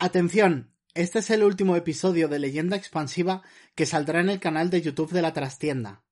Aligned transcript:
Atención, 0.00 0.70
este 0.94 1.18
es 1.18 1.30
el 1.30 1.42
último 1.42 1.74
episodio 1.74 2.28
de 2.28 2.38
Leyenda 2.38 2.76
Expansiva 2.76 3.42
que 3.74 3.84
saldrá 3.84 4.20
en 4.20 4.28
el 4.28 4.38
canal 4.38 4.70
de 4.70 4.80
YouTube 4.80 5.10
de 5.10 5.22
la 5.22 5.32
Trastienda. 5.32 6.04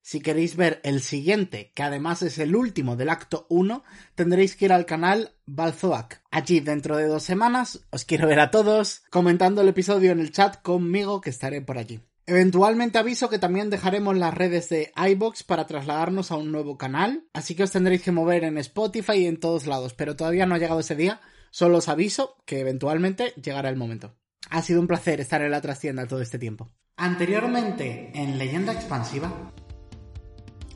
Si 0.00 0.20
queréis 0.20 0.56
ver 0.56 0.80
el 0.82 1.02
siguiente, 1.02 1.70
que 1.74 1.82
además 1.82 2.22
es 2.22 2.38
el 2.38 2.56
último 2.56 2.96
del 2.96 3.10
acto 3.10 3.46
1, 3.50 3.84
tendréis 4.14 4.56
que 4.56 4.64
ir 4.64 4.72
al 4.72 4.86
canal 4.86 5.34
Balzoac. 5.44 6.22
Allí, 6.30 6.60
dentro 6.60 6.96
de 6.96 7.06
dos 7.06 7.22
semanas, 7.22 7.84
os 7.90 8.06
quiero 8.06 8.28
ver 8.28 8.40
a 8.40 8.50
todos 8.50 9.02
comentando 9.10 9.60
el 9.60 9.68
episodio 9.68 10.12
en 10.12 10.20
el 10.20 10.32
chat 10.32 10.62
conmigo, 10.62 11.20
que 11.20 11.28
estaré 11.28 11.60
por 11.60 11.76
allí. 11.76 12.00
Eventualmente 12.24 12.96
aviso 12.96 13.28
que 13.28 13.38
también 13.38 13.68
dejaremos 13.68 14.16
las 14.16 14.32
redes 14.32 14.70
de 14.70 14.90
iBox 14.96 15.42
para 15.42 15.66
trasladarnos 15.66 16.30
a 16.30 16.36
un 16.36 16.50
nuevo 16.50 16.78
canal, 16.78 17.26
así 17.34 17.54
que 17.54 17.64
os 17.64 17.72
tendréis 17.72 18.00
que 18.00 18.10
mover 18.10 18.44
en 18.44 18.56
Spotify 18.56 19.18
y 19.18 19.26
en 19.26 19.38
todos 19.38 19.66
lados, 19.66 19.92
pero 19.92 20.16
todavía 20.16 20.46
no 20.46 20.54
ha 20.54 20.58
llegado 20.58 20.80
ese 20.80 20.96
día, 20.96 21.20
solo 21.54 21.78
os 21.78 21.88
aviso 21.88 22.34
que 22.46 22.58
eventualmente 22.58 23.32
llegará 23.40 23.68
el 23.68 23.76
momento. 23.76 24.16
Ha 24.50 24.60
sido 24.60 24.80
un 24.80 24.88
placer 24.88 25.20
estar 25.20 25.40
en 25.40 25.52
la 25.52 25.60
trastienda 25.60 26.08
todo 26.08 26.20
este 26.20 26.36
tiempo. 26.36 26.72
Anteriormente, 26.96 28.10
en 28.12 28.38
Leyenda 28.38 28.72
Expansiva, 28.72 29.52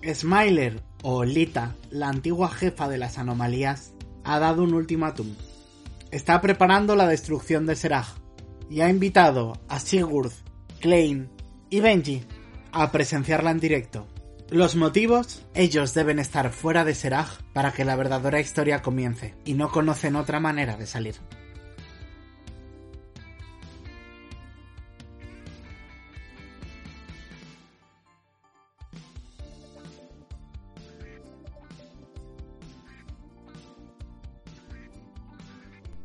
Smiler 0.05 0.81
o 1.03 1.25
Lita, 1.25 1.75
la 1.91 2.09
antigua 2.09 2.49
jefa 2.49 2.89
de 2.89 2.97
las 2.97 3.19
anomalías, 3.19 3.93
ha 4.23 4.39
dado 4.39 4.63
un 4.63 4.73
ultimátum. 4.73 5.35
Está 6.13 6.41
preparando 6.41 6.95
la 6.95 7.09
destrucción 7.09 7.67
de 7.67 7.75
Serag 7.75 8.07
y 8.71 8.81
ha 8.81 8.89
invitado 8.89 9.61
a 9.67 9.81
Sigurd, 9.81 10.31
Klein 10.79 11.29
y 11.71 11.81
Benji 11.81 12.23
a 12.71 12.93
presenciarla 12.93 13.51
en 13.51 13.59
directo. 13.59 14.07
Los 14.51 14.77
motivos, 14.77 15.45
ellos 15.53 15.93
deben 15.93 16.19
estar 16.19 16.51
fuera 16.51 16.83
de 16.87 16.95
Serag 16.95 17.29
para 17.53 17.71
que 17.71 17.85
la 17.85 17.97
verdadera 17.97 18.41
historia 18.41 18.81
comience 18.81 19.35
y 19.45 19.53
no 19.53 19.71
conocen 19.71 20.17
otra 20.17 20.41
manera 20.41 20.79
de 20.79 20.87
salir. 20.87 21.17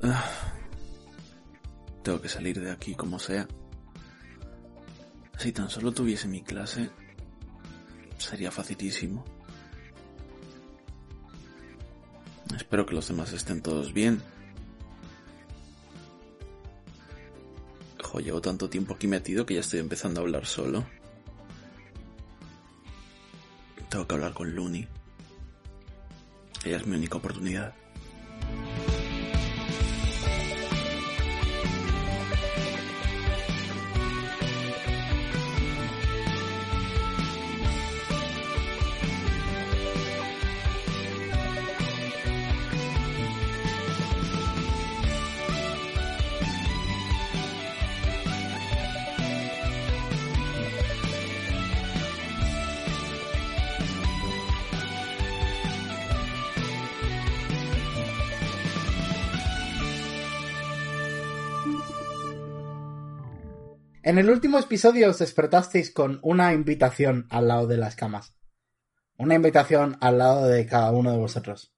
Ah. 0.02 0.30
Tengo 2.04 2.20
que 2.20 2.28
salir 2.28 2.60
de 2.60 2.72
aquí 2.72 2.94
como 2.94 3.20
sea. 3.20 3.48
Si 5.38 5.54
tan 5.54 5.70
solo 5.70 5.94
tuviese 5.94 6.28
mi 6.28 6.42
clase, 6.44 6.90
sería 8.24 8.52
facilísimo. 8.52 9.24
Espero 12.56 12.86
que 12.86 12.96
los 12.96 13.08
demás 13.08 13.34
estén 13.34 13.62
todos 13.62 13.94
bien. 13.94 14.22
Llevo 18.24 18.42
tanto 18.42 18.70
tiempo 18.70 18.94
aquí 18.94 19.08
metido 19.08 19.46
que 19.46 19.56
ya 19.56 19.60
estoy 19.60 19.80
empezando 19.80 20.22
a 20.22 20.24
hablar 20.24 20.46
solo. 20.46 20.86
Tengo 23.90 24.08
que 24.08 24.16
hablar 24.16 24.34
con 24.34 24.56
Looney. 24.56 24.88
Ella 26.64 26.78
es 26.78 26.88
mi 26.88 26.96
única 26.96 27.18
oportunidad. 27.18 27.74
En 64.06 64.18
el 64.18 64.30
último 64.30 64.60
episodio 64.60 65.10
os 65.10 65.20
despertasteis 65.20 65.90
con 65.90 66.20
una 66.24 66.52
invitación 66.52 67.26
al 67.30 67.48
lado 67.48 67.68
de 67.68 67.78
las 67.78 67.96
camas. 67.96 68.36
Una 69.18 69.36
invitación 69.36 69.96
al 70.02 70.18
lado 70.18 70.46
de 70.46 70.66
cada 70.66 70.92
uno 70.92 71.14
de 71.14 71.18
vosotros. 71.18 71.74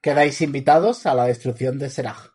Quedáis 0.00 0.40
invitados 0.40 1.04
a 1.04 1.14
la 1.14 1.24
destrucción 1.24 1.80
de 1.80 1.90
Seraj. 1.90 2.28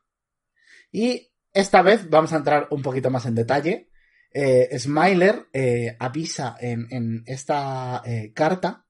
Y 0.92 1.32
esta 1.54 1.82
vez 1.84 2.10
vamos 2.10 2.34
a 2.34 2.38
entrar 2.38 2.68
un 2.70 2.82
poquito 2.82 3.10
más 3.10 3.26
en 3.26 3.36
detalle. 3.36 3.90
Eh, 4.34 4.78
Smiler 4.78 5.48
eh, 5.54 5.96
avisa 6.00 6.58
en, 6.60 7.24
esta 7.28 8.02
eh, 8.06 8.34
carta 8.36 8.88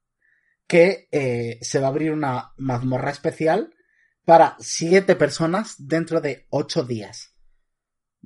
que 0.66 1.07
se 1.61 1.79
va 1.79 1.85
a 1.85 1.89
abrir 1.89 2.11
una 2.11 2.53
mazmorra 2.57 3.11
especial 3.11 3.72
para 4.25 4.57
siete 4.59 5.16
personas 5.16 5.75
dentro 5.77 6.22
de 6.22 6.47
ocho 6.50 6.83
días. 6.83 7.37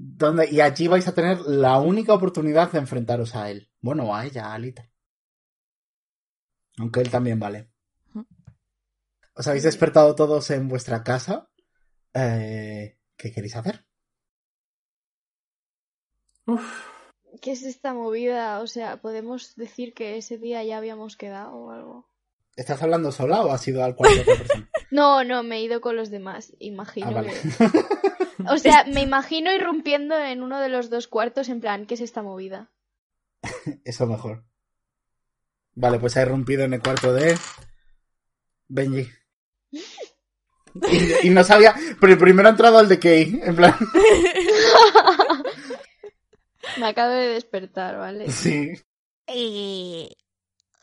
Donde, 0.04 0.50
y 0.50 0.62
allí 0.62 0.88
vais 0.88 1.08
a 1.08 1.14
tener 1.14 1.42
la 1.42 1.80
única 1.80 2.16
oportunidad 2.16 2.72
de 2.72 2.80
enfrentaros 2.80 3.36
a 3.36 3.52
él. 3.52 3.70
Bueno, 3.82 4.16
a 4.16 4.26
ella, 4.26 4.48
a 4.48 4.56
Alita. 4.56 4.90
Aunque 6.80 7.02
él 7.02 7.12
también 7.12 7.40
vale. 7.40 7.70
¿Os 9.36 9.48
habéis 9.48 9.64
despertado 9.64 10.16
todos 10.16 10.50
en 10.50 10.68
vuestra 10.68 11.04
casa? 11.04 11.52
Eh, 12.16 12.98
¿Qué 13.16 13.32
queréis 13.32 13.56
hacer? 13.56 13.86
¿Qué 17.40 17.52
es 17.52 17.62
esta 17.62 17.94
movida? 17.94 18.60
O 18.62 18.68
sea, 18.68 19.02
¿podemos 19.02 19.56
decir 19.56 19.94
que 19.94 20.18
ese 20.18 20.40
día 20.40 20.64
ya 20.64 20.78
habíamos 20.78 21.16
quedado 21.16 21.54
o 21.54 21.72
algo? 21.72 22.10
¿Estás 22.56 22.82
hablando 22.82 23.12
sola 23.12 23.44
o 23.44 23.52
has 23.52 23.68
ido 23.68 23.84
al 23.84 23.96
cuarto 23.96 24.16
de 24.16 24.22
otra 24.24 24.36
persona? 24.36 24.70
no, 24.92 25.24
no, 25.24 25.44
me 25.44 25.58
he 25.58 25.62
ido 25.62 25.80
con 25.80 25.96
los 25.96 26.10
demás. 26.10 26.54
Imagino 26.58 27.20
ah, 27.20 27.24
que... 27.24 28.11
O 28.50 28.58
sea, 28.58 28.86
me 28.86 29.02
imagino 29.02 29.54
irrumpiendo 29.54 30.18
en 30.18 30.42
uno 30.42 30.60
de 30.60 30.70
los 30.70 30.90
dos 30.90 31.08
cuartos 31.08 31.50
en 31.50 31.62
plan, 31.62 31.86
¿qué 31.86 31.96
es 31.96 32.02
esta 32.02 32.22
movida? 32.22 32.72
Eso 33.86 34.08
mejor. 34.08 34.44
Vale, 35.74 36.00
pues 36.00 36.18
ha 36.18 36.22
irrumpido 36.22 36.64
en 36.64 36.74
el 36.74 36.82
cuarto 36.82 37.14
de 37.14 37.38
Benji. 38.68 39.10
Y, 41.24 41.30
no 41.30 41.44
sabía, 41.44 41.76
pero 42.00 42.18
primero 42.18 42.48
ha 42.48 42.52
entrado 42.52 42.78
al 42.78 42.88
de 42.88 42.98
Kay, 42.98 43.42
en 43.44 43.56
plan. 43.58 43.76
Me 46.80 46.88
acabo 46.88 47.12
de 47.12 47.28
despertar, 47.28 47.98
¿vale? 47.98 48.32
Sí. 48.32 48.72
Eh, 49.28 50.10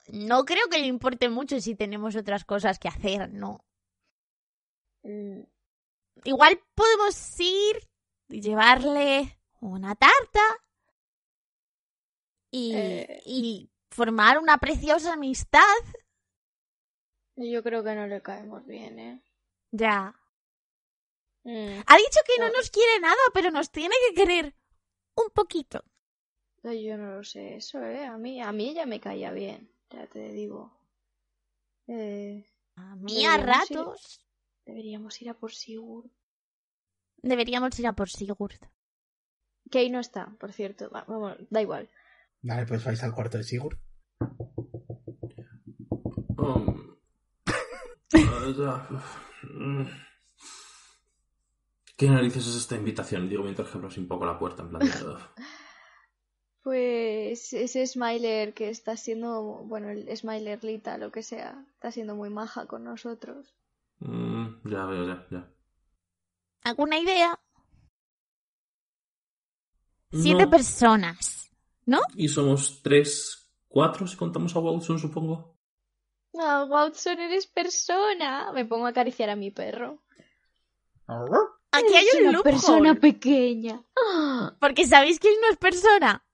no 0.09 0.45
creo 0.45 0.69
que 0.71 0.79
le 0.79 0.87
importe 0.87 1.31
mucho 1.31 1.59
si 1.61 1.75
tenemos 1.75 2.17
otras 2.17 2.45
cosas 2.45 2.79
que 2.79 2.89
hacer, 2.89 3.33
¿no? 3.33 3.65
Igual 6.25 6.61
podemos 6.75 7.41
ir 7.41 7.89
y 8.29 8.41
llevarle 8.41 9.39
una 9.61 9.95
tarta 9.95 10.41
y, 12.51 12.75
eh. 12.75 13.23
y 13.25 13.71
formar 13.91 14.39
una 14.39 14.59
preciosa 14.59 15.15
amistad. 15.15 15.63
Yo 17.37 17.63
creo 17.63 17.85
que 17.85 17.95
no 17.95 18.07
le 18.07 18.21
caemos 18.21 18.67
bien, 18.67 18.99
¿eh? 18.99 19.23
Ya. 19.71 20.15
Mm. 21.45 21.81
Ha 21.87 21.97
dicho 21.97 22.21
que 22.27 22.41
no 22.41 22.51
nos 22.51 22.71
quiere 22.71 23.01
nada, 23.01 23.17
pero 23.33 23.51
nos 23.51 23.71
tiene 23.71 23.95
que 24.09 24.15
querer 24.15 24.55
un 25.15 25.31
poquito. 25.31 25.85
Yo 26.63 26.99
no 26.99 27.17
lo 27.17 27.25
sé, 27.25 27.57
eso, 27.57 27.83
¿eh? 27.83 28.05
A 28.05 28.19
mí, 28.19 28.43
a 28.43 28.53
mí 28.53 28.71
ella 28.71 28.85
me 28.85 29.01
caía 29.01 29.31
bien, 29.31 29.73
ya 29.91 30.07
te 30.07 30.33
digo. 30.33 30.77
Eh, 31.87 32.45
a 32.77 32.97
mí 32.97 33.25
a 33.25 33.39
ratos. 33.39 34.28
Deberíamos 34.69 35.21
ir 35.23 35.31
a 35.31 35.35
por 35.35 35.53
Sigurd. 35.55 36.11
Deberíamos 37.23 37.79
ir 37.81 37.87
a 37.87 37.95
por 37.95 38.11
Sigurd. 38.11 38.61
Que 39.71 39.79
ahí 39.79 39.89
no 39.89 39.99
está, 39.99 40.37
por 40.39 40.53
cierto. 40.53 40.91
vamos, 40.91 41.39
da 41.49 41.63
igual. 41.63 41.89
Vale, 42.43 42.67
pues 42.67 42.85
vais 42.85 43.03
al 43.03 43.15
cuarto 43.15 43.39
de 43.39 43.45
Sigurd. 43.45 43.79
¿Qué 51.97 52.09
narices 52.09 52.47
es 52.47 52.57
esta 52.57 52.77
invitación? 52.77 53.31
Digo 53.31 53.45
mientras 53.45 53.71
que 53.71 53.79
un 53.79 54.07
poco 54.07 54.27
la 54.27 54.39
puerta, 54.39 54.63
en 54.65 54.69
plan 54.69 54.83
de... 54.83 54.91
Pues 56.63 57.55
ese 57.55 57.87
Smiler 57.87 58.53
que 58.53 58.69
está 58.69 58.99
siendo, 58.99 59.65
bueno, 59.65 59.89
el 59.89 60.15
Smiler 60.15 60.63
Lita, 60.63 60.99
lo 60.99 61.11
que 61.11 61.23
sea, 61.23 61.65
está 61.73 61.91
siendo 61.91 62.15
muy 62.15 62.29
maja 62.29 62.67
con 62.67 62.85
nosotros. 62.85 63.55
Mm, 64.01 64.69
ya 64.71 64.87
veo, 64.87 65.05
ya, 65.07 65.27
ya. 65.31 65.53
¿Alguna 66.65 66.99
idea? 66.99 67.39
Siete 70.13 70.45
No. 70.45 70.51
personas. 70.51 71.51
Y 72.15 72.29
somos 72.29 72.83
tres, 72.83 73.51
cuatro 73.69 74.07
si 74.07 74.17
contamos 74.17 74.55
a 74.55 74.59
Watson, 74.61 74.99
supongo. 74.99 75.57
Ah, 76.39 76.65
Watson, 76.69 77.19
eres 77.19 77.47
persona. 77.47 78.53
Me 78.53 78.65
pongo 78.65 78.87
a 78.87 78.91
acariciar 78.91 79.31
a 79.31 79.37
mi 79.37 79.51
perro. 79.51 80.03
Aquí 81.73 81.95
hay 81.95 82.07
un 82.17 82.29
una 82.29 82.33
loophole. 82.33 82.53
persona 82.53 82.95
pequeña. 82.95 83.83
Ah, 83.97 84.55
Porque 84.61 84.87
¿sabéis 84.87 85.19
quién 85.19 85.35
no 85.41 85.49
es 85.51 85.57
persona? 85.57 86.25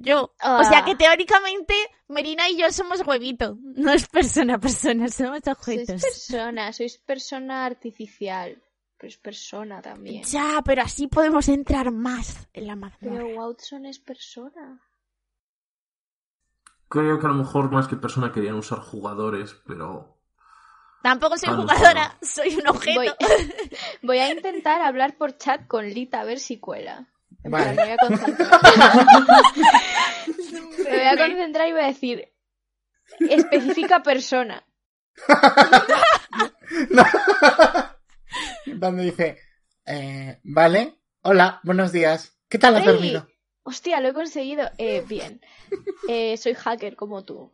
Yo. 0.00 0.32
O 0.44 0.64
sea 0.64 0.78
Ah. 0.78 0.84
que 0.84 0.94
teóricamente 0.94 1.74
Merina 2.06 2.48
y 2.48 2.56
yo 2.56 2.70
somos 2.70 3.04
huevito. 3.06 3.58
No 3.60 3.92
es 3.92 4.06
persona, 4.06 4.58
persona, 4.58 5.08
somos 5.08 5.40
Sois 5.44 5.56
objetos. 5.58 6.02
persona, 6.02 6.72
sois 6.72 6.98
persona 6.98 7.66
artificial. 7.66 8.62
Pero 8.96 9.08
es 9.08 9.16
persona 9.18 9.82
también. 9.82 10.22
Ya, 10.24 10.62
pero 10.64 10.82
así 10.82 11.06
podemos 11.08 11.48
entrar 11.48 11.90
más 11.92 12.48
en 12.52 12.66
la 12.68 12.76
mazmorra. 12.76 13.16
Pero 13.16 13.26
Watson 13.40 13.86
es 13.86 13.98
persona. 13.98 14.80
Creo 16.88 17.18
que 17.20 17.26
a 17.26 17.28
lo 17.30 17.34
mejor 17.34 17.70
más 17.70 17.86
que 17.86 17.96
persona 17.96 18.32
querían 18.32 18.54
usar 18.54 18.78
jugadores, 18.80 19.54
pero... 19.66 20.16
Tampoco 21.02 21.36
soy 21.36 21.50
Ah, 21.52 21.56
jugadora, 21.56 22.18
soy 22.22 22.54
un 22.56 22.66
objeto. 22.66 22.98
Voy, 22.98 23.08
voy 24.02 24.18
a 24.18 24.32
intentar 24.32 24.80
hablar 24.80 25.16
por 25.16 25.36
chat 25.36 25.66
con 25.68 25.88
Lita 25.88 26.20
a 26.20 26.24
ver 26.24 26.38
si 26.40 26.58
cuela. 26.58 27.06
Vale. 27.48 27.74
me 27.74 27.82
voy 27.82 27.90
a 27.90 27.96
concentrar. 27.96 28.50
me 30.84 30.90
voy 30.96 31.06
a 31.06 31.16
concentrar 31.16 31.68
y 31.68 31.72
voy 31.72 31.80
a 31.82 31.86
decir. 31.86 32.32
Especifica 33.20 34.02
persona. 34.02 34.64
No. 36.90 37.02
Cuando 38.78 39.02
dice, 39.02 39.38
eh, 39.86 40.38
vale, 40.44 40.98
hola, 41.22 41.60
buenos 41.64 41.92
días. 41.92 42.38
¿Qué 42.48 42.58
tal 42.58 42.76
has 42.76 42.82
¡Ey! 42.86 42.92
dormido? 42.92 43.26
Hostia, 43.62 44.00
lo 44.00 44.08
he 44.08 44.12
conseguido. 44.12 44.70
Eh, 44.76 45.02
bien. 45.08 45.40
Eh, 46.08 46.36
soy 46.36 46.54
hacker 46.54 46.94
como 46.94 47.24
tú. 47.24 47.52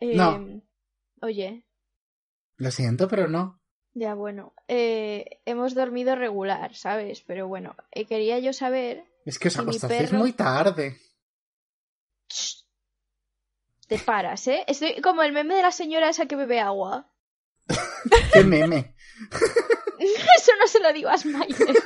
Eh, 0.00 0.16
No. 0.16 0.62
Oye, 1.22 1.64
Lo 2.56 2.70
siento, 2.72 3.06
pero 3.08 3.28
no. 3.28 3.60
ya 3.94 4.14
bueno. 4.14 4.52
Eh, 4.68 5.40
hemos 5.46 5.74
dormido 5.74 6.16
regular, 6.16 6.74
¿sabes? 6.74 7.22
Pero 7.22 7.46
bueno, 7.48 7.76
eh, 7.92 8.04
quería 8.04 8.38
yo 8.40 8.52
saber. 8.52 9.04
Es 9.26 9.38
que 9.38 9.48
os 9.48 9.58
acostasteis 9.58 10.08
perro- 10.10 10.18
muy 10.18 10.32
tarde. 10.32 10.98
Te 13.88 13.98
paras, 13.98 14.46
¿eh? 14.48 14.64
Estoy 14.66 15.00
como 15.02 15.22
el 15.22 15.32
meme 15.32 15.54
de 15.56 15.62
la 15.62 15.72
señora 15.72 16.08
esa 16.08 16.26
que 16.26 16.36
bebe 16.36 16.60
agua. 16.60 17.12
Qué 18.32 18.42
meme. 18.44 18.94
Eso 20.38 20.52
no 20.60 20.66
se 20.66 20.80
lo 20.80 20.92
digo 20.92 21.08
a 21.08 21.18
Smiley. 21.18 21.54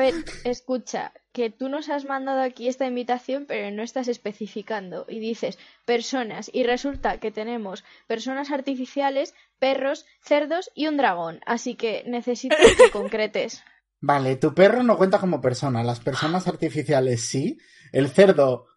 A 0.00 0.04
ver, 0.04 0.24
escucha, 0.44 1.12
que 1.34 1.50
tú 1.50 1.68
nos 1.68 1.90
has 1.90 2.06
mandado 2.06 2.40
aquí 2.40 2.68
esta 2.68 2.86
invitación, 2.86 3.44
pero 3.46 3.70
no 3.70 3.82
estás 3.82 4.08
especificando. 4.08 5.04
Y 5.06 5.20
dices 5.20 5.58
personas, 5.84 6.50
y 6.54 6.62
resulta 6.64 7.18
que 7.18 7.30
tenemos 7.30 7.84
personas 8.06 8.50
artificiales, 8.50 9.34
perros, 9.58 10.06
cerdos 10.22 10.70
y 10.74 10.86
un 10.86 10.96
dragón. 10.96 11.40
Así 11.44 11.74
que 11.74 12.02
necesito 12.06 12.56
que 12.78 12.90
concretes. 12.92 13.62
Vale, 14.00 14.36
tu 14.36 14.54
perro 14.54 14.82
no 14.82 14.96
cuenta 14.96 15.18
como 15.18 15.42
persona. 15.42 15.84
Las 15.84 16.00
personas 16.00 16.48
artificiales 16.48 17.20
sí. 17.20 17.58
El 17.92 18.08
cerdo, 18.08 18.68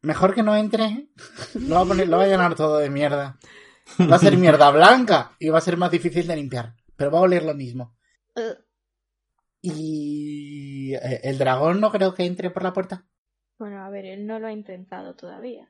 mejor 0.00 0.32
que 0.32 0.44
no 0.44 0.54
entre. 0.54 1.08
Lo 1.54 1.74
va 1.74 1.80
a, 1.80 1.86
poner, 1.86 2.08
lo 2.08 2.18
va 2.18 2.22
a 2.22 2.28
llenar 2.28 2.54
todo 2.54 2.78
de 2.78 2.88
mierda. 2.88 3.36
Va 4.00 4.14
a 4.14 4.20
ser 4.20 4.36
mierda 4.36 4.70
blanca 4.70 5.32
y 5.40 5.48
va 5.48 5.58
a 5.58 5.62
ser 5.62 5.76
más 5.76 5.90
difícil 5.90 6.28
de 6.28 6.36
limpiar. 6.36 6.76
Pero 6.94 7.10
va 7.10 7.18
a 7.18 7.22
oler 7.22 7.42
lo 7.42 7.54
mismo. 7.54 7.96
Eh, 9.60 9.74
Y 10.88 10.94
eh, 10.94 11.20
el 11.24 11.36
dragón 11.38 11.80
no 11.80 11.90
creo 11.90 12.14
que 12.14 12.24
entre 12.24 12.50
por 12.50 12.62
la 12.62 12.72
puerta. 12.72 13.04
bueno, 13.58 13.84
a 13.84 13.90
ver, 13.90 14.04
él 14.06 14.26
no 14.26 14.38
lo 14.38 14.46
ha 14.46 14.52
intentado 14.52 15.14
todavía. 15.14 15.68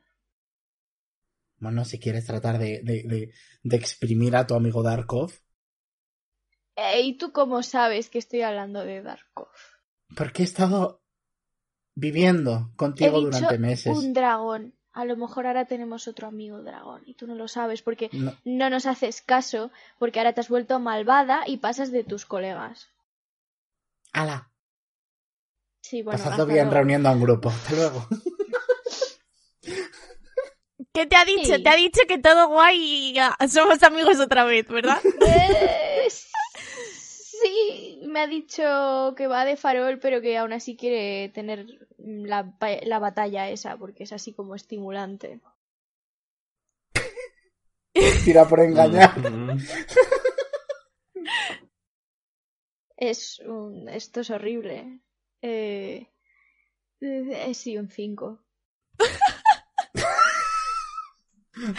Bueno, 1.57 1.83
si 1.83 1.99
quieres 1.99 2.25
tratar 2.25 2.57
de, 2.57 2.81
de, 2.83 3.03
de, 3.03 3.33
de 3.63 3.75
exprimir 3.75 4.35
a 4.35 4.47
tu 4.47 4.53
amigo 4.55 4.81
Darkov. 4.81 5.31
Eh, 6.77 7.01
¿Y 7.01 7.17
tú 7.17 7.33
cómo 7.33 7.61
sabes 7.63 8.09
que 8.09 8.19
estoy 8.19 8.41
hablando 8.43 8.85
de 8.85 9.01
Darkov? 9.01 9.49
Porque 10.15 10.43
he 10.43 10.45
estado 10.45 11.01
viviendo 11.95 12.71
contigo 12.77 13.17
He 13.17 13.25
dicho 13.25 13.25
durante 13.25 13.57
meses. 13.57 13.97
un 13.97 14.13
dragón. 14.13 14.73
A 14.93 15.05
lo 15.05 15.15
mejor 15.17 15.45
ahora 15.47 15.65
tenemos 15.65 16.07
otro 16.07 16.27
amigo 16.27 16.61
dragón 16.63 17.03
y 17.05 17.13
tú 17.15 17.27
no 17.27 17.35
lo 17.35 17.47
sabes 17.47 17.81
porque 17.81 18.09
No, 18.13 18.33
no 18.45 18.69
nos 18.69 18.85
haces 18.85 19.21
caso 19.21 19.71
porque 19.99 20.19
ahora 20.19 20.33
te 20.33 20.41
has 20.41 20.49
vuelto 20.49 20.79
malvada 20.79 21.43
y 21.45 21.57
pasas 21.57 21.91
de 21.91 22.03
tus 22.03 22.25
colegas. 22.25 22.87
¡Hala! 24.13 24.49
Sí, 25.81 26.01
bueno, 26.03 26.23
bien 26.45 26.65
luego. 26.65 26.71
reuniendo 26.71 27.09
a 27.09 27.13
un 27.13 27.21
grupo. 27.21 27.49
Hasta 27.49 27.75
luego. 27.75 28.07
¿Qué 30.93 31.05
te 31.05 31.15
ha 31.15 31.25
dicho? 31.25 31.55
Sí. 31.55 31.63
Te 31.63 31.69
ha 31.69 31.75
dicho 31.75 32.01
que 32.07 32.17
todo 32.17 32.47
guay 32.49 33.15
y 33.15 33.47
somos 33.47 33.81
amigos 33.83 34.19
otra 34.19 34.43
vez, 34.43 34.67
¿verdad? 34.67 34.99
Eh, 35.25 36.07
sí, 36.09 38.01
me 38.05 38.21
ha 38.21 38.27
dicho 38.27 39.13
que 39.15 39.27
va 39.27 39.45
de 39.45 39.55
farol, 39.55 39.99
pero 39.99 40.21
que 40.21 40.37
aún 40.37 40.51
así 40.53 40.75
quiere 40.75 41.29
tener 41.29 41.65
la, 41.97 42.53
la 42.83 42.99
batalla 42.99 43.49
esa 43.49 43.77
porque 43.77 44.03
es 44.03 44.11
así 44.11 44.33
como 44.33 44.55
estimulante. 44.55 45.39
Tira 48.23 48.47
por 48.47 48.59
engañar. 48.59 49.13
Es 52.97 53.39
un... 53.39 53.87
Esto 53.87 54.21
es 54.21 54.29
horrible. 54.29 54.99
Eh... 55.41 56.07
eh, 57.01 57.53
sí, 57.53 57.77
un 57.77 57.89
5. 57.89 58.45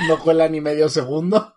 No 0.08 0.18
cuela 0.22 0.48
ni 0.48 0.60
medio 0.60 0.88
segundo. 0.88 1.56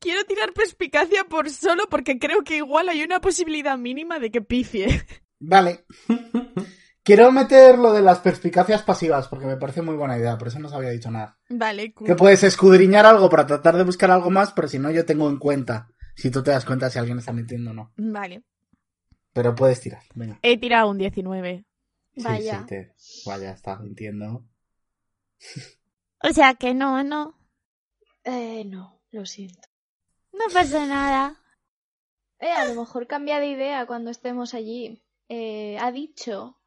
Quiero 0.00 0.24
tirar 0.24 0.52
perspicacia 0.52 1.24
por 1.24 1.50
solo 1.50 1.88
porque 1.90 2.18
creo 2.18 2.44
que 2.44 2.56
igual 2.56 2.88
hay 2.88 3.02
una 3.02 3.20
posibilidad 3.20 3.76
mínima 3.76 4.18
de 4.18 4.30
que 4.30 4.40
pifie. 4.40 5.04
Vale. 5.40 5.84
Quiero 7.02 7.32
meter 7.32 7.78
lo 7.78 7.94
de 7.94 8.02
las 8.02 8.18
perspicacias 8.18 8.82
pasivas 8.82 9.28
porque 9.28 9.46
me 9.46 9.56
parece 9.56 9.80
muy 9.80 9.96
buena 9.96 10.18
idea, 10.18 10.36
por 10.36 10.48
eso 10.48 10.58
no 10.58 10.68
os 10.68 10.74
había 10.74 10.90
dicho 10.90 11.10
nada. 11.10 11.38
Vale, 11.48 11.94
cool. 11.94 12.06
Que 12.06 12.14
puedes 12.14 12.42
escudriñar 12.42 13.06
algo 13.06 13.30
para 13.30 13.46
tratar 13.46 13.78
de 13.78 13.84
buscar 13.84 14.10
algo 14.10 14.30
más, 14.30 14.52
pero 14.52 14.68
si 14.68 14.78
no, 14.78 14.90
yo 14.90 15.06
tengo 15.06 15.28
en 15.30 15.38
cuenta. 15.38 15.88
Si 16.14 16.30
tú 16.30 16.42
te 16.42 16.50
das 16.50 16.66
cuenta 16.66 16.90
si 16.90 16.98
alguien 16.98 17.18
está 17.18 17.32
mintiendo 17.32 17.70
o 17.70 17.74
no. 17.74 17.92
Vale. 17.96 18.44
Pero 19.32 19.54
puedes 19.54 19.80
tirar. 19.80 20.02
Venga. 20.14 20.38
He 20.42 20.58
tirado 20.58 20.90
un 20.90 20.98
19. 20.98 21.64
Sí, 22.16 22.22
Vaya. 22.22 22.60
sí, 22.60 22.66
te- 22.66 22.94
Vaya, 23.26 23.50
está 23.52 23.76
mintiendo. 23.78 24.44
O 26.22 26.32
sea 26.32 26.54
que 26.54 26.74
no, 26.74 27.02
no. 27.04 27.38
Eh, 28.24 28.64
no, 28.64 29.00
lo 29.12 29.24
siento. 29.26 29.68
No 30.32 30.44
pasa 30.52 30.84
nada. 30.86 31.40
Eh, 32.40 32.50
a 32.50 32.64
lo 32.66 32.74
mejor 32.80 33.06
cambia 33.06 33.38
de 33.40 33.48
idea 33.48 33.86
cuando 33.86 34.10
estemos 34.10 34.54
allí. 34.54 35.02
Eh, 35.28 35.78
ha 35.80 35.92
dicho 35.92 36.58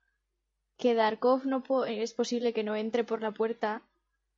que 0.77 0.93
Darkov 0.95 1.45
no 1.45 1.63
po- 1.63 1.85
es 1.85 2.13
posible 2.13 2.53
que 2.53 2.63
no 2.63 2.75
entre 2.75 3.03
por 3.03 3.21
la 3.21 3.31
puerta 3.31 3.83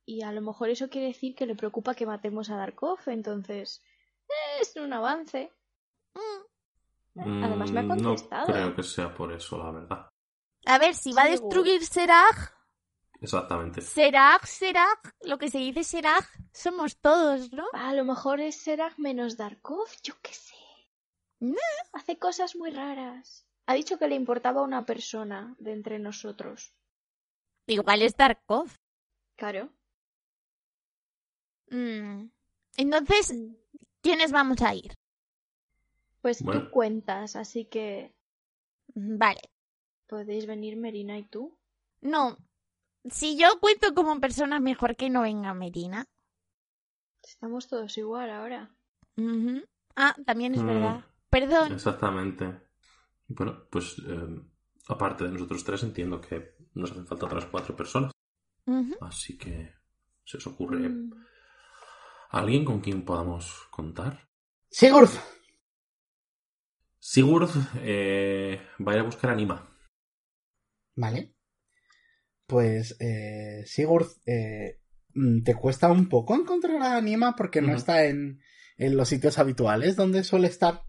y 0.04 0.22
a 0.22 0.32
lo 0.32 0.40
mejor 0.42 0.68
eso 0.70 0.88
quiere 0.90 1.08
decir 1.08 1.34
que 1.34 1.46
le 1.46 1.54
preocupa 1.54 1.94
que 1.94 2.06
matemos 2.06 2.50
a 2.50 2.56
Darkov, 2.56 2.98
entonces 3.06 3.82
eh, 4.28 4.60
es 4.60 4.76
un 4.76 4.92
avance. 4.92 5.50
Además 7.16 7.70
me 7.70 7.80
ha 7.80 7.82
mm, 7.82 7.88
contestado. 7.88 8.46
No 8.46 8.52
creo 8.52 8.74
que 8.74 8.82
sea 8.82 9.14
por 9.14 9.32
eso, 9.32 9.58
la 9.58 9.70
verdad. 9.70 10.08
A 10.66 10.78
ver, 10.78 10.94
si 10.94 11.12
va 11.12 11.24
a 11.24 11.28
destruir 11.28 11.84
Serag, 11.84 12.54
Exactamente. 13.24 13.80
Serag, 13.80 14.46
Serag, 14.46 14.98
lo 15.22 15.38
que 15.38 15.48
se 15.48 15.58
dice 15.58 15.82
Serag, 15.82 16.24
somos 16.52 16.98
todos, 16.98 17.52
¿no? 17.52 17.64
A 17.72 17.94
lo 17.94 18.04
mejor 18.04 18.40
es 18.40 18.56
Serag 18.56 18.98
menos 18.98 19.38
Darkov, 19.38 19.88
yo 20.02 20.14
qué 20.20 20.34
sé. 20.34 20.54
No. 21.40 21.56
Hace 21.92 22.18
cosas 22.18 22.54
muy 22.54 22.70
raras. 22.70 23.46
Ha 23.66 23.74
dicho 23.74 23.98
que 23.98 24.08
le 24.08 24.14
importaba 24.14 24.62
una 24.62 24.84
persona 24.84 25.54
de 25.58 25.72
entre 25.72 25.98
nosotros. 25.98 26.74
Igual 27.66 28.02
es 28.02 28.14
Darkov. 28.14 28.70
Claro. 29.36 29.70
Mm. 31.70 32.28
Entonces, 32.76 33.34
¿quiénes 34.02 34.32
vamos 34.32 34.60
a 34.60 34.74
ir? 34.74 34.92
Pues 36.24 36.42
Bueno. 36.42 36.62
tú 36.62 36.70
cuentas, 36.70 37.36
así 37.36 37.66
que 37.66 38.14
Vale. 38.94 39.42
podéis 40.06 40.46
venir 40.46 40.74
Merina 40.78 41.18
y 41.18 41.24
tú. 41.24 41.58
No. 42.00 42.38
Si 43.04 43.36
yo 43.36 43.60
cuento 43.60 43.92
como 43.94 44.18
persona, 44.22 44.58
mejor 44.58 44.96
que 44.96 45.10
no 45.10 45.20
venga 45.20 45.52
Medina. 45.52 46.06
Estamos 47.22 47.68
todos 47.68 47.98
igual 47.98 48.30
ahora. 48.30 48.74
Ah, 49.96 50.16
también 50.24 50.54
es 50.54 50.62
Mm. 50.62 50.66
verdad. 50.66 51.04
Perdón. 51.28 51.72
Exactamente. 51.74 52.58
Bueno, 53.28 53.66
pues 53.70 53.96
eh, 54.08 54.40
aparte 54.88 55.24
de 55.24 55.30
nosotros 55.30 55.62
tres, 55.62 55.82
entiendo 55.82 56.22
que 56.22 56.56
nos 56.72 56.90
hacen 56.90 57.06
falta 57.06 57.26
otras 57.26 57.44
cuatro 57.44 57.76
personas. 57.76 58.12
Así 59.02 59.36
que 59.36 59.74
se 60.24 60.38
os 60.38 60.46
ocurre 60.46 60.88
Mm, 60.88 61.12
alguien 62.30 62.64
con 62.64 62.80
quien 62.80 63.04
podamos 63.04 63.66
contar. 63.70 64.26
Sigurd, 64.70 65.10
Sigurd 67.06 67.50
eh, 67.82 68.58
va 68.80 68.92
a 68.92 68.94
ir 68.94 69.00
a 69.02 69.04
buscar 69.04 69.30
a 69.30 69.34
Nima. 69.34 69.68
Vale. 70.96 71.34
Pues, 72.46 72.96
eh, 72.98 73.62
Sigurd, 73.66 74.06
eh, 74.24 74.80
mm, 75.12 75.42
te 75.42 75.54
cuesta 75.54 75.92
un 75.92 76.08
poco 76.08 76.34
encontrar 76.34 76.80
a 76.80 76.96
Anima 76.96 77.36
porque 77.36 77.60
no 77.60 77.76
está 77.76 78.06
en, 78.06 78.40
en 78.78 78.96
los 78.96 79.10
sitios 79.10 79.38
habituales 79.38 79.96
donde 79.96 80.24
suele 80.24 80.48
estar. 80.48 80.84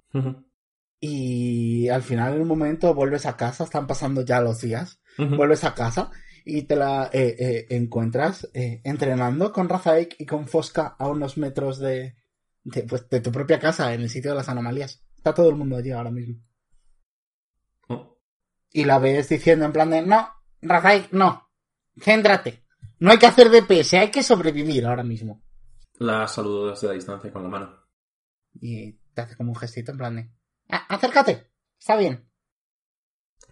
Y 1.01 1.89
al 1.89 2.01
final, 2.01 2.35
en 2.35 2.43
un 2.43 2.47
momento, 2.47 2.93
vuelves 2.93 3.25
a 3.25 3.35
casa, 3.35 3.65
están 3.65 3.85
pasando 3.85 4.21
ya 4.23 4.39
los 4.39 4.61
días, 4.61 5.01
vuelves 5.17 5.65
a 5.65 5.75
casa 5.75 6.11
y 6.45 6.61
te 6.61 6.77
la 6.77 7.09
eh, 7.11 7.35
eh, 7.37 7.65
encuentras 7.71 8.49
eh, 8.53 8.79
entrenando 8.85 9.51
con 9.51 9.67
Rafaek 9.67 10.15
y 10.17 10.25
con 10.25 10.47
Fosca 10.47 10.95
a 10.97 11.09
unos 11.09 11.37
metros 11.37 11.77
de, 11.77 12.15
de, 12.63 12.83
pues, 12.83 13.09
de 13.09 13.19
tu 13.19 13.33
propia 13.33 13.59
casa, 13.59 13.93
en 13.93 13.99
el 13.99 14.09
sitio 14.09 14.31
de 14.31 14.37
las 14.37 14.47
anomalías. 14.47 15.04
Está 15.25 15.33
todo 15.33 15.49
el 15.49 15.55
mundo 15.55 15.75
allí 15.75 15.89
ahora 15.89 16.11
mismo. 16.11 16.35
Oh, 17.87 18.19
Y 18.71 18.85
la 18.85 18.99
ves 18.99 19.27
diciendo 19.27 19.65
en 19.65 19.73
plan 19.73 19.89
de, 19.89 20.03
no, 20.03 20.29
Rafael, 20.61 21.07
no, 21.13 21.49
céntrate. 21.99 22.63
No 22.99 23.09
hay 23.09 23.17
que 23.17 23.25
hacer 23.25 23.49
DPS, 23.49 23.95
hay 23.95 24.11
que 24.11 24.21
sobrevivir 24.21 24.85
ahora 24.85 25.01
mismo. 25.01 25.41
La 25.97 26.27
saludo 26.27 26.69
desde 26.69 26.85
la 26.89 26.93
distancia 26.93 27.33
con 27.33 27.41
la 27.41 27.49
mano. 27.49 27.75
Y 28.61 28.91
te 29.15 29.21
hace 29.21 29.35
como 29.35 29.49
un 29.49 29.55
gestito 29.55 29.93
en 29.93 29.97
plan 29.97 30.15
de, 30.15 30.29
"Ah, 30.69 30.85
acércate, 30.89 31.49
está 31.79 31.95
bien. 31.97 32.29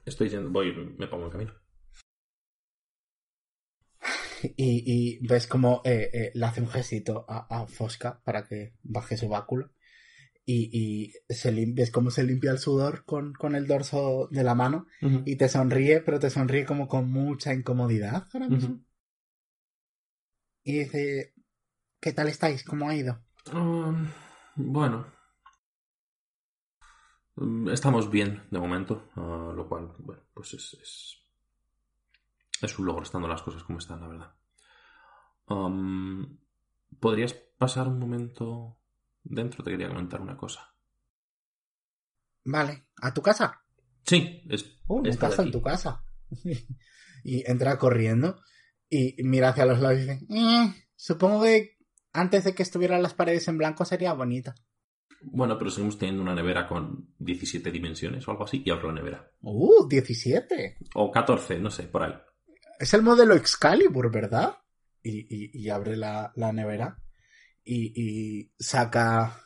Estoy 0.06 0.30
yendo, 0.30 0.51
voy, 0.51 0.75
me 1.00 1.08
pongo 1.08 1.25
en 1.25 1.32
camino. 1.32 1.53
Y, 4.44 5.15
y 5.18 5.27
ves 5.27 5.48
como 5.48 5.82
eh, 5.86 6.08
eh, 6.13 6.32
le 6.36 6.46
hace 6.46 6.62
un 6.62 6.70
gestito 6.70 7.25
a, 7.27 7.48
a 7.50 7.65
Fosca 7.65 8.22
para 8.24 8.44
que 8.48 8.75
baje 8.84 9.18
su 9.18 9.27
báculo. 9.27 9.72
Y, 10.45 10.69
y 10.77 11.33
se 11.33 11.53
lim- 11.53 11.73
ves 11.73 11.89
cómo 11.89 12.12
se 12.12 12.23
limpia 12.23 12.51
el 12.51 12.59
sudor 12.59 13.05
con, 13.05 13.33
con 13.33 13.55
el 13.55 13.65
dorso 13.65 14.27
de 14.29 14.43
la 14.43 14.55
mano. 14.55 14.88
Y 15.25 15.38
te 15.38 15.47
sonríe, 15.47 16.01
pero 16.01 16.19
te 16.19 16.29
sonríe 16.29 16.65
como 16.65 16.88
con 16.88 17.09
mucha 17.09 17.53
incomodidad 17.53 18.27
ahora 18.33 18.50
mismo. 18.50 18.83
Y 20.63 20.79
dice, 20.79 21.33
¿qué 22.01 22.13
tal 22.13 22.27
estáis? 22.27 22.63
¿Cómo 22.63 22.89
ha 22.89 22.95
ido? 22.95 23.23
Um, 23.53 24.07
bueno. 24.55 25.05
Um, 27.35 27.69
Estamos 27.69 28.12
bien 28.12 28.43
de 28.51 28.59
momento, 28.59 29.09
ah, 29.15 29.53
lo 29.55 29.67
cual, 29.67 29.93
bueno, 30.00 30.23
pues 30.33 30.53
es, 30.53 30.77
es. 30.81 31.19
Es 32.62 32.79
un 32.79 32.85
logro 32.85 33.03
estando 33.03 33.27
las 33.27 33.41
cosas 33.41 33.63
como 33.63 33.79
están, 33.79 34.01
la 34.01 34.07
verdad. 34.07 34.35
Um, 35.47 36.38
¿Podrías 37.00 37.33
pasar 37.57 37.88
un 37.88 38.00
momento 38.00 38.77
dentro? 39.24 39.63
Te 39.63 39.72
quería 39.72 39.88
comentar 39.89 40.22
una 40.22 40.38
cosa. 40.38 40.74
Vale, 42.46 42.84
¿a 43.01 43.13
tu 43.13 43.22
casa? 43.22 43.62
Sí, 44.06 44.44
es. 44.50 44.65
Oh, 44.88 45.01
de 45.01 45.10
estás 45.10 45.39
en 45.39 45.51
tu 45.51 45.62
casa. 45.62 46.03
y 47.24 47.50
entra 47.50 47.77
corriendo 47.77 48.42
y 48.89 49.15
mira 49.24 49.50
hacia 49.50 49.65
los 49.65 49.80
lados 49.80 49.98
y 50.00 50.01
dice, 50.01 50.20
"Eh, 50.30 50.74
supongo 50.96 51.44
que 51.44 51.77
antes 52.12 52.44
de 52.44 52.53
que 52.53 52.63
estuvieran 52.63 53.01
las 53.01 53.13
paredes 53.13 53.48
en 53.48 53.58
blanco 53.58 53.86
sería 53.86 54.13
bonita. 54.13 54.53
Bueno, 55.25 55.58
pero 55.58 55.72
seguimos 55.72 55.98
teniendo 55.98 56.22
una 56.22 56.36
nevera 56.36 56.68
con 56.68 57.13
17 57.18 57.72
dimensiones 57.72 58.27
o 58.27 58.32
algo 58.32 58.44
así, 58.44 58.62
y 58.65 58.70
otra 58.72 58.92
nevera. 58.92 59.32
Uh, 59.42 59.88
17. 59.88 60.77
O 60.96 61.10
14, 61.12 61.60
no 61.60 61.72
sé, 61.72 61.84
por 61.84 62.03
ahí. 62.03 62.13
Es 62.77 62.94
el 62.94 63.03
modelo 63.03 63.34
Excalibur, 63.36 64.12
¿verdad? 64.12 64.58
Y, 65.01 65.22
y- 65.34 65.51
y 65.53 65.70
abre 65.70 65.96
la, 65.96 66.34
la 66.36 66.51
nevera 66.51 67.01
y, 67.63 68.39
y 68.41 68.51
saca... 68.60 69.39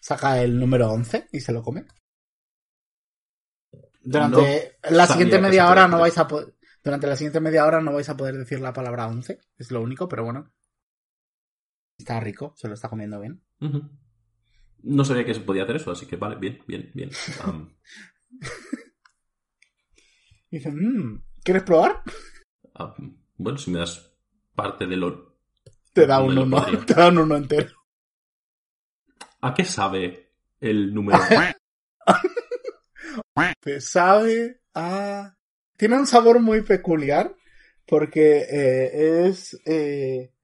Saca 0.00 0.40
el 0.40 0.58
número 0.58 0.88
11 0.90 1.28
y 1.32 1.40
se 1.40 1.52
lo 1.52 1.62
come. 1.62 1.84
Durante 4.02 4.78
la 4.90 5.06
siguiente 5.06 5.40
media 5.40 5.68
hora 5.68 5.88
no 5.88 5.98
vais 5.98 6.16
a 6.18 6.28
poder... 6.28 6.54
Durante 6.84 7.08
la 7.08 7.16
siguiente 7.16 7.40
media 7.40 7.66
hora 7.66 7.80
no 7.80 7.92
vais 7.92 8.08
a 8.08 8.16
poder 8.16 8.36
decir 8.36 8.60
la 8.60 8.72
palabra 8.72 9.08
11. 9.08 9.40
Es 9.58 9.72
lo 9.72 9.80
único, 9.82 10.08
pero 10.08 10.22
bueno. 10.24 10.52
Está 11.98 12.20
rico, 12.20 12.54
se 12.56 12.68
lo 12.68 12.74
está 12.74 12.88
comiendo 12.88 13.18
bien. 13.18 13.42
No 14.82 15.04
sabía 15.04 15.24
que 15.24 15.34
se 15.34 15.40
podía 15.40 15.64
hacer 15.64 15.76
eso, 15.76 15.90
así 15.90 16.06
que 16.06 16.14
vale, 16.14 16.36
bien, 16.36 16.62
bien, 16.68 16.92
bien. 16.94 17.10
Um, 17.44 17.70
Y 20.50 20.58
dice, 20.58 20.70
"Mm, 20.70 21.24
¿quieres 21.42 21.64
probar? 21.64 22.02
ah, 22.74 22.94
bueno, 23.36 23.58
si 23.58 23.72
me 23.72 23.80
das 23.80 24.12
parte 24.54 24.86
de 24.86 24.96
lo... 24.96 25.25
Te 25.96 26.06
da 26.06 26.20
un 26.20 26.36
uno, 26.36 26.62
te 26.84 26.92
da 26.92 27.08
un 27.08 27.16
uno 27.16 27.36
entero. 27.36 27.70
¿A 29.40 29.54
qué 29.54 29.64
sabe 29.64 30.28
el 30.60 30.92
número? 30.92 31.18
Te 33.60 33.80
sabe 33.80 34.60
a... 34.74 35.34
Tiene 35.78 35.98
un 35.98 36.06
sabor 36.06 36.40
muy 36.40 36.60
peculiar 36.60 37.34
porque 37.86 38.40
eh, 38.40 39.26
es 39.26 39.58
eh, 39.64 40.34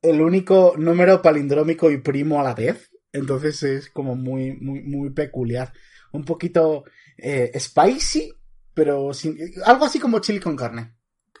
el 0.00 0.20
único 0.20 0.74
número 0.78 1.20
palindrómico 1.20 1.90
y 1.90 1.98
primo 1.98 2.38
a 2.38 2.44
la 2.44 2.54
vez. 2.54 2.92
Entonces 3.12 3.64
es 3.64 3.90
como 3.90 4.14
muy, 4.14 4.56
muy, 4.60 4.80
muy 4.82 5.10
peculiar. 5.10 5.72
Un 6.12 6.24
poquito 6.24 6.84
eh, 7.18 7.50
spicy, 7.58 8.32
pero 8.72 9.12
sin... 9.12 9.36
algo 9.64 9.86
así 9.86 9.98
como 9.98 10.20
chili 10.20 10.38
con 10.38 10.54
carne 10.54 10.94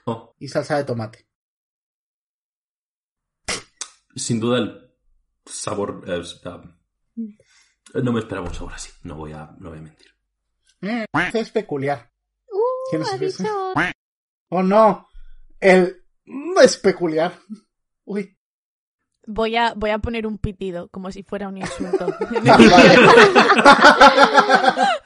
Oh, 0.06 0.34
y 0.40 0.48
salsa 0.48 0.76
de 0.76 0.84
tomate. 0.84 1.28
Sin 4.16 4.40
duda 4.40 4.58
el 4.58 4.90
sabor 5.46 6.04
es... 6.06 6.40
um, 6.44 6.74
no 8.02 8.12
me 8.12 8.20
esperaba 8.20 8.48
un 8.48 8.54
sabor 8.54 8.74
así, 8.74 8.90
no 9.02 9.16
voy 9.16 9.32
a, 9.32 9.54
no 9.58 9.70
voy 9.70 9.78
a 9.78 9.82
mentir. 9.82 10.08
Mm, 10.80 11.04
es 11.32 11.50
peculiar. 11.50 12.10
Uh, 12.50 13.80
Oh 14.50 14.62
no, 14.62 15.08
el... 15.60 16.04
mm, 16.24 16.58
es 16.62 16.76
peculiar. 16.76 17.38
Uy. 18.04 18.36
Voy 19.26 19.56
a, 19.56 19.72
voy 19.74 19.90
a 19.90 19.98
poner 19.98 20.26
un 20.26 20.38
pitido, 20.38 20.88
como 20.88 21.10
si 21.10 21.22
fuera 21.22 21.48
un 21.48 21.58
insulto. 21.58 22.06
Ah. 23.66 24.98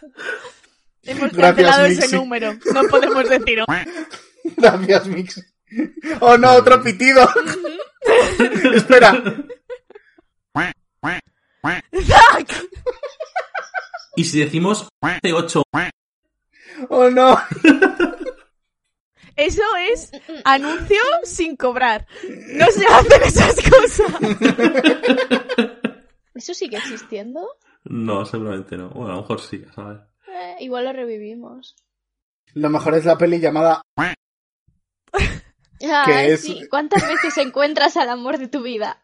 Hemos 1.08 1.32
Gracias, 1.32 1.56
cancelado 1.56 1.86
ese 1.86 2.16
número. 2.16 2.54
No 2.74 2.82
podemos 2.88 3.28
decir. 3.28 3.60
Gracias, 4.56 5.06
Mix. 5.06 5.54
Oh 6.20 6.36
no, 6.36 6.52
otro 6.52 6.82
pitido. 6.82 7.26
Espera. 8.74 9.22
¡Zack! 12.02 12.68
Y 14.16 14.24
si 14.24 14.40
decimos 14.40 14.88
8 15.00 15.62
Oh 16.90 17.10
no. 17.10 17.38
Eso 19.36 19.62
es 19.92 20.10
anuncio 20.44 21.00
sin 21.22 21.56
cobrar. 21.56 22.06
No 22.54 22.66
se 22.66 22.86
hacen 22.86 23.22
esas 23.22 23.56
cosas. 23.70 24.12
¿Eso 26.34 26.54
sigue 26.54 26.76
existiendo? 26.76 27.48
No, 27.84 28.24
seguramente 28.26 28.76
no. 28.76 28.90
Bueno, 28.90 29.12
a 29.12 29.16
lo 29.16 29.22
mejor 29.22 29.40
sí, 29.40 29.64
¿sabes? 29.74 30.00
Eh, 30.26 30.56
igual 30.60 30.84
lo 30.84 30.92
revivimos. 30.92 31.76
Lo 32.54 32.70
mejor 32.70 32.94
es 32.94 33.04
la 33.04 33.16
peli 33.16 33.38
llamada 33.40 33.82
Ay, 35.80 36.30
es- 36.32 36.42
sí. 36.42 36.66
¿Cuántas 36.70 37.06
veces 37.06 37.36
encuentras 37.38 37.96
al 37.96 38.08
amor 38.10 38.38
de 38.38 38.48
tu 38.48 38.62
vida? 38.62 39.00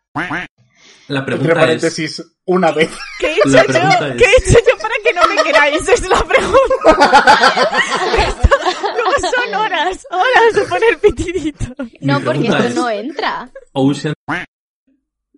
La 1.08 1.18
entre 1.20 1.24
pregunta 1.36 1.52
es... 1.52 1.58
paréntesis 1.58 2.22
una 2.46 2.72
vez. 2.72 2.90
¿Qué 3.18 3.26
he 3.28 3.34
hecho 3.36 3.48
yo? 3.48 3.54
es- 3.62 4.16
¿Qué 4.16 4.24
he 4.24 4.50
hecho 4.50 4.58
yo 4.70 4.78
para 4.78 4.94
que 5.04 5.12
no 5.12 5.22
me 5.34 5.42
queráis? 5.42 5.82
Esa 5.82 5.92
es 5.94 6.08
la 6.08 6.24
pregunta. 6.24 6.58
Son 9.20 9.54
horas, 9.54 10.06
horas 10.10 10.54
de 10.54 10.62
poner 10.64 10.98
pitidito. 10.98 11.66
No, 12.00 12.20
porque 12.20 12.48
esto 12.48 12.64
es- 12.64 12.74
no 12.74 12.90
entra. 12.90 13.48
Ocean 13.72 14.14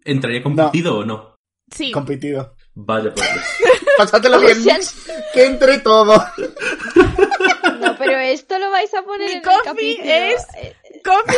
entraría 0.04 0.42
competido 0.42 0.98
o 0.98 1.04
no? 1.04 1.36
Sí, 1.74 1.90
Competido. 1.92 2.55
Vaya 2.78 3.12
por 3.14 3.24
Dios. 3.24 3.44
Pásatelo 3.98 4.38
bien. 4.40 4.58
Que 5.32 5.46
entre 5.46 5.78
todo. 5.78 6.14
No, 7.80 7.96
pero 7.98 8.18
esto 8.18 8.58
lo 8.58 8.70
vais 8.70 8.92
a 8.94 9.02
poner 9.02 9.26
Mi 9.28 9.32
en 9.32 9.38
el 9.38 9.42
coffee 9.44 9.64
capítulo. 9.64 10.10
es- 10.12 10.46
Eh, 10.56 10.76
coffee 11.04 11.36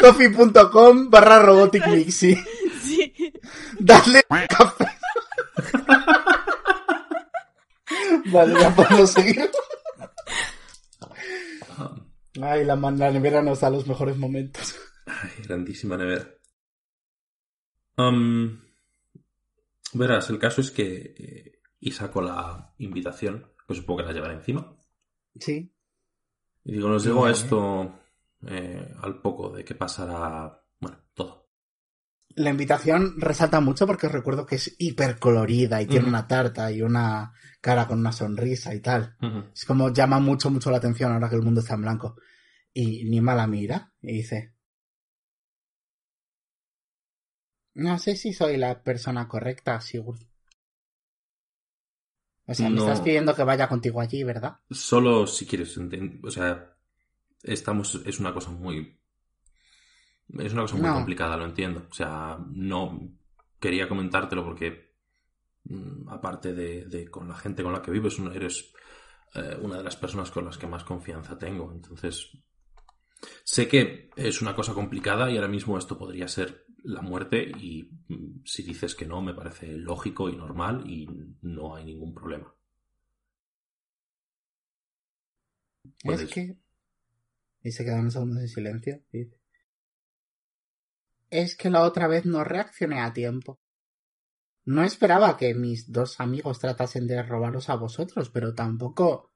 Coffee.com 0.00 1.10
barra 1.10 1.38
robotic 1.40 1.86
mixi. 1.86 2.36
Sí. 2.82 3.32
Dale 3.78 4.22
café. 4.48 4.86
Vale, 8.26 8.60
ya 8.60 8.74
podemos 8.74 9.10
seguir. 9.10 9.50
Ay, 12.42 12.64
la, 12.64 12.76
la 12.76 13.10
nevera 13.10 13.42
nos 13.42 13.60
da 13.60 13.70
los 13.70 13.86
mejores 13.86 14.16
momentos. 14.16 14.74
Ay, 15.06 15.30
grandísima 15.44 15.96
nevera. 15.96 16.28
Verás, 19.92 20.30
el 20.30 20.38
caso 20.38 20.60
es 20.60 20.70
que 20.70 21.14
eh, 21.18 21.60
y 21.80 21.90
saco 21.92 22.20
la 22.20 22.74
invitación, 22.78 23.46
que 23.66 23.74
supongo 23.74 23.98
que 23.98 24.06
la 24.06 24.12
llevaré 24.12 24.34
encima. 24.34 24.76
Sí. 25.38 25.72
Y 26.64 26.72
digo, 26.72 26.88
nos 26.88 27.04
llegó 27.04 27.26
esto 27.28 28.00
eh, 28.46 28.94
al 29.02 29.20
poco 29.20 29.50
de 29.50 29.64
que 29.64 29.74
pasara, 29.74 30.62
bueno, 30.78 30.98
todo. 31.14 31.48
La 32.36 32.50
invitación 32.50 33.14
resalta 33.18 33.60
mucho 33.60 33.86
porque 33.86 34.06
os 34.06 34.12
recuerdo 34.12 34.46
que 34.46 34.56
es 34.56 34.76
hipercolorida 34.78 35.82
y 35.82 35.86
tiene 35.86 36.06
una 36.06 36.28
tarta 36.28 36.70
y 36.70 36.82
una 36.82 37.32
cara 37.60 37.88
con 37.88 37.98
una 37.98 38.12
sonrisa 38.12 38.74
y 38.74 38.80
tal. 38.80 39.16
Es 39.52 39.64
como 39.64 39.92
llama 39.92 40.20
mucho, 40.20 40.50
mucho 40.50 40.70
la 40.70 40.76
atención 40.76 41.12
ahora 41.12 41.28
que 41.28 41.34
el 41.34 41.42
mundo 41.42 41.60
está 41.60 41.74
en 41.74 41.82
blanco. 41.82 42.16
Y 42.72 43.04
Nima 43.04 43.34
la 43.34 43.46
mira 43.46 43.92
y 44.00 44.18
dice... 44.18 44.54
No 47.86 47.98
sé 47.98 48.14
si 48.14 48.32
soy 48.32 48.56
la 48.56 48.80
persona 48.84 49.26
correcta, 49.26 49.80
Sigurd. 49.80 50.20
O 52.46 52.52
sea, 52.54 52.68
me 52.68 52.76
No. 52.76 52.82
estás 52.82 53.00
pidiendo 53.00 53.34
que 53.34 53.44
vaya 53.44 53.66
contigo 53.66 53.98
allí, 53.98 54.22
¿verdad? 54.24 54.58
Solo 54.70 55.26
si 55.26 55.46
quieres, 55.46 55.76
o 55.78 56.30
sea, 56.30 56.76
estamos, 57.42 57.94
es 58.06 58.20
una 58.20 58.34
cosa 58.34 58.50
muy, 58.50 58.98
es 60.38 60.52
una 60.52 60.62
cosa 60.62 60.76
muy 60.76 60.88
No. 60.88 60.94
complicada, 60.94 61.36
lo 61.36 61.44
entiendo. 61.44 61.86
O 61.90 61.94
sea, 61.94 62.38
no 62.52 63.00
quería 63.58 63.88
comentártelo 63.88 64.44
porque, 64.44 64.94
mm, 65.64 66.08
aparte 66.10 66.54
de, 66.54 66.86
de 66.86 67.10
con 67.10 67.28
la 67.28 67.36
gente 67.36 67.62
con 67.62 67.72
la 67.72 67.82
que 67.82 67.90
vives, 67.92 68.18
eres 68.34 68.72
eh, 69.34 69.58
una 69.62 69.78
de 69.78 69.84
las 69.84 69.96
personas 69.96 70.30
con 70.30 70.44
las 70.46 70.58
que 70.58 70.66
más 70.68 70.84
confianza 70.84 71.38
tengo. 71.38 71.72
Entonces, 71.72 72.32
sé 73.44 73.68
que 73.68 74.10
es 74.16 74.40
una 74.42 74.54
cosa 74.54 74.74
complicada 74.74 75.30
y 75.30 75.36
ahora 75.36 75.48
mismo 75.48 75.76
esto 75.78 75.98
podría 75.98 76.28
ser 76.28 76.64
la 76.84 77.02
muerte 77.02 77.42
y 77.58 77.84
mm, 78.08 78.42
si 78.44 78.62
dices 78.62 78.94
que 78.94 79.06
no, 79.06 79.20
me 79.22 79.34
parece 79.34 79.66
lógico 79.76 80.28
y 80.28 80.36
normal 80.36 80.88
y 80.88 81.08
no 81.42 81.74
hay 81.76 81.84
ningún 81.84 82.14
problema. 82.14 82.54
Puedes- 86.04 86.22
Es 86.22 86.30
que... 86.34 86.56
Y 87.62 87.72
se 87.72 87.84
quedan 87.86 88.10
segundos 88.10 88.42
en 88.42 88.48
silencio. 88.48 89.00
y 89.12 89.30
Es 91.30 91.56
que 91.56 91.70
la 91.70 91.82
otra 91.82 92.06
vez 92.08 92.26
no 92.26 92.44
reaccioné 92.44 93.00
a 93.00 93.12
tiempo. 93.12 93.58
No 94.64 94.82
esperaba 94.82 95.36
que 95.36 95.54
mis 95.54 95.92
dos 95.92 96.18
amigos 96.18 96.58
tratasen 96.60 97.06
de 97.06 97.22
robaros 97.22 97.68
a 97.68 97.74
vosotros, 97.74 98.30
pero 98.30 98.54
tampoco 98.54 99.32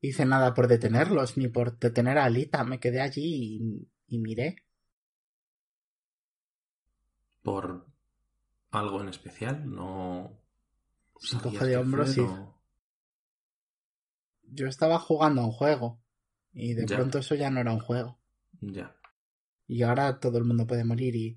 hice 0.00 0.26
nada 0.26 0.54
por 0.54 0.68
detenerlos, 0.68 1.36
ni 1.38 1.48
por 1.48 1.78
detener 1.78 2.18
a 2.18 2.26
Alita. 2.26 2.64
Me 2.64 2.80
quedé 2.80 3.00
allí 3.00 3.24
y, 4.08 4.16
y 4.16 4.18
miré. 4.20 4.56
Por 7.52 7.86
algo 8.70 9.00
en 9.00 9.08
especial, 9.08 9.68
no. 9.74 10.38
Se 11.20 11.38
coge 11.38 11.64
de 11.66 11.76
hombros 11.76 12.16
y- 12.16 12.20
o- 12.20 12.54
Yo 14.50 14.66
estaba 14.66 14.98
jugando 14.98 15.42
a 15.42 15.46
un 15.46 15.52
juego. 15.52 16.00
Y 16.52 16.74
de 16.74 16.86
Ya. 16.86 16.96
pronto 16.96 17.18
eso 17.18 17.34
ya 17.34 17.50
no 17.50 17.60
era 17.60 17.72
un 17.72 17.80
juego. 17.80 18.18
Ya. 18.60 18.96
Y 19.66 19.82
ahora 19.82 20.18
todo 20.20 20.38
el 20.38 20.44
mundo 20.44 20.66
puede 20.66 20.84
morir 20.84 21.14
y 21.14 21.36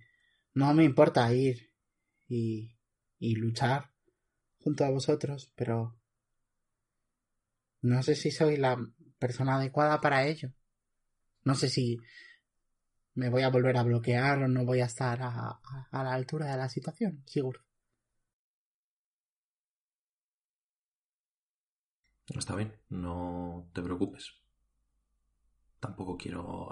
no 0.53 0.73
me 0.73 0.83
importa 0.85 1.31
ir 1.33 1.73
y, 2.29 2.77
y 3.19 3.35
luchar 3.35 3.91
junto 4.59 4.85
a 4.85 4.89
vosotros, 4.89 5.51
pero 5.55 5.97
no 7.81 8.01
sé 8.03 8.15
si 8.15 8.31
soy 8.31 8.57
la 8.57 8.77
persona 9.19 9.55
adecuada 9.57 9.99
para 9.99 10.25
ello. 10.25 10.51
No 11.43 11.55
sé 11.55 11.67
si 11.69 11.99
me 13.15 13.29
voy 13.29 13.41
a 13.43 13.49
volver 13.49 13.77
a 13.77 13.83
bloquear 13.83 14.43
o 14.43 14.47
no 14.47 14.65
voy 14.65 14.81
a 14.81 14.85
estar 14.85 15.21
a, 15.21 15.29
a- 15.29 15.87
a 15.91 16.03
la 16.03 16.13
altura 16.13 16.47
de 16.47 16.57
la 16.57 16.69
situación, 16.69 17.23
Sigurd. 17.25 17.61
Está 22.27 22.55
bien, 22.55 22.73
no 22.89 23.69
te 23.73 23.81
preocupes. 23.81 24.33
Tampoco 25.79 26.15
quiero 26.17 26.69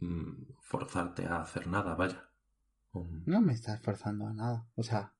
mm, 0.00 0.52
forzarte 0.60 1.24
a 1.26 1.40
hacer 1.42 1.66
nada, 1.66 1.94
vaya. 1.94 2.28
Um, 2.92 3.22
No 3.26 3.40
me 3.40 3.52
estás 3.54 3.80
forzando 3.80 4.26
a 4.26 4.32
nada. 4.34 4.66
O 4.76 4.82
sea, 4.82 5.14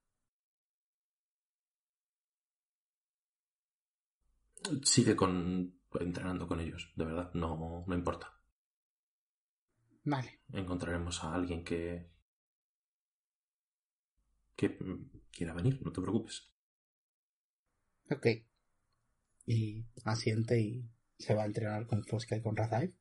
Sigue 4.84 5.16
con 5.16 5.74
entrenando 6.00 6.46
con 6.46 6.60
ellos, 6.60 6.92
de 6.96 7.04
verdad, 7.06 7.30
no, 7.32 7.84
no 7.86 7.94
importa. 7.94 8.37
Vale. 10.08 10.40
Encontraremos 10.52 11.22
a 11.24 11.34
alguien 11.34 11.64
que 11.64 12.10
que 14.58 14.76
quiera 15.30 15.54
venir, 15.54 15.80
no 15.84 15.92
te 15.92 16.00
preocupes. 16.00 16.50
Ok. 18.10 18.26
Y 19.46 19.86
asiente 20.04 20.60
y 20.60 20.90
se 21.16 21.32
va 21.34 21.44
a 21.44 21.46
entrenar 21.46 21.86
con 21.86 22.04
Fosca 22.04 22.36
y 22.36 22.42
con 22.42 22.56
Razaev. 22.56 22.92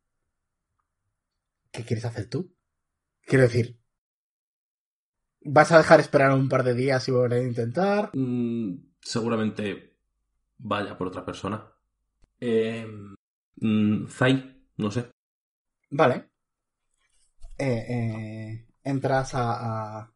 ¿Qué 1.71 1.83
quieres 1.83 2.05
hacer 2.05 2.29
tú? 2.29 2.55
Quiero 3.25 3.43
decir, 3.43 3.79
¿vas 5.41 5.71
a 5.71 5.79
dejar 5.79 5.99
esperar 5.99 6.31
un 6.31 6.47
par 6.47 6.63
de 6.63 6.75
días 6.75 7.07
y 7.07 7.11
volver 7.11 7.41
a 7.41 7.47
intentar? 7.47 8.11
Mm, 8.13 8.93
seguramente 9.01 9.97
vaya 10.59 10.95
por 10.95 11.07
otra 11.07 11.25
persona. 11.25 11.73
Eh, 12.39 12.87
mm, 13.55 14.07
Zai, 14.07 14.63
no 14.77 14.91
sé. 14.91 15.09
Vale. 15.89 16.29
Eh, 17.57 17.85
eh, 17.89 18.67
entras 18.83 19.33
a, 19.35 19.99
a, 19.99 20.13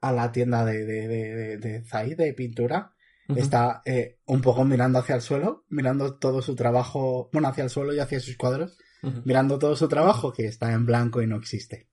a 0.00 0.12
la 0.12 0.32
tienda 0.32 0.64
de, 0.64 0.84
de, 0.84 1.08
de, 1.08 1.34
de, 1.36 1.56
de 1.58 1.84
Zai 1.84 2.14
de 2.14 2.32
pintura. 2.34 2.94
Está 3.34 3.82
eh, 3.84 4.18
un 4.26 4.40
poco 4.40 4.64
mirando 4.64 4.98
hacia 4.98 5.14
el 5.16 5.20
suelo, 5.20 5.64
mirando 5.68 6.18
todo 6.18 6.40
su 6.42 6.54
trabajo, 6.54 7.28
bueno, 7.32 7.48
hacia 7.48 7.64
el 7.64 7.70
suelo 7.70 7.92
y 7.94 7.98
hacia 8.00 8.20
sus 8.20 8.36
cuadros, 8.36 8.78
mirando 9.24 9.58
todo 9.58 9.76
su 9.76 9.86
trabajo 9.88 10.32
que 10.32 10.46
está 10.46 10.72
en 10.72 10.86
blanco 10.86 11.20
y 11.22 11.26
no 11.26 11.36
existe. 11.36 11.88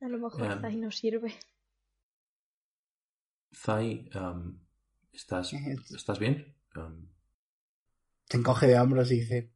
A 0.00 0.08
lo 0.08 0.18
mejor 0.18 0.42
Em. 0.52 0.64
ahí 0.64 0.76
no 0.76 0.90
sirve. 0.90 1.32
Zai, 3.54 4.08
am, 4.14 4.58
¿estás, 5.12 5.52
¿estás 6.00 6.18
bien? 6.18 6.54
Am, 6.74 7.08
Se 8.28 8.36
encoge 8.36 8.66
de 8.66 8.80
hombros 8.80 9.12
y 9.12 9.20
dice, 9.20 9.52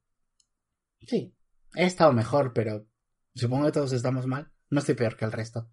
sí, 1.07 1.36
he 1.77 1.85
estado 1.85 2.13
mejor, 2.13 2.53
pero 2.53 2.87
supongo 3.35 3.67
que 3.67 3.73
todos 3.73 3.93
estamos 3.93 4.27
mal. 4.27 4.51
No 4.71 4.81
estoy 4.81 4.95
peor 4.97 5.17
que 5.17 5.25
el 5.25 5.33
resto. 5.33 5.71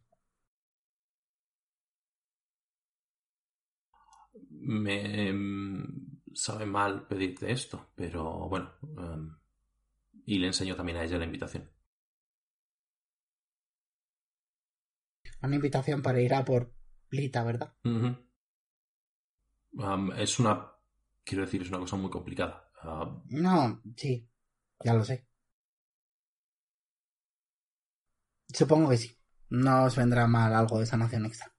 me 4.63 5.27
em, 5.27 5.85
sabe 6.33 6.65
mal 6.65 7.05
pedirte 7.07 7.51
esto, 7.51 7.91
pero 7.95 8.47
bueno. 8.49 8.71
am, 8.97 9.39
y 10.25 10.39
le 10.39 10.47
enseño 10.47 10.75
también 10.75 10.97
a 10.97 11.03
ella 11.03 11.17
la 11.17 11.25
invitación. 11.25 11.69
Una 15.41 15.55
invitación 15.55 16.01
para 16.01 16.21
ir 16.21 16.33
a 16.33 16.45
por 16.45 16.73
Lita, 17.09 17.43
¿verdad? 17.43 17.73
Es 20.17 20.39
una. 20.39 20.71
Quiero 21.25 21.43
decir, 21.43 21.61
es 21.61 21.69
una 21.69 21.79
cosa 21.79 21.97
muy 21.97 22.09
complicada. 22.09 22.69
Ah, 22.81 23.21
No, 23.25 23.81
sí, 23.97 24.29
ya 24.83 24.93
lo 24.93 25.03
sé. 25.03 25.27
Supongo 28.53 28.89
que 28.89 28.97
sí. 28.97 29.17
No 29.49 29.83
os 29.85 29.95
vendrá 29.95 30.25
mal 30.27 30.53
algo 30.53 30.79
de 30.79 30.85
sanación 30.85 31.25
extra. 31.25 31.51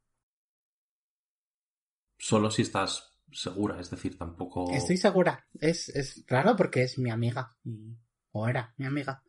solo 2.19 2.51
si 2.51 2.63
estás 2.63 3.13
segura, 3.33 3.79
es 3.81 3.91
decir, 3.91 4.17
tampoco. 4.17 4.73
Estoy 4.73 4.97
segura. 4.97 5.47
Es, 5.61 5.91
es 5.91 6.25
raro 6.27 6.57
porque 6.57 6.83
es 6.83 6.99
mi 6.99 7.11
amiga. 7.11 7.57
y- 7.65 7.97
o 8.33 8.49
era 8.49 8.75
mi 8.79 8.87
amiga. 8.87 9.23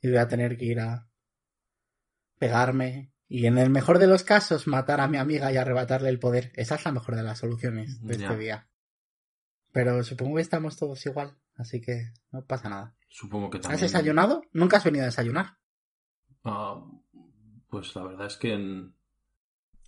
Y 0.00 0.08
voy 0.08 0.16
a 0.18 0.26
tener 0.28 0.56
que 0.56 0.64
ir 0.64 0.80
a 0.80 1.08
pegarme. 2.38 3.12
Y 3.28 3.46
en 3.46 3.56
el 3.58 3.70
mejor 3.70 3.98
de 3.98 4.06
los 4.08 4.24
casos, 4.24 4.66
matar 4.66 5.00
a 5.00 5.08
mi 5.08 5.16
amiga 5.18 5.52
y 5.52 5.56
arrebatarle 5.56 6.08
el 6.08 6.18
poder. 6.18 6.52
Esa 6.56 6.74
es 6.74 6.84
la 6.84 6.92
mejor 6.92 7.14
de 7.16 7.22
las 7.22 7.38
soluciones 7.38 8.00
de 8.02 8.18
Ya. 8.18 8.26
este 8.26 8.38
día. 8.38 8.70
Pero 9.72 10.02
supongo 10.02 10.36
que 10.36 10.42
estamos 10.42 10.76
todos 10.76 11.04
igual. 11.06 11.38
Así 11.54 11.80
que 11.80 12.12
no 12.30 12.44
pasa 12.44 12.68
nada. 12.68 12.96
Supongo 13.08 13.48
que 13.50 13.58
también. 13.58 13.74
¿Has 13.76 13.80
desayunado? 13.82 14.42
Nunca 14.52 14.78
has 14.78 14.84
venido 14.84 15.02
a 15.04 15.06
desayunar. 15.06 15.58
Ah, 16.44 16.84
pues 17.68 17.94
la 17.94 18.02
verdad 18.04 18.26
es 18.26 18.36
que. 18.36 18.52
en- 18.54 18.94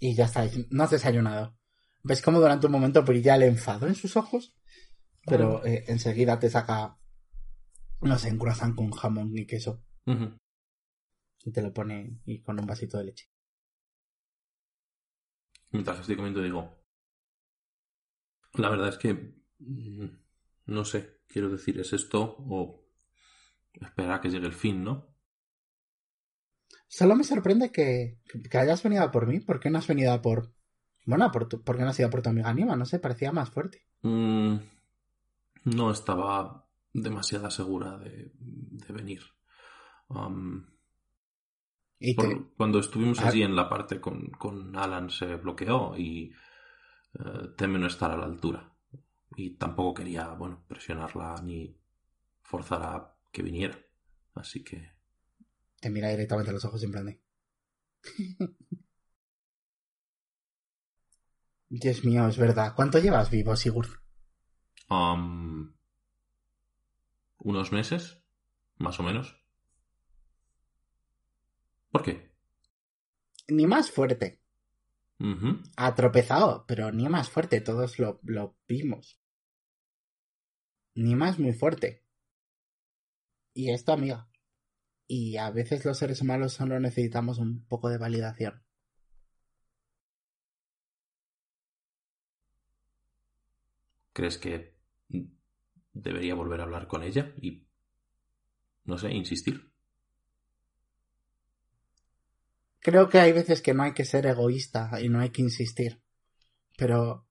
Y 0.01 0.15
ya 0.15 0.25
está, 0.27 0.45
no 0.71 0.85
has 0.85 0.91
desayunado. 0.91 1.57
¿Ves 2.03 2.21
cómo 2.23 2.39
durante 2.41 2.67
un 2.67 2.73
momento 2.73 3.03
brilla 3.03 3.37
el 3.37 3.45
enfado 3.45 3.87
en 3.87 3.95
sus 3.95 4.17
ojos? 4.17 4.55
Pero 5.27 5.65
eh, 5.65 5.85
enseguida 5.89 6.39
te 6.39 6.51
saca, 6.51 6.99
no 8.03 8.19
sé, 8.19 8.31
un 8.31 8.39
croissant 8.39 8.75
con 8.77 8.91
jamón 8.91 9.33
y 9.37 9.47
queso. 9.47 9.83
Y 11.47 11.51
te 11.53 11.63
lo 11.63 11.73
pone 11.73 12.21
y 12.27 12.43
con 12.43 12.59
un 12.61 12.67
vasito 12.67 12.99
de 12.99 13.05
leche. 13.05 13.27
Mientras 15.71 16.01
estoy 16.01 16.17
comiendo 16.17 16.43
digo. 16.43 16.79
La 18.55 18.69
verdad 18.69 18.89
es 18.91 18.99
que. 18.99 19.35
mm, 19.59 20.07
No 20.67 20.85
sé. 20.85 21.21
quiero 21.27 21.49
decir, 21.49 21.81
¿es 21.81 21.93
esto 21.93 22.37
o 22.39 22.87
esperar 23.81 24.13
a 24.13 24.21
que 24.21 24.29
llegue 24.31 24.47
el 24.47 24.53
fin, 24.53 24.85
no? 24.85 25.14
Solo 26.97 27.17
me 27.17 27.25
sorprende 27.25 27.73
que, 27.73 28.19
que 28.51 28.59
hayas 28.59 28.83
venido 28.85 29.03
a 29.03 29.11
por 29.11 29.27
mí. 29.27 29.41
¿Por 29.41 29.59
qué 29.59 29.69
no 29.71 29.79
has 29.79 29.87
venido 29.89 30.13
a 30.13 30.23
por... 30.23 30.53
Bueno, 31.07 31.31
por, 31.33 31.49
tu, 31.49 31.63
¿por 31.63 31.77
qué 31.77 31.83
no 31.83 31.89
has 31.89 31.99
ido 31.99 32.07
a 32.09 32.11
por 32.11 32.23
tu 32.23 32.31
amiga 32.31 32.55
Nima? 32.55 32.77
No 32.77 32.85
sé, 32.87 32.99
parecía 33.01 33.33
más 33.33 33.51
fuerte. 33.51 33.85
Mm, 34.03 34.57
no 35.65 35.91
estaba 35.91 36.69
demasiado 36.93 37.51
segura 37.51 37.99
de, 37.99 38.31
de 38.39 38.93
venir. 38.93 39.23
Um, 40.09 40.67
Y 41.99 42.15
por- 42.15 42.55
cuando 42.57 42.79
estuvimos 42.79 43.19
Ah. 43.21 43.29
allí 43.29 43.43
en 43.43 43.57
la 43.57 43.69
parte 43.69 44.01
con, 44.01 44.29
con 44.31 44.77
Alan 44.77 45.11
se 45.11 45.35
bloqueó 45.35 45.97
y 45.97 46.33
eh, 47.19 47.49
teme 47.57 47.79
no 47.81 47.89
estar 47.89 48.13
a 48.13 48.17
la 48.17 48.27
altura. 48.27 48.73
Y 49.37 49.57
tampoco 49.57 49.95
quería, 49.95 50.29
bueno, 50.35 50.63
presionarla 50.69 51.41
ni 51.43 51.77
forzar 52.43 52.83
a 52.85 53.17
que 53.33 53.43
viniera. 53.43 53.77
Así 54.37 54.63
que 54.63 54.94
te 55.85 55.91
mira 55.91 56.09
directamente 56.09 56.49
a 56.49 56.55
los 56.55 56.65
ojos 56.65 56.83
en 56.83 56.93
plan 56.93 57.05
de... 57.05 57.21
Dios 61.69 62.05
mío, 62.07 62.27
es 62.27 62.39
verdad. 62.39 62.73
¿Cuánto 62.75 62.99
llevas 62.99 63.31
vivo, 63.31 63.55
Sigurd? 63.55 63.91
um, 64.89 65.75
unos 67.39 67.71
meses, 67.71 68.23
más 68.79 68.99
o 68.99 69.03
menos. 69.03 69.37
¿Por 71.91 72.03
qué? 72.03 72.33
Ni 73.49 73.67
más 73.67 73.91
fuerte. 73.91 74.41
Ujú. 75.21 75.61
Ha 75.77 75.95
tropezado, 75.95 76.65
pero 76.67 76.93
ni 76.93 77.07
más 77.11 77.29
fuerte. 77.29 77.61
Todos 77.61 77.99
lo, 77.99 78.21
lo 78.23 78.57
vimos. 78.67 79.21
Ni 80.95 81.15
más 81.15 81.39
muy 81.39 81.53
fuerte. 81.53 82.03
Y 83.53 83.71
esto, 83.71 83.93
amiga. 83.93 84.31
Y 85.07 85.37
a 85.37 85.51
veces 85.51 85.85
los 85.85 85.99
seres 85.99 86.23
humanos 86.23 86.55
solo 86.55 86.81
necesitamos 86.81 87.39
un 87.39 87.65
poco 87.67 87.89
de 87.91 87.99
validación. 87.99 88.63
¿Crees 94.13 94.39
que 94.39 94.75
debería 95.93 96.35
volver 96.35 96.61
a 96.61 96.65
hablar 96.65 96.87
con 96.87 97.03
ella 97.03 97.35
y, 97.37 97.67
no 98.85 98.97
sé, 98.97 99.13
insistir? 99.13 99.71
Creo 102.81 103.09
que 103.09 103.19
hay 103.19 103.33
veces 103.33 103.63
que 103.63 103.75
no 103.75 103.83
hay 103.83 103.93
que 103.93 104.05
ser 104.05 104.27
egoísta 104.27 104.91
y 105.01 105.09
no 105.09 105.21
hay 105.21 105.31
que 105.31 105.43
insistir. 105.43 106.01
Pero 106.77 107.27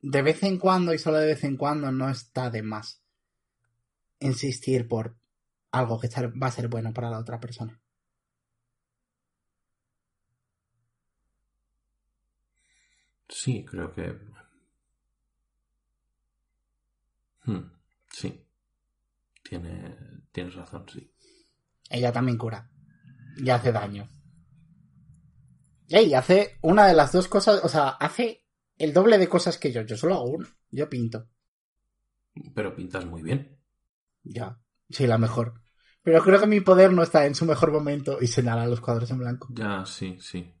de 0.00 0.22
vez 0.22 0.42
en 0.42 0.58
cuando 0.58 0.94
y 0.94 0.98
solo 0.98 1.18
de 1.18 1.26
vez 1.26 1.44
en 1.44 1.56
cuando 1.56 1.92
no 1.92 2.08
está 2.08 2.50
de 2.50 2.62
más 2.62 3.02
insistir 4.20 4.88
por 4.88 5.16
algo 5.72 5.98
que 5.98 6.08
va 6.08 6.46
a 6.46 6.52
ser 6.52 6.68
bueno 6.68 6.92
para 6.92 7.10
la 7.10 7.18
otra 7.18 7.40
persona. 7.40 7.80
Sí, 13.28 13.64
creo 13.64 13.92
que... 13.92 14.14
Hmm, 17.44 17.72
sí. 18.10 18.46
Tiene, 19.42 19.96
tienes 20.30 20.54
razón, 20.54 20.86
sí. 20.88 21.10
Ella 21.90 22.12
también 22.12 22.38
cura. 22.38 22.70
Y 23.38 23.48
hace 23.50 23.72
daño. 23.72 24.08
Ey, 25.88 26.14
hace 26.14 26.58
una 26.62 26.86
de 26.86 26.94
las 26.94 27.12
dos 27.12 27.28
cosas, 27.28 27.64
o 27.64 27.68
sea, 27.68 27.88
hace 27.88 28.46
el 28.76 28.92
doble 28.92 29.18
de 29.18 29.28
cosas 29.28 29.58
que 29.58 29.72
yo. 29.72 29.82
Yo 29.82 29.96
solo 29.96 30.14
hago 30.14 30.30
una. 30.30 30.48
Yo 30.70 30.88
pinto. 30.88 31.28
Pero 32.54 32.74
pintas 32.74 33.04
muy 33.06 33.22
bien. 33.22 33.58
Ya. 34.22 34.60
Sí, 34.88 35.06
la 35.06 35.18
mejor. 35.18 35.61
Pero 36.02 36.22
creo 36.22 36.40
que 36.40 36.46
mi 36.46 36.60
poder 36.60 36.92
no 36.92 37.02
está 37.02 37.26
en 37.26 37.34
su 37.34 37.44
mejor 37.44 37.70
momento 37.70 38.18
y 38.20 38.26
señala 38.26 38.66
los 38.66 38.80
cuadros 38.80 39.10
en 39.10 39.18
blanco. 39.18 39.48
Ya, 39.50 39.84
sí, 39.86 40.18
sí. 40.20 40.52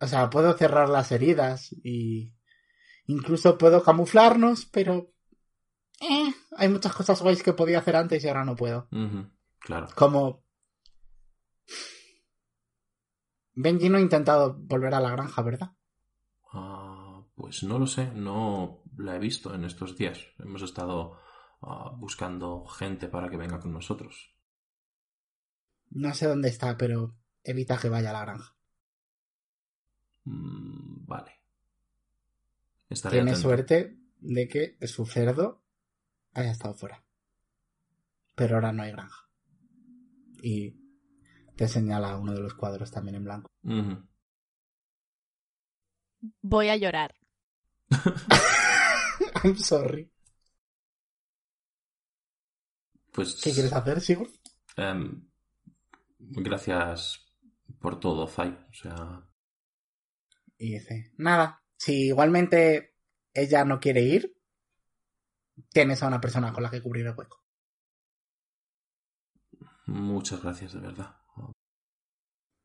O 0.00 0.06
sea, 0.06 0.30
puedo 0.30 0.52
cerrar 0.54 0.88
las 0.88 1.10
heridas 1.12 1.74
y 1.82 2.32
incluso 3.06 3.58
puedo 3.58 3.82
camuflarnos, 3.82 4.66
pero 4.66 5.10
eh, 6.00 6.32
hay 6.56 6.68
muchas 6.68 6.94
cosas 6.94 7.20
guays 7.20 7.42
que 7.42 7.52
podía 7.52 7.78
hacer 7.78 7.96
antes 7.96 8.24
y 8.24 8.28
ahora 8.28 8.44
no 8.44 8.54
puedo. 8.54 8.88
Claro. 9.60 9.88
Como 9.94 10.44
Benji 13.54 13.88
no 13.88 13.98
ha 13.98 14.00
intentado 14.00 14.54
volver 14.58 14.94
a 14.94 15.00
la 15.00 15.10
granja, 15.10 15.42
¿verdad? 15.42 15.72
Ah, 16.52 17.22
pues 17.34 17.62
no 17.64 17.78
lo 17.78 17.86
sé, 17.86 18.12
no 18.12 18.82
la 18.96 19.16
he 19.16 19.18
visto 19.18 19.54
en 19.54 19.64
estos 19.64 19.96
días. 19.96 20.20
Hemos 20.38 20.62
estado 20.62 21.18
ah, 21.62 21.92
buscando 21.96 22.64
gente 22.66 23.08
para 23.08 23.28
que 23.28 23.36
venga 23.36 23.60
con 23.60 23.72
nosotros. 23.72 24.33
No 25.94 26.12
sé 26.14 26.26
dónde 26.26 26.48
está, 26.48 26.76
pero 26.76 27.16
evita 27.42 27.78
que 27.78 27.88
vaya 27.88 28.10
a 28.10 28.12
la 28.12 28.20
granja. 28.24 28.56
Mm, 30.24 31.06
vale. 31.06 31.40
Estaré 32.88 33.16
Tiene 33.16 33.30
atento. 33.32 33.48
suerte 33.48 33.98
de 34.20 34.48
que 34.48 34.76
su 34.86 35.06
cerdo 35.06 35.62
haya 36.32 36.50
estado 36.50 36.74
fuera. 36.74 37.02
Pero 38.34 38.56
ahora 38.56 38.72
no 38.72 38.82
hay 38.82 38.90
granja. 38.92 39.28
Y 40.42 40.76
te 41.56 41.68
señala 41.68 42.18
uno 42.18 42.32
de 42.34 42.40
los 42.40 42.54
cuadros 42.54 42.90
también 42.90 43.14
en 43.16 43.24
blanco. 43.24 43.48
Voy 46.42 46.68
a 46.68 46.76
llorar. 46.76 47.14
I'm 49.44 49.56
sorry. 49.56 50.10
Pues. 53.12 53.40
¿Qué 53.42 53.52
quieres 53.52 53.72
hacer, 53.72 54.00
Sigurd? 54.00 54.30
em, 54.76 55.28
gracias 56.30 57.24
por 57.80 58.00
todo, 58.00 58.26
Zai. 58.26 58.50
O 58.70 58.74
sea. 58.74 59.28
Y 60.58 60.74
dice, 60.74 61.12
nada, 61.16 61.62
si 61.76 62.06
igualmente 62.08 62.96
ella 63.32 63.64
no 63.64 63.80
quiere 63.80 64.02
ir, 64.02 64.36
tienes 65.70 66.02
a 66.02 66.08
una 66.08 66.20
persona 66.20 66.52
con 66.52 66.62
la 66.62 66.70
que 66.70 66.82
cubrir 66.82 67.06
el 67.06 67.14
hueco. 67.16 67.42
Muchas 69.86 70.42
gracias, 70.42 70.72
de 70.72 70.80
verdad. 70.80 71.16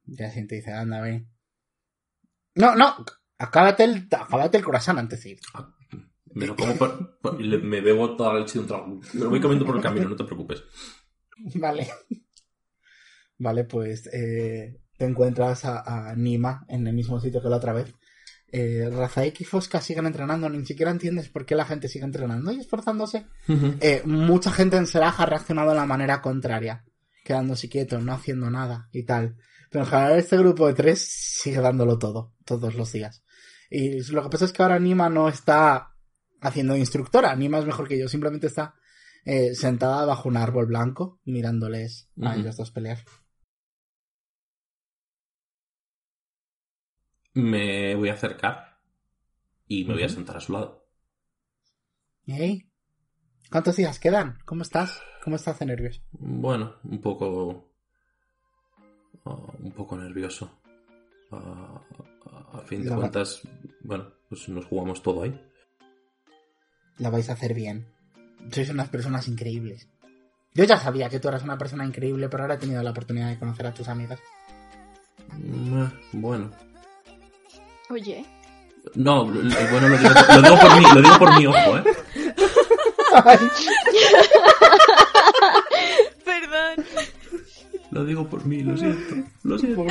Ya 0.05 0.29
siente 0.31 0.55
dice, 0.55 0.71
anda, 0.73 1.01
ven. 1.01 1.29
No, 2.55 2.75
no, 2.75 2.95
acábate 3.37 3.83
el, 3.83 4.07
acábate 4.11 4.57
el 4.57 4.63
corazón 4.63 4.97
antes 4.97 5.23
de 5.23 5.31
ir. 5.31 5.39
Ah, 5.53 5.75
Me 6.33 6.47
lo 6.47 6.55
como 6.55 6.75
por- 6.75 7.39
me 7.39 7.81
bebo 7.81 8.15
toda 8.15 8.33
la 8.33 8.39
leche 8.39 8.53
de 8.53 8.59
un 8.61 8.67
trago. 8.67 8.87
Me 9.13 9.19
lo 9.21 9.29
voy 9.29 9.41
comiendo 9.41 9.65
por 9.65 9.75
el 9.75 9.81
camino, 9.83 10.09
no 10.09 10.15
te 10.15 10.23
preocupes. 10.23 10.63
Vale. 11.55 11.87
Vale, 13.39 13.63
pues 13.63 14.07
eh, 14.13 14.79
te 14.97 15.05
encuentras 15.05 15.65
a, 15.65 16.09
a 16.11 16.15
Nima 16.15 16.65
en 16.67 16.85
el 16.85 16.93
mismo 16.93 17.19
sitio 17.19 17.41
que 17.41 17.49
la 17.49 17.57
otra 17.57 17.73
vez. 17.73 17.93
Eh, 18.51 18.89
Razaek 18.91 19.41
y 19.41 19.43
Fosca 19.43 19.79
siguen 19.79 20.07
entrenando, 20.07 20.49
ni 20.49 20.65
siquiera 20.65 20.91
entiendes 20.91 21.29
por 21.29 21.45
qué 21.45 21.55
la 21.55 21.65
gente 21.65 21.87
sigue 21.87 22.05
entrenando 22.05 22.51
y 22.51 22.59
esforzándose. 22.59 23.27
Eh, 23.47 24.01
mucha 24.05 24.51
gente 24.51 24.77
en 24.77 24.87
Seraj 24.87 25.21
ha 25.21 25.25
reaccionado 25.25 25.69
de 25.69 25.75
la 25.75 25.85
manera 25.85 26.21
contraria, 26.21 26.83
quedándose 27.23 27.69
quieto, 27.69 27.99
no 27.99 28.13
haciendo 28.13 28.49
nada 28.49 28.89
y 28.91 29.03
tal. 29.03 29.37
Pero 29.69 29.83
en 29.83 29.89
general 29.89 30.17
este 30.17 30.37
grupo 30.37 30.67
de 30.67 30.73
tres 30.73 31.07
sigue 31.07 31.61
dándolo 31.61 31.99
todo, 31.99 32.33
todos 32.43 32.75
los 32.75 32.91
días. 32.91 33.23
Y 33.69 34.01
lo 34.11 34.23
que 34.23 34.29
pasa 34.29 34.45
es 34.45 34.51
que 34.51 34.63
ahora 34.63 34.79
Nima 34.79 35.09
no 35.09 35.29
está 35.29 35.93
haciendo 36.41 36.73
de 36.73 36.79
instructora, 36.79 37.35
Nima 37.35 37.59
es 37.59 37.65
mejor 37.65 37.87
que 37.87 37.99
yo, 37.99 38.07
simplemente 38.07 38.47
está 38.47 38.73
eh, 39.25 39.53
sentada 39.53 40.05
bajo 40.05 40.27
un 40.27 40.37
árbol 40.37 40.65
blanco 40.65 41.19
mirándoles 41.23 42.09
a 42.19 42.35
ellos 42.35 42.57
dos 42.57 42.71
pelear. 42.71 42.97
Me 47.43 47.95
voy 47.95 48.09
a 48.09 48.13
acercar 48.13 48.77
y 49.67 49.83
me 49.85 49.93
voy 49.93 50.03
a 50.03 50.09
sentar 50.09 50.37
a 50.37 50.41
su 50.41 50.53
lado. 50.53 50.85
¿Hey? 52.25 52.69
¿Cuántos 53.51 53.75
días 53.77 53.99
quedan? 53.99 54.37
¿Cómo 54.45 54.61
estás? 54.61 55.01
¿Cómo 55.23 55.35
estás 55.35 55.57
de 55.59 55.65
nervios? 55.65 56.01
Bueno, 56.11 56.75
un 56.83 57.01
poco. 57.01 57.71
ah, 59.25 59.35
un 59.59 59.71
poco 59.71 59.97
nervioso. 59.97 60.51
Ah, 61.31 61.81
a 62.53 62.59
fin 62.61 62.83
de 62.83 62.89
La 62.89 62.95
va- 62.95 63.01
cuentas, 63.01 63.41
bueno, 63.81 64.11
pues 64.27 64.47
nos 64.49 64.65
jugamos 64.65 65.01
todo 65.01 65.23
ahí. 65.23 65.39
La 66.97 67.09
vais 67.09 67.29
a 67.29 67.33
hacer 67.33 67.53
bien. 67.53 67.87
Sois 68.51 68.69
unas 68.69 68.89
personas 68.89 69.27
increíbles. 69.27 69.87
Yo 70.53 70.63
ya 70.65 70.77
sabía 70.77 71.09
que 71.09 71.19
tú 71.19 71.27
eras 71.29 71.43
una 71.43 71.57
persona 71.57 71.85
increíble, 71.85 72.27
pero 72.29 72.43
ahora 72.43 72.55
he 72.55 72.59
tenido 72.59 72.81
la 72.83 72.91
oportunidad 72.91 73.29
de 73.29 73.39
conocer 73.39 73.67
a 73.67 73.73
tus 73.73 73.87
amigas. 73.87 74.19
Mm, 75.37 75.83
eh, 75.83 75.89
Bueno. 76.13 76.51
Oye, 77.89 78.25
No, 78.95 79.23
lo- 79.29 79.41
bueno, 79.71 79.89
lo 79.89 79.97
digo, 79.97 80.09
lo 80.35 80.41
digo 80.41 80.59
por 80.59 80.75
mí, 80.77 80.85
lo 80.93 81.01
digo 81.01 81.19
por 81.19 81.37
mi 81.37 81.45
ojo, 81.47 81.77
¿eh? 81.77 81.83
Perdón. 86.25 86.85
Lo 87.91 88.05
digo 88.05 88.29
por 88.29 88.45
mí, 88.45 88.61
lo 88.63 88.77
siento. 88.77 89.15
Lo 89.43 89.57
siento. 89.57 89.85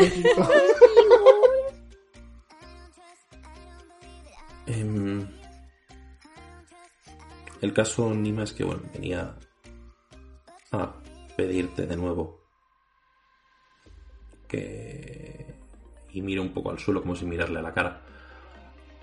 Em, 4.66 5.26
el 7.60 7.72
caso, 7.72 8.10
Nima, 8.14 8.44
es 8.44 8.52
que 8.52 8.64
bueno, 8.64 8.82
venía 8.92 9.34
a 10.72 10.92
pedirte 11.36 11.86
de 11.86 11.96
nuevo 11.96 12.40
que... 14.46 15.07
Y 16.12 16.22
miro 16.22 16.42
un 16.42 16.52
poco 16.52 16.70
al 16.70 16.78
suelo 16.78 17.02
como 17.02 17.14
si 17.14 17.24
mirarle 17.26 17.58
a 17.58 17.62
la 17.62 17.72
cara. 17.74 18.00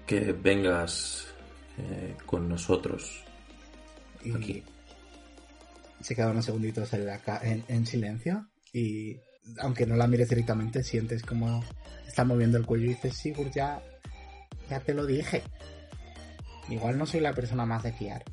Que 0.06 0.34
vengas 0.34 1.28
eh, 1.78 2.16
con 2.26 2.48
nosotros 2.48 3.24
Y 4.24 4.32
aquí. 4.36 4.64
se 6.02 6.16
queda 6.16 6.30
unos 6.32 6.46
segunditos 6.46 6.92
en, 6.94 7.06
la 7.06 7.20
ca- 7.20 7.42
en- 7.44 7.64
en 7.68 7.86
silencio 7.86 8.48
y 8.74 9.18
aunque 9.60 9.86
no 9.86 9.96
la 9.96 10.08
mires 10.08 10.30
directamente 10.30 10.84
sientes 10.84 11.22
como 11.24 11.64
está 12.08 12.24
moviendo 12.24 12.58
el 12.58 12.66
cuello 12.66 12.86
y 12.86 12.90
dices, 12.90 13.16
Sigurd, 13.16 13.52
ya, 13.54 13.82
ya 14.70 14.80
te 14.80 14.94
lo 14.94 15.06
dije. 15.06 15.44
Igual 16.70 16.98
no 16.98 17.06
soy 17.06 17.20
la 17.22 17.34
persona 17.34 17.66
más 17.66 17.84
de 17.84 17.94
fiar. 17.94 18.24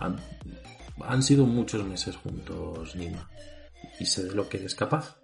Han, 0.00 0.16
han 1.00 1.22
sido 1.22 1.46
muchos 1.46 1.84
meses 1.86 2.16
juntos, 2.16 2.94
Nima. 2.96 3.28
Y 4.00 4.04
sé 4.06 4.24
de 4.24 4.34
lo 4.34 4.48
que 4.48 4.58
eres 4.58 4.74
capaz. 4.74 5.16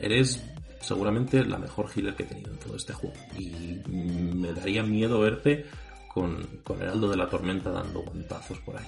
Eres 0.00 0.42
seguramente 0.80 1.44
la 1.44 1.58
mejor 1.58 1.90
healer 1.94 2.14
que 2.14 2.22
he 2.22 2.26
tenido 2.26 2.52
en 2.52 2.58
todo 2.58 2.76
este 2.76 2.92
juego. 2.92 3.16
Y 3.38 3.80
me 3.88 4.52
daría 4.52 4.82
miedo 4.82 5.20
verte 5.20 5.66
con, 6.12 6.44
con 6.62 6.80
Heraldo 6.80 7.08
de 7.08 7.16
la 7.16 7.28
Tormenta 7.28 7.70
dando 7.70 8.02
guantazos 8.02 8.58
por 8.60 8.76
ahí. 8.76 8.86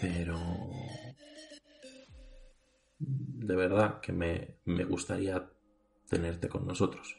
Pero... 0.00 0.38
De 3.00 3.54
verdad 3.54 4.00
que 4.00 4.12
me, 4.12 4.56
me 4.64 4.84
gustaría 4.84 5.48
tenerte 6.08 6.48
con 6.48 6.66
nosotros. 6.66 7.16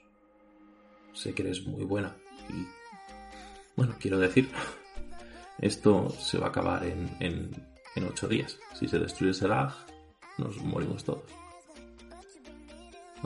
Sé 1.13 1.33
que 1.33 1.43
eres 1.43 1.65
muy 1.65 1.85
buena 1.85 2.15
y 2.49 2.67
bueno, 3.79 3.95
quiero 3.97 4.19
decir, 4.19 4.49
esto 5.59 6.09
se 6.09 6.37
va 6.37 6.47
a 6.47 6.49
acabar 6.49 6.83
en, 6.85 7.09
en, 7.21 8.03
ocho 8.03 8.27
días. 8.27 8.59
Si 8.73 8.89
se 8.89 8.99
destruye 8.99 9.33
Selag, 9.33 9.73
nos 10.37 10.57
morimos 10.57 11.05
todos. 11.05 11.23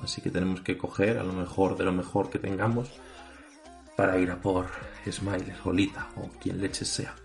Así 0.02 0.22
que 0.22 0.32
tenemos 0.32 0.62
que 0.62 0.78
coger 0.78 1.18
a 1.18 1.24
lo 1.24 1.34
mejor 1.34 1.78
de 1.78 1.84
lo 1.84 1.94
mejor 1.94 2.30
que 2.30 2.40
tengamos 2.40 2.90
para 3.96 4.18
ir 4.18 4.32
a 4.32 4.42
por 4.42 4.68
Smiler 5.10 5.56
o 5.64 5.72
Lita 5.72 6.10
o 6.16 6.30
quien 6.40 6.62
leches 6.62 6.88
sea. 6.88 7.16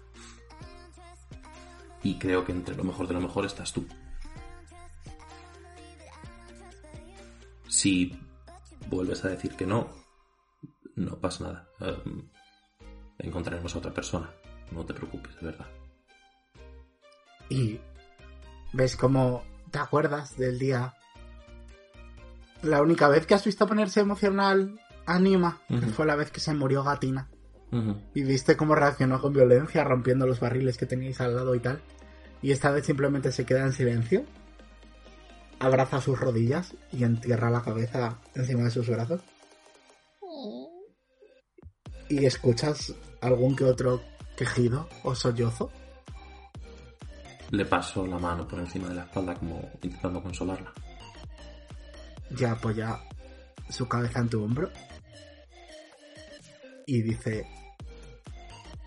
Y 2.03 2.19
creo 2.19 2.45
que 2.45 2.53
entre 2.53 2.77
lo 2.77 2.85
mejor 2.85 3.09
de 3.09 3.15
lo 3.15 3.21
mejor 3.21 3.45
estás 3.47 3.73
tú. 3.73 3.87
Si 7.69 8.19
vuelves 8.89 9.25
a 9.25 9.29
decir 9.29 9.55
que 9.57 9.67
no, 9.67 9.89
no 10.97 11.19
pasa 11.19 11.45
nada. 11.45 11.69
Em, 11.81 12.29
encontraremos 13.19 13.75
a 13.75 13.79
otra 13.79 13.95
persona. 13.95 14.31
No 14.71 14.85
te 14.85 14.95
preocupes, 14.95 15.35
de 15.37 15.47
verdad. 15.47 15.67
Y 17.49 17.81
ves 18.73 18.97
cómo 18.97 19.43
te 19.71 19.79
acuerdas 19.79 20.37
del 20.37 20.59
día. 20.59 20.95
La 22.63 22.83
única 22.83 23.09
vez 23.09 23.27
que 23.27 23.35
has 23.35 23.45
visto 23.45 23.67
ponerse 23.67 24.01
emocional 24.01 24.81
a 25.07 25.19
Nima 25.19 25.61
que 25.69 25.75
Ujú. 25.77 25.91
fue 25.91 26.07
la 26.07 26.17
vez 26.17 26.31
que 26.31 26.41
se 26.41 26.53
murió 26.55 26.83
Gatina. 26.83 27.29
Y 28.15 28.23
viste 28.23 28.57
cómo 28.57 28.75
reaccionó 28.75 29.21
con 29.21 29.35
violencia, 29.35 29.85
rompiendo 29.85 30.27
los 30.27 30.41
barriles 30.41 30.79
que 30.79 30.87
teníais 30.87 31.21
al 31.21 31.37
lado 31.37 31.55
y 31.55 31.61
tal. 31.61 31.83
Y 32.41 32.53
esta 32.53 32.71
vez 32.71 32.87
simplemente 32.87 33.31
se 33.31 33.45
queda 33.45 33.61
en 33.61 33.73
silencio. 33.75 34.25
Abraza 35.59 36.01
sus 36.01 36.19
rodillas 36.19 36.75
y 36.93 37.05
entierra 37.05 37.51
la 37.51 37.61
cabeza 37.63 38.19
encima 38.35 38.63
de 38.65 38.71
sus 38.71 38.89
brazos. 38.89 39.21
Y 42.09 42.25
escuchas 42.25 42.95
algún 43.21 43.55
que 43.55 43.65
otro 43.65 44.01
quejido 44.37 44.89
o 45.03 45.15
sollozo. 45.15 45.71
Le 47.51 47.65
paso 47.67 48.07
la 48.07 48.19
mano 48.19 48.49
por 48.49 48.61
encima 48.61 48.89
de 48.89 48.95
la 48.95 49.03
espalda 49.03 49.35
como 49.35 49.71
intentando 49.83 50.23
consolarla. 50.23 50.73
Ya 52.31 52.53
apoya 52.53 53.01
su 53.69 53.89
cabeza 53.89 54.21
en 54.21 54.29
tu 54.29 54.43
hombro. 54.43 54.71
Y 56.87 57.03
dice... 57.03 57.47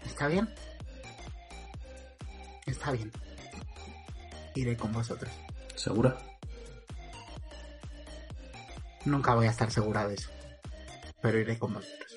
¿Está 0.06 0.28
bien? 0.28 0.50
Está 2.66 2.92
bien. 2.92 3.12
Iré 4.56 4.78
con 4.78 4.92
vosotros. 4.92 5.32
¿Segura? 5.76 6.18
Nunca 9.06 9.34
voy 9.34 9.48
a 9.48 9.52
estar 9.52 9.72
segura 9.72 10.08
de 10.08 10.16
eso. 10.16 10.30
Pero 11.22 11.40
iré 11.40 11.58
con 11.58 11.74
vosotros. 11.74 12.11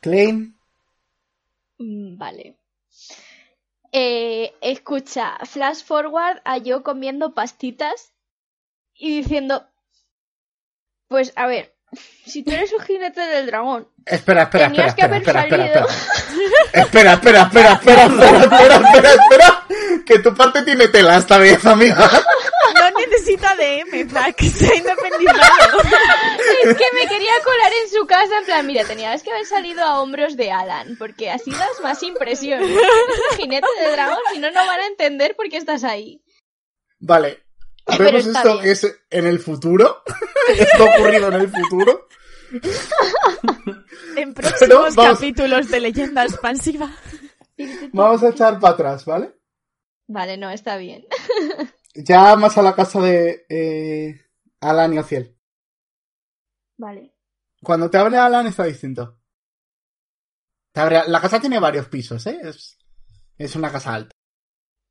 Klein, 0.00 0.54
Mm, 1.80 2.18
Vale. 2.18 2.56
Eh, 3.92 4.52
escucha, 4.60 5.38
flash 5.44 5.82
forward 5.84 6.40
a 6.44 6.58
yo 6.58 6.82
comiendo 6.82 7.34
pastitas 7.34 8.12
y 8.94 9.16
diciendo, 9.22 9.66
pues 11.08 11.32
a 11.36 11.46
ver, 11.46 11.74
si 12.26 12.42
tú 12.42 12.50
eres 12.50 12.72
un 12.72 12.80
jinete 12.80 13.20
del 13.20 13.46
dragón, 13.46 13.88
Espera, 14.04 14.42
espera, 14.42 14.66
espera, 14.66 14.68
Tenías 14.68 14.94
que 14.94 15.02
haber 15.02 15.18
espera, 15.22 15.42
espera, 15.44 15.64
salido. 15.72 15.88
espera. 16.74 16.82
Espera, 16.82 17.12
espera, 17.14 17.42
espera, 17.42 17.72
espera, 17.72 18.04
espera, 18.04 18.44
espera, 18.44 18.74
espera, 18.76 19.12
espera, 19.14 19.66
que 20.04 20.18
tu 20.18 20.34
parte 20.34 20.62
tiene 20.64 20.88
tela 20.88 21.16
esta 21.16 21.38
vez, 21.38 21.64
amiga. 21.64 22.10
No 22.74 22.87
necesita 23.08 23.56
DM, 23.56 24.10
Zack. 24.10 24.42
Está 24.42 24.74
independizado. 24.74 25.80
es 26.64 26.76
que 26.76 26.84
me 26.94 27.06
quería 27.08 27.32
colar 27.44 27.72
en 27.84 27.90
su 27.90 28.06
casa 28.06 28.38
en 28.38 28.44
plan, 28.44 28.66
mira, 28.66 28.84
tenías 28.84 29.22
que 29.22 29.30
haber 29.30 29.46
salido 29.46 29.82
a 29.82 30.00
hombros 30.00 30.36
de 30.36 30.50
Alan, 30.50 30.96
porque 30.98 31.30
así 31.30 31.50
das 31.50 31.80
más 31.82 32.02
impresión. 32.02 32.62
Eres 32.62 32.76
un 33.30 33.38
jinete 33.38 33.66
del 33.80 33.92
dragón, 33.92 34.18
si 34.32 34.38
no, 34.38 34.50
no 34.50 34.66
van 34.66 34.80
a 34.80 34.86
entender 34.86 35.36
por 35.36 35.48
qué 35.48 35.56
estás 35.56 35.84
ahí. 35.84 36.22
Vale, 36.98 37.44
vemos 37.98 38.26
esto 38.26 38.52
bien. 38.52 38.64
que 38.64 38.70
es 38.72 39.00
en 39.10 39.26
el 39.26 39.38
futuro. 39.38 40.02
Esto 40.48 40.82
ha 40.82 40.96
ocurrido 40.96 41.28
en 41.28 41.34
el 41.34 41.48
futuro. 41.48 42.08
En 44.16 44.32
próximos 44.32 44.96
vamos. 44.96 45.18
capítulos 45.18 45.68
de 45.68 45.80
Leyenda 45.80 46.24
Expansiva. 46.24 46.90
Vamos 47.92 48.22
a 48.22 48.30
echar 48.30 48.58
para 48.58 48.74
atrás, 48.74 49.04
¿vale? 49.04 49.34
Vale, 50.06 50.38
no, 50.38 50.50
está 50.50 50.78
bien. 50.78 51.06
Ya 52.04 52.36
más 52.36 52.56
a 52.58 52.62
la 52.62 52.74
casa 52.74 53.00
de 53.00 53.44
eh, 53.48 54.20
Alan 54.60 54.94
y 54.94 54.98
Ociel. 54.98 55.36
Vale. 56.76 57.14
Cuando 57.62 57.90
te 57.90 57.98
abre 57.98 58.16
Alan 58.18 58.46
está 58.46 58.64
distinto. 58.64 59.18
Te 60.72 60.80
abre- 60.80 61.08
la 61.08 61.20
casa 61.20 61.40
tiene 61.40 61.58
varios 61.58 61.88
pisos, 61.88 62.24
¿eh? 62.26 62.38
Es, 62.42 62.78
es 63.36 63.56
una 63.56 63.72
casa 63.72 63.94
alta. 63.94 64.12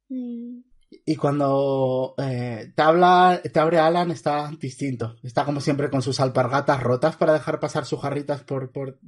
Mm, 0.10 0.60
Y 1.06 1.16
cuando 1.16 2.14
eh, 2.18 2.74
te 2.76 2.82
habla, 2.82 3.42
te 3.54 3.60
abre 3.60 3.80
Alan 3.80 4.12
está 4.12 4.52
distinto. 4.60 5.16
Está 5.24 5.46
como 5.46 5.62
siempre 5.62 5.90
con 5.90 6.02
sus 6.02 6.20
alpargatas 6.20 6.82
rotas 6.84 7.16
para 7.16 7.34
dejar 7.34 7.60
pasar 7.60 7.86
sus 7.86 8.02
jarritas 8.02 8.44
por, 8.44 8.72
por, 8.72 9.00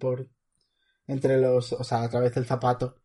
por 0.00 0.28
entre 1.06 1.38
los, 1.40 1.72
o 1.72 1.84
sea, 1.84 2.02
a 2.02 2.08
través 2.10 2.34
del 2.34 2.46
zapato. 2.46 2.96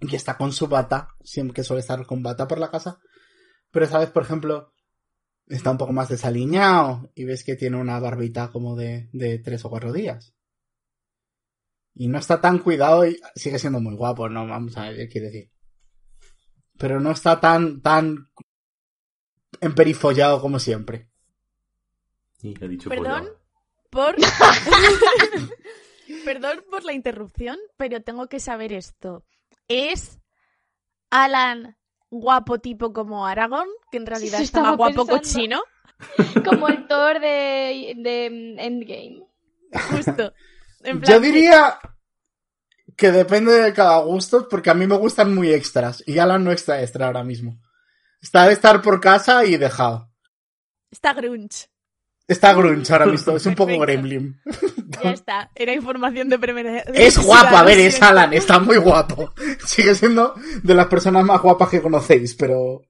Y 0.00 0.14
está 0.14 0.36
con 0.36 0.52
su 0.52 0.66
bata, 0.68 1.08
siempre 1.22 1.54
que 1.54 1.64
suele 1.64 1.80
estar 1.80 2.04
con 2.04 2.22
bata 2.22 2.46
por 2.46 2.58
la 2.58 2.70
casa. 2.70 3.00
Pero 3.74 3.84
esta 3.84 3.98
vez, 3.98 4.10
por 4.10 4.22
ejemplo, 4.22 4.72
está 5.46 5.70
un 5.70 5.76
poco 5.76 5.92
más 5.92 6.08
desaliñado 6.08 7.12
y 7.14 7.24
ves 7.24 7.44
que 7.44 7.56
tiene 7.56 7.76
una 7.76 8.00
barbita 8.00 8.50
como 8.50 8.74
de, 8.74 9.10
de 9.12 9.38
tres 9.38 9.62
o 9.66 9.68
cuatro 9.68 9.92
días. 9.92 10.34
Y 11.94 12.08
no 12.08 12.18
está 12.18 12.40
tan 12.40 12.60
cuidado 12.60 13.06
y 13.06 13.20
sigue 13.34 13.58
siendo 13.58 13.80
muy 13.80 13.94
guapo, 13.94 14.30
¿no? 14.30 14.46
Vamos 14.46 14.78
a 14.78 14.88
ver, 14.88 15.10
¿qué 15.10 15.20
decir? 15.20 15.54
pero 16.78 17.00
no 17.00 17.10
está 17.10 17.40
tan, 17.40 17.80
tan 17.80 18.30
emperifollado 19.60 20.40
como 20.40 20.58
siempre. 20.58 21.08
Y 22.42 22.54
he 22.62 22.68
dicho 22.68 22.90
Perdón 22.90 23.28
por. 23.90 24.16
Perdón 26.24 26.64
por 26.70 26.84
la 26.84 26.92
interrupción, 26.92 27.58
pero 27.76 28.02
tengo 28.02 28.28
que 28.28 28.40
saber 28.40 28.72
esto. 28.72 29.24
¿Es 29.68 30.20
Alan 31.10 31.76
guapo 32.20 32.58
tipo 32.58 32.92
como 32.92 33.26
Aragorn, 33.26 33.68
que 33.90 33.98
en 33.98 34.06
realidad 34.06 34.38
Sí, 34.38 34.44
está 34.44 34.60
más 34.60 34.72
estaba 34.72 34.76
guapo 34.76 35.06
pensando. 35.06 35.18
cochino? 35.18 35.62
Como 36.44 36.68
el 36.68 36.86
Thor 36.88 37.20
de, 37.20 37.94
de 37.96 38.26
Endgame. 38.58 39.22
Justo. 39.90 40.32
En 40.86 41.00
plan 41.00 41.14
Yo 41.14 41.20
diría 41.20 41.78
que 42.94 43.10
depende 43.10 43.52
de 43.52 43.72
cada 43.72 43.98
gusto, 44.00 44.46
porque 44.50 44.68
a 44.68 44.74
mí 44.74 44.86
me 44.86 44.98
gustan 44.98 45.34
muy 45.34 45.50
extras, 45.50 46.02
y 46.06 46.18
Alan 46.18 46.44
no 46.44 46.52
está 46.52 46.82
extra 46.82 47.06
ahora 47.06 47.24
mismo. 47.24 47.58
Está 48.20 48.46
de 48.46 48.52
estar 48.52 48.82
por 48.82 49.00
casa 49.00 49.46
y 49.46 49.56
dejado. 49.56 50.10
Está 50.90 51.14
grunge. 51.14 51.68
Está 52.26 52.54
grunge 52.54 52.90
ahora 52.90 53.06
mismo, 53.06 53.36
es 53.36 53.44
un 53.44 53.54
poco 53.54 53.78
gremlin. 53.78 54.40
Ya 55.02 55.10
está, 55.10 55.50
era 55.54 55.74
información 55.74 56.30
de 56.30 56.38
primera. 56.38 56.78
Es 56.80 57.18
guapo, 57.18 57.54
a 57.54 57.62
ver, 57.62 57.78
es 57.78 58.00
Alan. 58.00 58.16
Alan, 58.16 58.32
está 58.32 58.58
muy 58.58 58.78
guapo. 58.78 59.34
Sigue 59.66 59.94
siendo 59.94 60.34
de 60.62 60.74
las 60.74 60.86
personas 60.86 61.24
más 61.24 61.42
guapas 61.42 61.68
que 61.68 61.82
conocéis, 61.82 62.34
pero. 62.34 62.82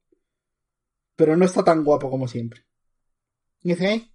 Pero 1.17 1.37
no 1.37 1.45
está 1.45 1.65
tan 1.65 1.83
guapo 1.83 2.11
como 2.11 2.29
siempre. 2.29 2.65
Y 3.63 3.71
dice, 3.71 3.89
hey, 3.89 4.13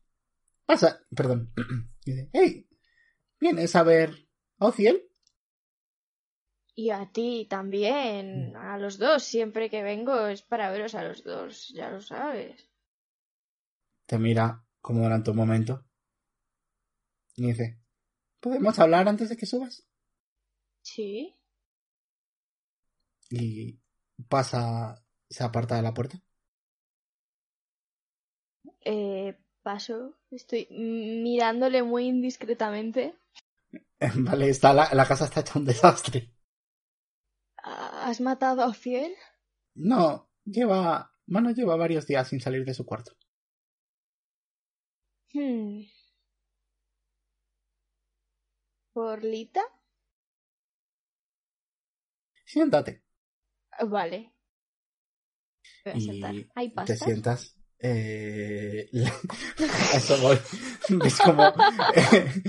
pasa, 0.65 1.01
perdón. 1.15 1.51
Y 2.05 2.11
dice, 2.11 2.29
hey, 2.31 2.67
¿vienes 3.39 3.75
a 3.75 3.83
ver 3.83 4.15
a 4.57 4.67
Ociel? 4.67 5.03
Y 6.73 6.91
a 6.91 7.11
ti 7.11 7.45
también, 7.49 8.55
a 8.55 8.77
los 8.77 8.97
dos. 8.97 9.23
Siempre 9.23 9.69
que 9.69 9.83
vengo 9.83 10.27
es 10.27 10.43
para 10.43 10.71
veros 10.71 10.95
a 10.95 11.03
los 11.03 11.23
dos, 11.23 11.67
ya 11.75 11.89
lo 11.89 12.01
sabes. 12.01 12.69
Te 14.05 14.17
mira 14.17 14.63
como 14.81 15.03
durante 15.03 15.31
un 15.31 15.37
momento. 15.37 15.85
Y 17.35 17.47
dice, 17.47 17.79
¿podemos 18.39 18.77
hablar 18.79 19.07
antes 19.07 19.29
de 19.29 19.37
que 19.37 19.45
subas? 19.45 19.87
Sí. 20.81 21.35
Y 23.29 23.79
pasa, 24.27 25.03
se 25.29 25.43
aparta 25.43 25.75
de 25.75 25.81
la 25.83 25.93
puerta. 25.93 26.21
Eh, 28.81 29.37
paso. 29.61 30.17
Estoy 30.31 30.67
mirándole 30.69 31.83
muy 31.83 32.07
indiscretamente. 32.07 33.15
Vale, 34.15 34.49
está 34.49 34.73
la, 34.73 34.89
la 34.93 35.05
casa 35.05 35.25
está 35.25 35.41
hecha 35.41 35.59
un 35.59 35.65
desastre. 35.65 36.33
¿Has 37.57 38.21
matado 38.21 38.63
a 38.63 38.73
Fiel? 38.73 39.13
No, 39.75 40.29
lleva, 40.45 41.11
bueno, 41.25 41.51
lleva 41.51 41.75
varios 41.75 42.07
días 42.07 42.27
sin 42.27 42.39
salir 42.39 42.65
de 42.65 42.73
su 42.73 42.85
cuarto. 42.85 43.13
Hmm. 45.33 45.81
¿Por 48.93 49.23
Lita? 49.23 49.61
Siéntate. 52.45 53.03
Vale. 53.87 54.33
Voy 55.85 55.93
a 55.93 55.99
sentar. 55.99 56.35
¿Hay 56.55 56.69
te 56.69 56.75
pasta? 56.75 56.95
sientas. 56.95 57.55
Eh, 57.79 58.89
eso 59.95 60.17
voy. 60.21 60.37
Es 61.05 61.19
como 61.19 61.43
eh, 61.95 62.43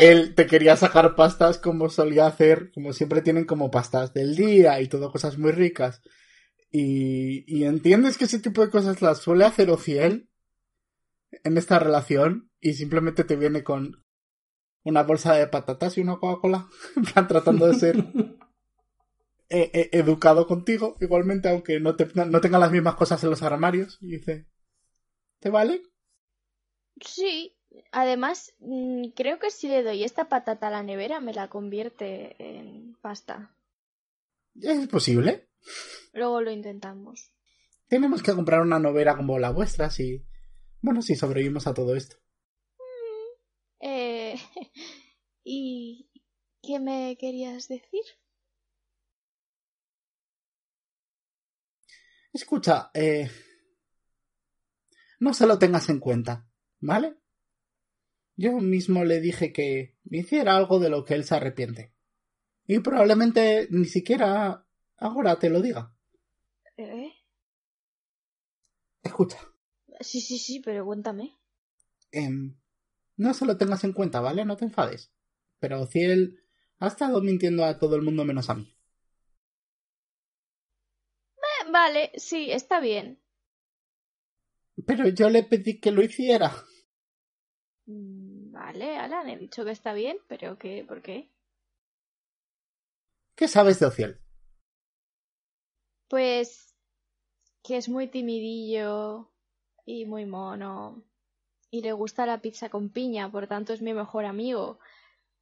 él 0.00 0.34
te 0.34 0.46
quería 0.46 0.76
sacar 0.76 1.14
pastas 1.14 1.58
como 1.58 1.90
solía 1.90 2.26
hacer, 2.26 2.72
como 2.72 2.92
siempre 2.92 3.20
tienen 3.20 3.44
como 3.44 3.70
pastas 3.70 4.14
del 4.14 4.34
día 4.34 4.80
y 4.80 4.88
todo 4.88 5.12
cosas 5.12 5.36
muy 5.38 5.52
ricas. 5.52 6.00
Y, 6.70 7.44
y 7.46 7.64
entiendes 7.64 8.16
que 8.16 8.24
ese 8.24 8.38
tipo 8.38 8.62
de 8.62 8.70
cosas 8.70 9.02
las 9.02 9.18
suele 9.18 9.44
hacer 9.44 9.70
Ociel 9.70 10.31
en 11.44 11.56
esta 11.56 11.78
relación 11.78 12.50
y 12.60 12.74
simplemente 12.74 13.24
te 13.24 13.36
viene 13.36 13.64
con 13.64 14.04
una 14.84 15.02
bolsa 15.02 15.34
de 15.34 15.46
patatas 15.46 15.96
y 15.96 16.00
una 16.00 16.18
Coca-Cola, 16.18 16.68
en 16.96 17.04
plan 17.04 17.28
tratando 17.28 17.66
de 17.66 17.74
ser 17.74 17.96
eh, 19.48 19.70
eh, 19.72 19.90
educado 19.92 20.46
contigo, 20.46 20.96
igualmente, 21.00 21.48
aunque 21.48 21.80
no, 21.80 21.96
te, 21.96 22.08
no 22.14 22.40
tenga 22.40 22.58
las 22.58 22.72
mismas 22.72 22.96
cosas 22.96 23.22
en 23.22 23.30
los 23.30 23.42
armarios. 23.42 23.98
Y 24.00 24.12
dice, 24.12 24.46
¿te 25.40 25.50
vale? 25.50 25.82
Sí. 27.00 27.56
Además, 27.90 28.54
mm, 28.58 29.08
creo 29.16 29.38
que 29.38 29.50
si 29.50 29.68
le 29.68 29.82
doy 29.82 30.04
esta 30.04 30.28
patata 30.28 30.68
a 30.68 30.70
la 30.70 30.82
nevera 30.82 31.20
me 31.20 31.32
la 31.32 31.48
convierte 31.48 32.36
en 32.38 32.96
pasta. 33.00 33.56
Es 34.60 34.86
posible. 34.88 35.48
Luego 36.12 36.42
lo 36.42 36.50
intentamos. 36.50 37.32
Tenemos 37.88 38.22
que 38.22 38.34
comprar 38.34 38.60
una 38.60 38.78
novera 38.78 39.16
como 39.16 39.38
la 39.38 39.50
vuestra, 39.50 39.90
si... 39.90 40.22
Bueno, 40.82 41.00
si 41.00 41.14
sobrevivimos 41.14 41.68
a 41.68 41.74
todo 41.74 41.94
esto. 41.94 42.16
Eh, 43.78 44.34
¿Y 45.44 46.10
qué 46.60 46.80
me 46.80 47.16
querías 47.18 47.68
decir? 47.68 48.02
Escucha, 52.32 52.90
eh... 52.94 53.30
No 55.20 55.34
se 55.34 55.46
lo 55.46 55.56
tengas 55.60 55.88
en 55.88 56.00
cuenta, 56.00 56.48
¿vale? 56.80 57.16
Yo 58.34 58.54
mismo 58.54 59.04
le 59.04 59.20
dije 59.20 59.52
que 59.52 59.96
hiciera 60.10 60.56
algo 60.56 60.80
de 60.80 60.90
lo 60.90 61.04
que 61.04 61.14
él 61.14 61.24
se 61.24 61.36
arrepiente. 61.36 61.94
Y 62.66 62.80
probablemente 62.80 63.68
ni 63.70 63.84
siquiera 63.84 64.66
ahora 64.96 65.38
te 65.38 65.48
lo 65.48 65.62
diga. 65.62 65.94
¿Eh? 66.76 67.12
Escucha, 69.04 69.51
Sí, 70.02 70.20
sí, 70.20 70.38
sí, 70.38 70.60
pero 70.60 70.84
cuéntame. 70.84 71.34
em, 72.12 72.54
no 73.18 73.34
se 73.34 73.46
lo 73.46 73.56
tengas 73.58 73.84
en 73.84 73.92
cuenta, 73.92 74.20
¿vale? 74.20 74.44
No 74.44 74.56
te 74.56 74.64
enfades. 74.66 75.12
Pero 75.60 75.86
Ciel 75.86 76.40
ha 76.80 76.88
estado 76.88 77.20
mintiendo 77.22 77.64
a 77.64 77.78
todo 77.78 77.96
el 77.96 78.02
mundo 78.02 78.24
menos 78.24 78.50
a 78.50 78.54
mí. 78.56 78.74
Eh, 81.38 81.70
vale, 81.70 82.10
sí, 82.16 82.50
está 82.50 82.80
bien. 82.80 83.18
Pero 84.86 85.08
yo 85.08 85.30
le 85.30 85.44
pedí 85.44 85.80
que 85.80 85.90
lo 85.90 86.02
hiciera. 86.02 86.52
Mm, 87.86 88.50
Vale, 88.52 88.96
Alan, 88.98 89.28
he 89.28 89.38
dicho 89.38 89.64
que 89.64 89.70
está 89.70 89.92
bien, 89.94 90.18
pero 90.28 90.58
¿qué? 90.58 90.84
¿Por 90.86 91.00
qué? 91.00 91.30
¿Qué 93.36 93.46
sabes 93.48 93.78
de 93.78 93.86
Ociel? 93.86 94.20
Pues 96.08 96.76
que 97.64 97.78
es 97.78 97.88
muy 97.88 98.08
timidillo 98.08 99.31
y 99.84 100.04
muy 100.06 100.26
mono. 100.26 101.02
Y 101.70 101.82
le 101.82 101.92
gusta 101.92 102.26
la 102.26 102.40
pizza 102.40 102.68
con 102.68 102.90
piña, 102.90 103.30
por 103.30 103.46
tanto 103.46 103.72
es 103.72 103.82
mi 103.82 103.94
mejor 103.94 104.24
amigo. 104.24 104.78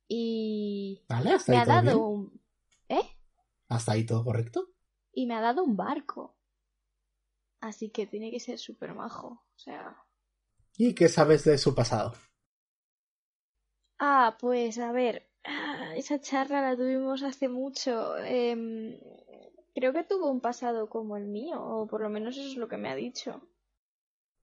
Y 0.09 1.03
¿Vale? 1.09 1.33
¿Hasta 1.33 1.53
me 1.53 1.59
ahí 1.59 1.63
ha 1.63 1.67
dado 1.67 1.83
bien? 1.83 1.97
un... 1.99 2.41
¿Eh? 2.89 3.17
¿Hasta 3.69 3.93
ahí 3.93 4.05
todo 4.05 4.25
correcto? 4.25 4.69
Y 5.13 5.27
me 5.27 5.35
ha 5.35 5.41
dado 5.41 5.65
un 5.65 5.77
barco. 5.77 6.37
Así 7.61 7.91
que 7.91 8.07
tiene 8.07 8.31
que 8.31 8.41
ser 8.41 8.59
súper 8.59 8.95
majo. 8.95 9.29
O 9.29 9.59
sea... 9.59 9.97
¿Y 10.77 10.95
qué 10.95 11.09
sabes 11.09 11.45
de 11.45 11.59
su 11.59 11.75
pasado? 11.75 12.15
Ah, 13.99 14.37
pues 14.41 14.79
a 14.79 14.93
ver, 14.93 15.31
ah, 15.45 15.93
esa 15.95 16.21
charla 16.21 16.63
la 16.63 16.77
tuvimos 16.77 17.23
hace 17.23 17.49
mucho. 17.49 18.17
Em, 18.19 18.99
creo 19.75 19.93
que 19.93 20.05
tuvo 20.05 20.31
un 20.31 20.41
pasado 20.41 20.89
como 20.89 21.17
el 21.17 21.27
mío, 21.27 21.63
o 21.63 21.87
por 21.87 22.01
lo 22.01 22.09
menos 22.09 22.37
eso 22.37 22.49
es 22.49 22.57
lo 22.57 22.69
que 22.69 22.79
me 22.79 22.89
ha 22.89 22.95
dicho. 22.95 23.43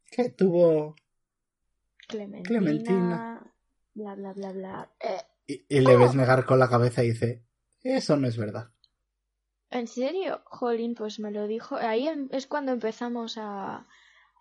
Que 0.09 0.29
tuvo... 0.29 0.95
Clementina, 2.07 2.47
Clementina. 2.47 3.53
bla 3.93 4.15
bla 4.15 4.33
bla 4.33 4.51
bla. 4.53 4.91
Eh, 4.99 5.21
Y, 5.47 5.65
y 5.77 5.79
le 5.81 5.97
ves 5.97 6.15
negar 6.15 6.45
con 6.45 6.59
la 6.59 6.69
cabeza 6.69 7.03
y 7.03 7.09
dice, 7.09 7.43
eso 7.81 8.15
no 8.17 8.27
es 8.27 8.37
verdad. 8.37 8.71
¿En 9.69 9.87
serio? 9.87 10.41
Jolín, 10.45 10.95
pues 10.95 11.19
me 11.19 11.31
lo 11.31 11.47
dijo. 11.47 11.75
Ahí 11.75 12.07
em- 12.07 12.29
es 12.31 12.47
cuando 12.47 12.71
empezamos 12.71 13.37
a, 13.37 13.85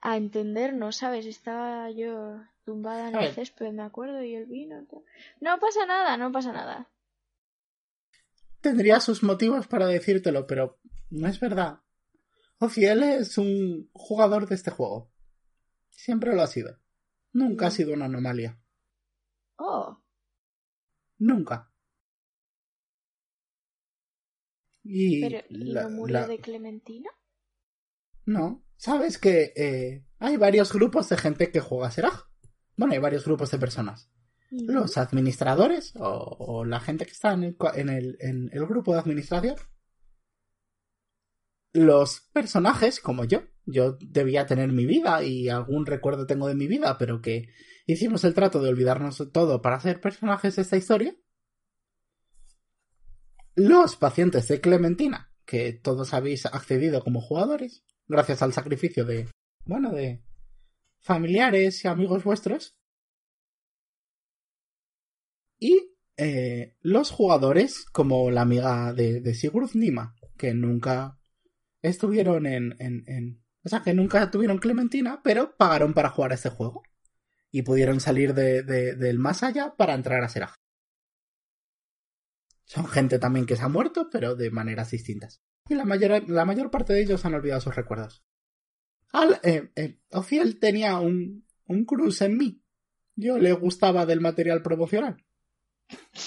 a 0.00 0.16
entendernos, 0.16 0.96
¿sabes? 0.96 1.26
Estaba 1.26 1.90
yo 1.90 2.40
tumbada 2.64 3.08
en 3.08 3.16
el 3.16 3.32
césped, 3.34 3.72
me 3.72 3.82
acuerdo, 3.82 4.22
y 4.22 4.34
el 4.36 4.46
vino. 4.46 4.86
No 5.40 5.58
pasa 5.58 5.84
nada, 5.86 6.16
no 6.16 6.30
pasa 6.30 6.52
nada. 6.52 6.88
Tendría 8.60 9.00
sus 9.00 9.22
motivos 9.22 9.66
para 9.66 9.86
decírtelo, 9.86 10.46
pero 10.46 10.78
no 11.10 11.26
es 11.28 11.38
verdad. 11.40 11.80
Ociel 12.58 13.02
es 13.02 13.38
un 13.38 13.90
jugador 13.92 14.48
de 14.48 14.54
este 14.54 14.70
juego. 14.70 15.10
Siempre 15.96 16.34
lo 16.34 16.42
ha 16.42 16.46
sido. 16.46 16.78
Nunca 17.32 17.66
ha 17.66 17.70
sido 17.70 17.92
una 17.92 18.04
anomalía. 18.04 18.60
Oh, 19.58 20.00
Nunca. 21.18 21.72
Y 24.84 25.20
pero 25.22 25.44
¿y 25.48 25.64
la- 25.72 25.82
no 25.84 25.90
murió 25.90 26.20
la- 26.20 26.26
de 26.26 26.38
Clementina? 26.40 27.10
No, 28.24 28.64
sabes 28.76 29.18
que 29.18 29.52
eh, 29.56 30.04
hay 30.18 30.36
varios 30.36 30.72
grupos 30.72 31.08
de 31.08 31.16
gente 31.16 31.50
que 31.50 31.60
juega 31.60 31.88
a 31.88 31.90
Seraj. 31.90 32.24
Bueno, 32.76 32.92
hay 32.94 32.98
varios 33.00 33.24
grupos 33.24 33.50
de 33.50 33.58
personas. 33.58 34.10
Los 34.50 34.96
administradores 34.96 35.94
o, 35.96 36.36
o 36.38 36.64
la 36.64 36.78
gente 36.80 37.04
que 37.04 37.12
está 37.12 37.32
en 37.32 37.42
el, 37.44 37.58
cua- 37.58 37.76
en, 37.76 37.88
el, 37.88 38.16
en 38.20 38.48
el 38.52 38.66
grupo 38.66 38.92
de 38.92 39.00
administración. 39.00 39.56
Los 41.76 42.20
personajes, 42.32 43.00
como 43.00 43.26
yo. 43.26 43.42
Yo 43.66 43.98
debía 44.00 44.46
tener 44.46 44.72
mi 44.72 44.86
vida 44.86 45.22
y 45.22 45.50
algún 45.50 45.84
recuerdo 45.84 46.26
tengo 46.26 46.48
de 46.48 46.54
mi 46.54 46.66
vida, 46.66 46.96
pero 46.96 47.20
que 47.20 47.50
hicimos 47.84 48.24
el 48.24 48.32
trato 48.32 48.62
de 48.62 48.70
olvidarnos 48.70 49.22
todo 49.30 49.60
para 49.60 49.78
ser 49.78 50.00
personajes 50.00 50.56
de 50.56 50.62
esta 50.62 50.78
historia. 50.78 51.14
Los 53.54 53.96
pacientes 53.96 54.48
de 54.48 54.62
Clementina, 54.62 55.30
que 55.44 55.74
todos 55.74 56.14
habéis 56.14 56.46
accedido 56.46 57.04
como 57.04 57.20
jugadores, 57.20 57.84
gracias 58.08 58.40
al 58.40 58.54
sacrificio 58.54 59.04
de, 59.04 59.28
bueno, 59.66 59.92
de 59.92 60.22
familiares 61.00 61.84
y 61.84 61.88
amigos 61.88 62.24
vuestros. 62.24 62.74
Y 65.58 65.94
eh, 66.16 66.74
los 66.80 67.10
jugadores, 67.10 67.84
como 67.92 68.30
la 68.30 68.40
amiga 68.40 68.94
de, 68.94 69.20
de 69.20 69.34
Sigurd 69.34 69.72
Nima, 69.74 70.14
que 70.38 70.54
nunca 70.54 71.18
estuvieron 71.82 72.46
en, 72.46 72.74
en, 72.78 73.04
en- 73.06 73.44
O 73.64 73.68
sea, 73.68 73.82
que 73.82 73.94
nunca 73.94 74.30
tuvieron 74.30 74.58
Clementina, 74.58 75.20
pero 75.22 75.56
pagaron 75.56 75.92
para 75.94 76.10
jugar 76.10 76.32
este 76.32 76.50
juego. 76.50 76.82
y 77.50 77.62
pudieron 77.62 78.00
salir 78.00 78.34
de, 78.34 78.62
de- 78.62 78.94
del 78.96 79.18
más 79.18 79.42
allá 79.42 79.74
para 79.76 79.94
entrar 79.94 80.22
a 80.22 80.28
Seraj. 80.28 80.54
Son 82.64 82.86
gente 82.86 83.18
también 83.18 83.46
que 83.46 83.56
se 83.56 83.62
ha 83.62 83.68
muerto, 83.68 84.08
pero 84.10 84.34
de 84.34 84.50
maneras 84.50 84.90
distintas. 84.90 85.40
Y 85.68 85.74
la 85.74 85.84
mayor, 85.84 86.28
la 86.28 86.44
mayor 86.44 86.70
parte 86.70 86.92
de 86.92 87.02
ellos 87.02 87.24
han 87.24 87.34
olvidado 87.34 87.60
sus 87.60 87.74
recuerdos. 87.74 88.24
Al, 89.12 89.40
eh, 89.42 89.70
eh, 89.76 90.00
Ofiel 90.10 90.58
tenía 90.58 90.98
un, 90.98 91.46
un 91.66 91.84
cruce 91.84 92.26
en 92.26 92.36
mí. 92.36 92.62
Yo 93.14 93.38
le 93.38 93.52
gustaba 93.52 94.04
del 94.04 94.20
material 94.20 94.62
promocional. 94.62 95.24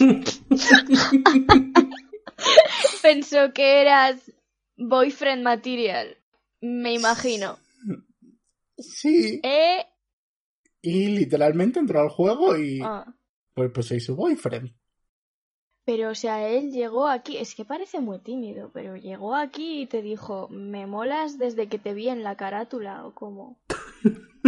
Pensó 3.02 3.54
que 3.54 3.82
eras 3.82 4.32
boyfriend 4.80 5.44
material. 5.44 6.18
Me 6.62 6.94
imagino. 6.94 7.58
Sí. 8.78 9.40
¿Eh? 9.44 9.86
Y 10.82 11.08
literalmente 11.10 11.80
entró 11.80 12.00
al 12.02 12.10
juego 12.10 12.58
y 12.58 12.80
Ah. 12.84 13.06
pues, 13.54 13.72
pues 13.74 13.86
soy 13.88 14.00
su 14.00 14.16
boyfriend. 14.16 14.74
Pero, 15.86 16.12
o 16.12 16.16
sea, 16.16 16.48
él 16.48 16.72
llegó 16.72 17.08
aquí, 17.08 17.38
es 17.38 17.56
que 17.56 17.66
parece 17.66 18.00
muy 18.00 18.20
tímido, 18.20 18.70
pero 18.72 18.96
llegó 18.96 19.36
aquí 19.36 19.82
y 19.82 19.86
te 19.88 20.02
dijo, 20.04 20.48
me 20.50 20.86
molas 20.86 21.40
desde 21.40 21.68
que 21.68 21.80
te 21.80 21.94
vi 21.94 22.10
en 22.10 22.24
la 22.24 22.38
carátula, 22.38 23.06
o 23.08 23.14
como... 23.16 23.60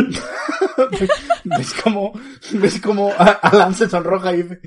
¿Ves 1.44 1.74
cómo, 1.84 2.14
ves 2.54 2.80
cómo 2.80 3.12
Alan 3.18 3.74
se 3.74 3.90
sonroja 3.90 4.34
y 4.36 4.44
dice, 4.44 4.62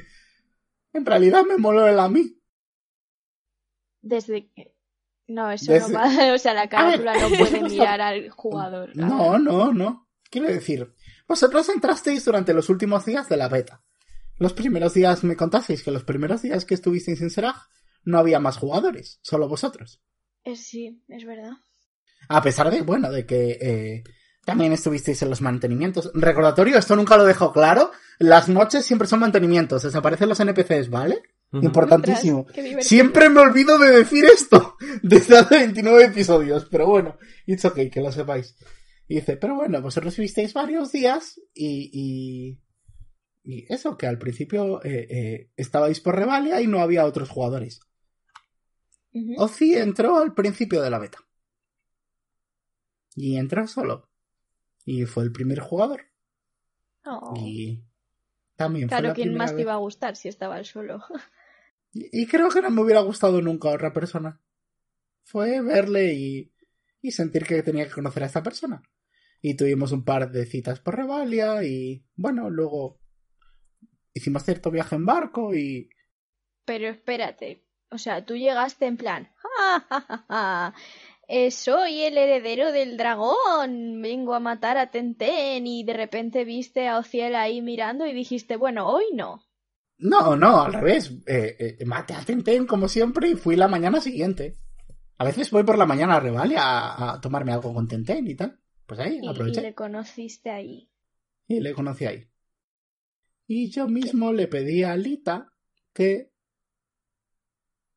en 0.93 1.07
realidad 1.07 1.45
me 1.45 1.57
moló 1.59 1.87
él 1.87 1.99
a 1.99 2.09
mí. 2.09 2.39
Desde 4.03 4.51
que... 4.51 4.74
No, 5.27 5.51
eso 5.51 5.73
Desde- 5.73 5.93
no 5.93 5.99
va, 5.99 6.33
o 6.35 6.39
sea, 6.39 6.55
la 6.55 6.69
carátula 6.69 7.15
no 7.19 7.29
puede 7.39 7.63
mirar 7.63 8.01
al 8.01 8.31
jugador. 8.31 8.95
No, 8.95 9.39
no, 9.39 9.73
no. 9.73 10.09
Quiero 10.31 10.49
decir, 10.49 10.93
vosotros 11.29 11.69
entrasteis 11.69 12.25
durante 12.25 12.53
los 12.55 12.69
últimos 12.69 13.05
días 13.05 13.29
de 13.29 13.37
la 13.37 13.49
beta. 13.49 13.83
Los 14.37 14.53
primeros 14.53 14.95
días 14.95 15.23
me 15.23 15.37
contasteis 15.37 15.83
que 15.85 15.93
los 15.93 16.03
primeros 16.05 16.43
días 16.43 16.65
que 16.65 16.75
estuvisteis 16.75 17.21
en 17.23 17.31
Serag 17.31 17.55
no 18.03 18.19
había 18.19 18.41
más 18.41 18.57
jugadores, 18.59 19.21
solo 19.23 19.49
vosotros. 19.49 20.03
Eh, 20.43 20.57
sí, 20.57 21.03
es 21.09 21.25
verdad. 21.25 21.53
A 22.29 22.43
pesar 22.43 22.71
de, 22.71 22.83
bueno, 22.83 23.11
de 23.13 23.25
que 23.27 23.59
eh, 23.61 24.05
también 24.45 24.73
estuvisteis 24.73 25.23
en 25.23 25.31
los 25.31 25.41
mantenimientos. 25.41 26.11
Recordatorio, 26.15 26.79
esto 26.79 26.97
nunca 26.97 27.17
lo 27.17 27.25
dejo 27.25 27.53
claro. 27.53 27.93
Las 28.19 28.49
noches 28.49 28.85
siempre 28.85 29.07
son 29.09 29.21
mantenimientos, 29.21 29.85
desaparecen 29.85 30.29
los 30.29 30.41
NPCs, 30.41 30.91
¿vale? 30.91 31.23
Importantísimo. 31.63 32.47
Siempre 32.81 33.29
me 33.29 33.41
olvido 33.41 33.79
de 33.79 33.91
decir 33.91 34.25
esto 34.25 34.77
desde 35.03 35.39
hace 35.39 35.59
29 35.59 36.05
episodios, 36.05 36.67
pero 36.71 36.87
bueno, 36.87 37.19
it's 37.47 37.65
okay, 37.65 37.91
que 37.91 38.01
lo 38.01 38.11
sepáis. 38.11 38.57
Y 39.07 39.17
dice, 39.17 39.37
pero 39.37 39.55
bueno, 39.55 39.81
vosotros 39.83 40.17
visteis 40.17 40.55
varios 40.55 40.91
días 40.93 41.41
y, 41.53 41.91
y, 41.93 42.61
y 43.45 43.73
eso, 43.73 43.97
que 43.99 44.07
al 44.07 44.19
principio 44.19 44.83
eh, 44.85 45.07
eh, 45.11 45.51
estabais 45.57 46.01
por 46.01 46.17
Revalia 46.17 46.61
y 46.61 46.67
no 46.67 46.81
había 46.81 47.05
otros 47.05 47.29
jugadores. 47.29 47.81
Ujú. 49.13 49.35
Ozzy 49.39 49.75
entró 49.75 50.19
al 50.19 50.35
principio 50.35 50.81
de 50.81 50.91
la 50.91 50.99
beta. 50.99 51.19
Y 53.15 53.37
entró 53.37 53.67
solo. 53.69 54.09
Y 54.85 55.05
fue 55.05 55.25
el 55.25 55.33
primer 55.33 55.61
jugador. 55.61 56.07
Oh. 57.05 57.35
Y 57.37 57.85
también 58.57 58.89
fue 58.89 58.97
Claro, 58.97 59.09
la 59.09 59.15
¿quién 59.15 59.35
más 59.35 59.55
te 59.55 59.63
iba 59.63 59.75
a 59.75 59.79
gustar 59.79 60.17
si 60.17 60.29
estaba 60.29 60.59
él 60.59 60.65
solo? 60.65 61.03
Y 61.95 62.27
creo 62.27 62.49
que 62.51 62.61
no 62.61 62.71
me 62.71 62.83
hubiera 62.83 63.01
gustado 63.01 63.41
nunca 63.41 63.69
otra 63.71 63.93
persona. 63.93 64.41
Fue 65.23 65.61
verle 65.63 66.15
y, 66.15 66.53
y 67.01 67.13
sentir 67.13 67.45
que 67.45 67.63
tenía 67.63 67.87
que 67.87 67.93
conocer 67.93 68.23
a 68.23 68.27
esta 68.27 68.43
persona. 68.43 68.83
Y 69.41 69.57
tuvimos 69.57 69.93
un 69.93 70.05
par 70.05 70.31
de 70.31 70.47
citas 70.47 70.81
por 70.81 70.97
Revalia 70.97 71.63
y 71.65 72.05
bueno, 72.17 72.51
luego 72.51 73.01
hicimos 74.13 74.43
cierto 74.45 74.71
viaje 74.71 74.97
en 74.97 75.07
barco 75.07 75.55
y 75.55 75.89
Pero 76.65 76.89
espérate, 76.89 77.65
o 77.91 77.99
sea, 77.99 78.25
tú 78.25 78.37
llegaste 78.37 78.87
en 78.87 78.97
plan, 78.97 79.31
"Ja, 79.37 79.81
ja, 79.89 80.01
ja, 80.01 80.25
ja, 80.29 80.75
eh, 81.29 81.51
soy 81.51 82.03
el 82.03 82.17
heredero 82.19 82.73
del 82.73 82.97
dragón, 82.97 84.01
vengo 84.03 84.35
a 84.35 84.41
matar 84.41 84.79
a 84.79 84.91
Tenten 84.91 85.67
y 85.67 85.85
de 85.85 85.93
repente 85.93 86.45
viste 86.45 86.89
a 86.89 86.99
Ociel 86.99 87.35
ahí 87.35 87.61
mirando 87.63 88.07
y 88.07 88.13
dijiste, 88.15 88.57
bueno, 88.57 88.89
hoy 88.89 89.05
no. 89.15 89.44
No, 89.99 90.37
no, 90.37 90.63
al 90.63 90.73
revés. 90.73 91.11
Eh, 91.27 91.77
eh, 91.81 91.85
maté 91.85 92.15
a 92.15 92.25
Tenten 92.25 92.67
como 92.67 92.89
siempre 92.89 93.29
y 93.31 93.35
fui 93.37 93.57
la 93.57 93.69
mañana 93.69 94.01
siguiente. 94.01 94.59
A 95.19 95.25
veces 95.25 95.51
voy 95.51 95.63
por 95.65 95.79
la 95.79 95.87
mañana 95.87 96.17
a 96.17 96.21
Revalia 96.21 96.63
a, 96.63 97.15
a 97.15 97.21
tomarme 97.21 97.53
algo 97.53 97.73
con 97.73 97.87
Tenten 97.89 98.27
y 98.27 98.35
tal. 98.35 98.59
Pues 98.87 99.01
ahí, 99.01 99.21
Y, 99.23 99.27
y 99.27 99.29
aproveché. 99.29 99.61
le 99.63 99.75
conociste 99.75 100.51
ahí. 100.51 100.91
Y 101.47 101.61
le 101.61 101.73
conocí 101.75 102.05
ahí. 102.07 102.29
Y 103.47 103.71
yo 103.71 103.89
mismo 103.89 104.33
le 104.33 104.49
pedí 104.49 104.83
a 104.83 104.97
Lita 104.97 105.53
que. 105.93 106.33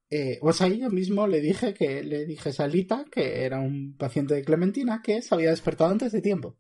Eh, 0.10 0.40
o 0.42 0.54
sea, 0.54 0.68
yo 0.70 0.90
mismo 0.90 1.28
le 1.28 1.42
dije 1.42 1.74
que 1.74 2.02
le 2.04 2.26
dije 2.26 2.52
a 2.60 2.68
Lita 2.68 3.04
que 3.12 3.44
era 3.44 3.60
un 3.60 3.98
paciente 3.98 4.36
de 4.36 4.44
Clementina 4.44 5.02
que 5.04 5.22
se 5.22 5.36
había 5.36 5.50
despertado 5.50 5.92
antes 5.92 6.12
de 6.14 6.22
tiempo. 6.22 6.58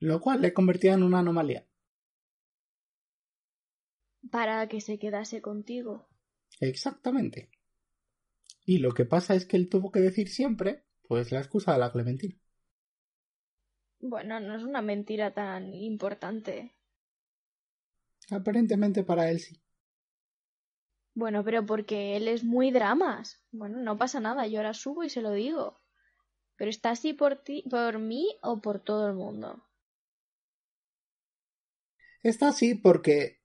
Lo 0.00 0.20
cual 0.20 0.40
le 0.42 0.52
convertía 0.52 0.94
en 0.94 1.02
una 1.02 1.18
anomalía. 1.20 1.66
Para 4.30 4.68
que 4.68 4.80
se 4.80 4.98
quedase 4.98 5.40
contigo. 5.40 6.08
Exactamente. 6.60 7.50
Y 8.64 8.78
lo 8.78 8.92
que 8.92 9.04
pasa 9.04 9.34
es 9.34 9.46
que 9.46 9.56
él 9.56 9.68
tuvo 9.68 9.90
que 9.90 10.00
decir 10.00 10.28
siempre, 10.28 10.84
pues 11.06 11.32
la 11.32 11.38
excusa 11.38 11.72
de 11.72 11.78
la 11.78 11.92
Clementina. 11.92 12.36
Bueno, 14.00 14.38
no 14.40 14.54
es 14.54 14.62
una 14.62 14.82
mentira 14.82 15.32
tan 15.32 15.74
importante. 15.74 16.74
Aparentemente 18.30 19.02
para 19.02 19.30
él 19.30 19.40
sí. 19.40 19.60
Bueno, 21.14 21.42
pero 21.42 21.66
porque 21.66 22.16
él 22.16 22.28
es 22.28 22.44
muy 22.44 22.70
dramas. 22.70 23.42
Bueno, 23.50 23.78
no 23.78 23.98
pasa 23.98 24.20
nada, 24.20 24.46
yo 24.46 24.58
ahora 24.58 24.74
subo 24.74 25.02
y 25.02 25.10
se 25.10 25.22
lo 25.22 25.32
digo. 25.32 25.80
Pero 26.56 26.70
está 26.70 26.90
así 26.90 27.12
por 27.12 27.42
ti, 27.42 27.64
por 27.68 27.98
mí 27.98 28.36
o 28.42 28.60
por 28.60 28.80
todo 28.80 29.08
el 29.08 29.14
mundo. 29.14 29.64
Está 32.22 32.48
así 32.48 32.74
porque, 32.74 33.37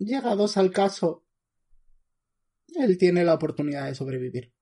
llegados 0.00 0.56
al 0.56 0.72
caso, 0.72 1.24
él 2.74 2.98
tiene 2.98 3.24
la 3.24 3.34
oportunidad 3.34 3.86
de 3.86 3.94
sobrevivir. 3.94 4.52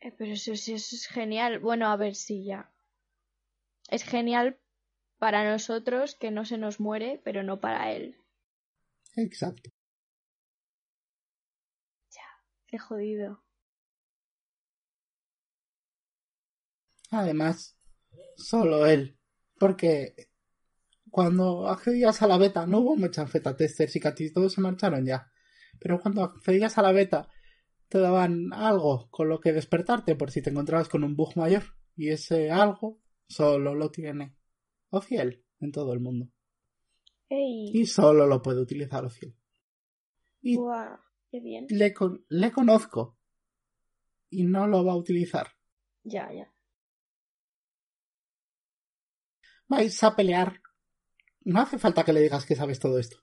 Eh, 0.00 0.12
pero 0.16 0.32
eso, 0.32 0.54
sí 0.56 0.74
eso 0.74 0.96
es 0.96 1.06
genial. 1.06 1.58
Bueno, 1.60 1.88
a 1.88 1.96
ver 1.96 2.14
si 2.14 2.44
ya. 2.44 2.70
Es 3.88 4.04
genial 4.04 4.58
para 5.18 5.50
nosotros 5.50 6.14
que 6.14 6.30
no 6.30 6.44
se 6.44 6.58
nos 6.58 6.80
muere, 6.80 7.20
pero 7.24 7.42
no 7.42 7.60
para 7.60 7.92
él. 7.92 8.16
Exacto. 9.16 9.70
Qué 12.70 12.78
jodido. 12.78 13.42
Además, 17.10 17.76
solo 18.36 18.86
él. 18.86 19.18
Porque 19.58 20.29
cuando 21.10 21.68
accedías 21.68 22.22
a 22.22 22.26
la 22.26 22.38
beta, 22.38 22.66
no 22.66 22.78
hubo 22.78 22.96
muchas 22.96 23.32
beta 23.32 23.56
testers 23.56 23.94
y 23.96 24.00
casi 24.00 24.32
todos 24.32 24.52
se 24.52 24.60
marcharon 24.60 25.04
ya. 25.04 25.30
Pero 25.78 26.00
cuando 26.00 26.22
accedías 26.24 26.76
a 26.78 26.82
la 26.82 26.92
beta, 26.92 27.28
te 27.88 27.98
daban 27.98 28.52
algo 28.52 29.08
con 29.10 29.28
lo 29.28 29.40
que 29.40 29.52
despertarte 29.52 30.14
por 30.14 30.30
si 30.30 30.42
te 30.42 30.50
encontrabas 30.50 30.88
con 30.88 31.02
un 31.04 31.16
bug 31.16 31.36
mayor. 31.36 31.62
Y 31.96 32.10
ese 32.10 32.50
algo 32.50 33.00
solo 33.28 33.74
lo 33.74 33.90
tiene 33.90 34.36
Ociel 34.90 35.44
en 35.60 35.72
todo 35.72 35.92
el 35.92 36.00
mundo. 36.00 36.28
Y 37.28 37.86
solo 37.86 38.26
lo 38.26 38.42
puede 38.42 38.60
utilizar 38.60 39.04
Ociel. 39.04 39.36
Y 40.42 40.56
Buah, 40.56 40.96
qué 41.30 41.40
bien. 41.40 41.66
le, 41.68 41.92
con- 41.92 42.24
le 42.28 42.50
conozco. 42.52 43.18
Y 44.30 44.44
no 44.44 44.66
lo 44.66 44.84
va 44.84 44.92
a 44.92 44.96
utilizar. 44.96 45.48
Ya, 46.04 46.32
ya. 46.32 46.52
Vais 49.68 50.02
a 50.02 50.14
pelear. 50.16 50.60
No 51.42 51.60
hace 51.60 51.78
falta 51.78 52.04
que 52.04 52.12
le 52.12 52.20
digas 52.20 52.44
que 52.46 52.56
sabes 52.56 52.78
todo 52.78 52.98
esto. 52.98 53.18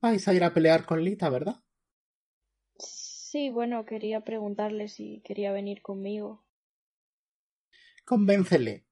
Vais 0.00 0.26
a 0.28 0.34
ir 0.34 0.44
a 0.44 0.52
pelear 0.52 0.86
con 0.86 1.02
Lita, 1.02 1.28
¿verdad? 1.30 1.62
Sí, 2.78 3.50
bueno, 3.50 3.84
quería 3.84 4.20
preguntarle 4.20 4.88
si 4.88 5.20
quería 5.24 5.52
venir 5.52 5.82
conmigo. 5.82 6.44
Convéncele. 8.04 8.86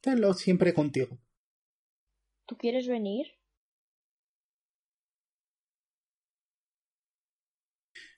Tenlo 0.00 0.34
siempre 0.34 0.72
contigo. 0.72 1.18
¿Tú 2.46 2.56
quieres 2.56 2.86
venir? 2.88 3.26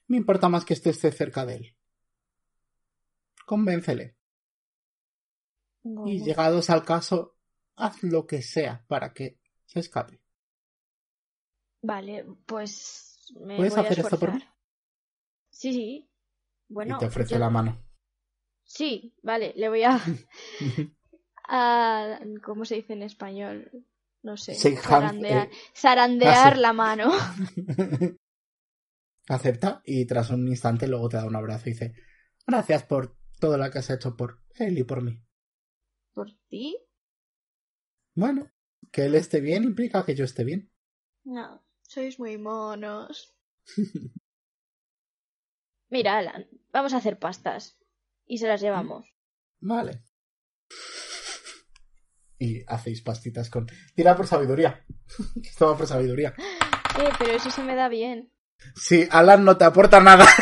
Me 0.07 0.17
importa 0.17 0.49
más 0.49 0.65
que 0.65 0.73
esté 0.73 0.91
esté 0.91 1.11
cerca 1.11 1.45
de 1.45 1.55
él. 1.55 1.75
Convéncele. 3.45 4.15
Y 5.83 6.23
llegados 6.23 6.69
al 6.69 6.85
caso, 6.85 7.35
haz 7.75 8.03
lo 8.03 8.25
que 8.27 8.41
sea 8.41 8.85
para 8.87 9.13
que 9.13 9.38
se 9.69 9.79
escape. 9.79 10.19
Vale, 11.81 12.25
pues 12.45 13.31
me 13.39 13.55
¿Puedes 13.57 13.73
voy 13.73 13.79
a 13.85 13.85
hacer 13.85 13.99
esto 13.99 14.19
por 14.19 14.29
esforzar. 14.29 14.55
Sí, 15.49 15.73
sí. 15.73 16.09
Bueno, 16.67 16.95
y 16.95 16.99
te 16.99 17.05
ofrece 17.05 17.33
yo- 17.33 17.39
la 17.39 17.49
mano. 17.49 17.77
Sí, 18.63 19.13
vale, 19.23 19.53
le 19.55 19.69
voy 19.69 19.83
a... 19.83 19.99
a 21.47 22.19
¿cómo 22.43 22.65
se 22.65 22.75
dice 22.75 22.93
en 22.93 23.03
español? 23.03 23.71
No 24.21 24.37
sé. 24.37 24.53
Hands, 24.53 24.81
zarandear, 24.81 25.47
eh. 25.47 25.51
zarandear 25.75 26.55
sí. 26.55 26.61
la 26.61 26.73
mano. 26.73 27.11
Acepta 29.29 29.81
y 29.85 30.05
tras 30.05 30.29
un 30.31 30.47
instante 30.47 30.87
luego 30.87 31.07
te 31.07 31.17
da 31.17 31.25
un 31.25 31.35
abrazo 31.35 31.69
y 31.69 31.73
dice 31.73 31.93
gracias 32.45 32.83
por 32.83 33.15
todo 33.39 33.57
lo 33.57 33.69
que 33.71 33.79
has 33.79 33.89
hecho 33.89 34.17
por 34.17 34.39
él 34.57 34.77
y 34.77 34.83
por 34.83 35.01
mí. 35.03 35.21
¿Por 36.13 36.31
ti? 36.49 36.75
Bueno, 38.15 38.51
que 38.91 39.05
él 39.05 39.15
esté 39.15 39.41
bien 39.41 39.63
implica 39.63 40.05
que 40.05 40.15
yo 40.15 40.25
esté 40.25 40.43
bien. 40.43 40.71
No, 41.23 41.63
sois 41.81 42.19
muy 42.19 42.37
monos. 42.37 43.35
Mira, 45.89 46.17
Alan, 46.17 46.47
vamos 46.71 46.93
a 46.93 46.97
hacer 46.97 47.19
pastas. 47.19 47.77
Y 48.25 48.37
se 48.37 48.47
las 48.47 48.61
llevamos. 48.61 49.11
Vale. 49.59 50.03
Y 52.37 52.63
hacéis 52.67 53.01
pastitas 53.01 53.49
con. 53.49 53.67
Tira 53.95 54.15
por 54.15 54.27
sabiduría. 54.27 54.85
Toma 55.57 55.77
por 55.77 55.87
sabiduría. 55.87 56.33
Eh, 56.37 57.09
pero 57.17 57.33
eso 57.33 57.49
se 57.49 57.63
me 57.63 57.75
da 57.75 57.89
bien. 57.89 58.31
Sí, 58.75 59.07
Alan 59.09 59.43
no 59.43 59.57
te 59.57 59.65
aporta 59.65 59.99
nada. 59.99 60.25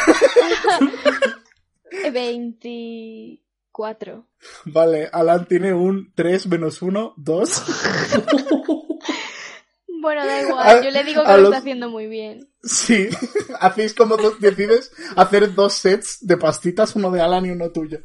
20. 2.11 3.43
4. 3.77 4.27
Vale, 4.65 5.07
Alan 5.13 5.45
tiene 5.45 5.71
un 5.73 6.11
3 6.15 6.47
menos 6.47 6.81
1, 6.81 7.13
2. 7.15 7.63
bueno, 10.01 10.25
da 10.25 10.41
igual, 10.41 10.83
yo 10.83 10.89
le 10.89 11.03
digo 11.03 11.23
que 11.23 11.37
lo 11.37 11.43
está 11.43 11.57
haciendo 11.57 11.87
muy 11.87 12.07
bien. 12.07 12.49
Sí, 12.63 13.07
hacéis 13.59 13.93
como 13.93 14.17
dos, 14.17 14.39
decides 14.39 14.91
hacer 15.15 15.53
dos 15.53 15.73
sets 15.73 16.25
de 16.25 16.37
pastitas, 16.37 16.95
uno 16.95 17.11
de 17.11 17.21
Alan 17.21 17.45
y 17.45 17.51
uno 17.51 17.71
tuyo. 17.71 17.99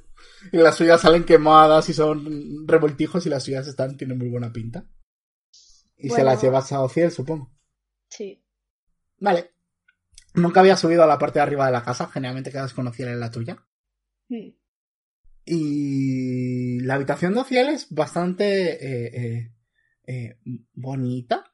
Y 0.53 0.59
las 0.59 0.77
suyas 0.77 1.01
salen 1.01 1.25
quemadas 1.25 1.89
y 1.89 1.95
son 1.95 2.69
revoltijos 2.69 3.25
y 3.25 3.31
las 3.31 3.43
suyas 3.43 3.67
están, 3.67 3.97
tienen 3.97 4.19
muy 4.19 4.29
buena 4.29 4.53
pinta. 4.53 4.85
Y 5.97 6.11
se 6.11 6.23
las 6.23 6.43
llevas 6.43 6.71
a 6.73 6.83
Ociel, 6.83 7.11
supongo. 7.11 7.51
Sí. 8.09 8.45
Vale. 9.19 9.53
Nunca 10.35 10.61
había 10.61 10.77
subido 10.77 11.03
a 11.05 11.07
la 11.07 11.19
parte 11.19 11.39
de 11.39 11.45
arriba 11.45 11.67
de 11.67 11.73
la 11.73 11.83
casa, 11.85 12.09
generalmente 12.09 12.51
quedas 12.51 12.75
con 12.75 12.89
Ociel 12.89 13.09
en 13.09 13.21
la 13.21 13.31
tuya. 13.31 13.65
Sí. 14.29 14.59
Y 15.45 16.81
la 16.81 16.95
habitación 16.95 17.35
de 17.35 17.41
Ociel 17.41 17.69
es 17.69 17.89
bastante 17.91 18.73
eh, 18.75 19.11
eh, 19.15 19.53
eh, 20.07 20.39
bonita. 20.75 21.51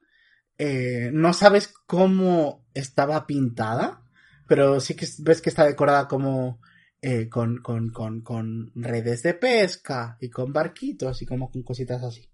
No 1.13 1.33
sabes 1.33 1.73
cómo 1.85 2.67
estaba 2.73 3.25
pintada, 3.25 4.03
pero 4.47 4.79
sí 4.81 4.95
que 4.95 5.07
ves 5.19 5.41
que 5.41 5.49
está 5.49 5.65
decorada 5.65 6.07
como 6.07 6.59
con, 7.31 7.61
con, 7.61 7.91
con, 7.91 8.21
con 8.21 8.71
redes 8.75 9.23
de 9.23 9.33
pesca 9.35 10.17
y 10.19 10.29
con 10.29 10.51
barquitos 10.51 11.21
y 11.21 11.25
como 11.25 11.49
con 11.49 11.63
cositas 11.63 12.03
así. 12.03 12.29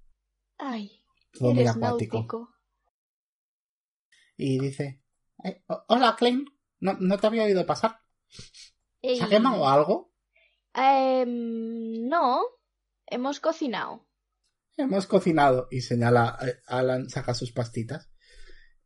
Ay, 0.58 1.04
Todo 1.34 1.54
muy 1.54 1.68
acuático. 1.68 2.18
náutico. 2.18 2.56
Y 4.38 4.60
dice, 4.60 5.02
eh, 5.44 5.64
ho- 5.68 5.86
hola 5.88 6.16
Klein, 6.18 6.46
¿No, 6.80 6.94
¿no 7.00 7.18
te 7.18 7.28
había 7.28 7.44
oído 7.44 7.66
pasar? 7.66 8.00
¿Se 9.02 9.24
ha 9.24 9.30
quemado 9.30 9.68
algo? 9.68 10.12
Em, 10.76 12.08
no, 12.08 12.42
hemos 13.08 13.40
cocinado. 13.40 14.08
Hemos 14.78 15.08
cocinado 15.08 15.68
y 15.72 15.82
señala, 15.82 16.38
eh, 16.46 16.60
Alan 16.68 17.10
saca 17.10 17.34
sus 17.34 17.52
pastitas 17.52 18.12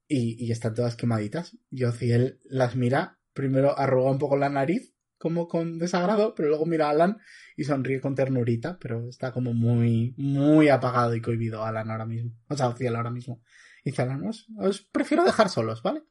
y, 0.08 0.46
y 0.46 0.52
están 0.52 0.76
todas 0.76 0.96
quemaditas. 0.96 1.58
Y 1.72 1.84
Ociel 1.84 2.40
las 2.46 2.76
mira, 2.76 3.20
primero 3.34 3.78
arruga 3.78 4.12
un 4.12 4.20
poco 4.20 4.38
la 4.38 4.50
nariz, 4.50 4.94
como 5.18 5.48
con 5.48 5.80
desagrado, 5.80 6.36
pero 6.36 6.50
luego 6.50 6.66
mira 6.66 6.88
a 6.88 6.92
Alan 6.92 7.18
y 7.58 7.64
sonríe 7.64 8.00
con 8.00 8.16
ternurita, 8.16 8.78
pero 8.80 9.10
está 9.10 9.34
como 9.34 9.54
muy, 9.54 10.14
muy 10.18 10.70
apagado 10.70 11.16
y 11.16 11.22
cohibido 11.22 11.64
Alan 11.64 11.90
ahora 11.90 12.06
mismo. 12.06 12.32
O 12.48 12.56
sea, 12.56 12.70
Ociel 12.70 12.96
ahora 12.96 13.12
mismo. 13.12 13.42
Y 13.84 13.90
dice 13.92 14.04
Alan, 14.04 14.26
os, 14.28 14.48
os 14.58 14.82
prefiero 14.82 15.24
dejar 15.24 15.50
solos, 15.50 15.82
¿vale? 15.82 16.04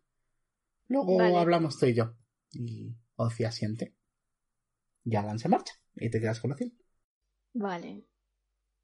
Luego 0.88 1.18
Vale. 1.18 1.36
hablamos 1.36 1.78
tú 1.78 1.86
y 1.86 1.94
yo. 1.94 2.14
Y 2.50 2.96
Oci 3.16 3.44
asiente. 3.44 3.94
Y 5.08 5.16
Alan 5.16 5.38
se 5.38 5.48
marcha. 5.48 5.72
Y 5.96 6.10
te 6.10 6.20
quedas 6.20 6.38
con 6.38 6.52
Ociel. 6.52 6.76
Vale. 7.54 8.04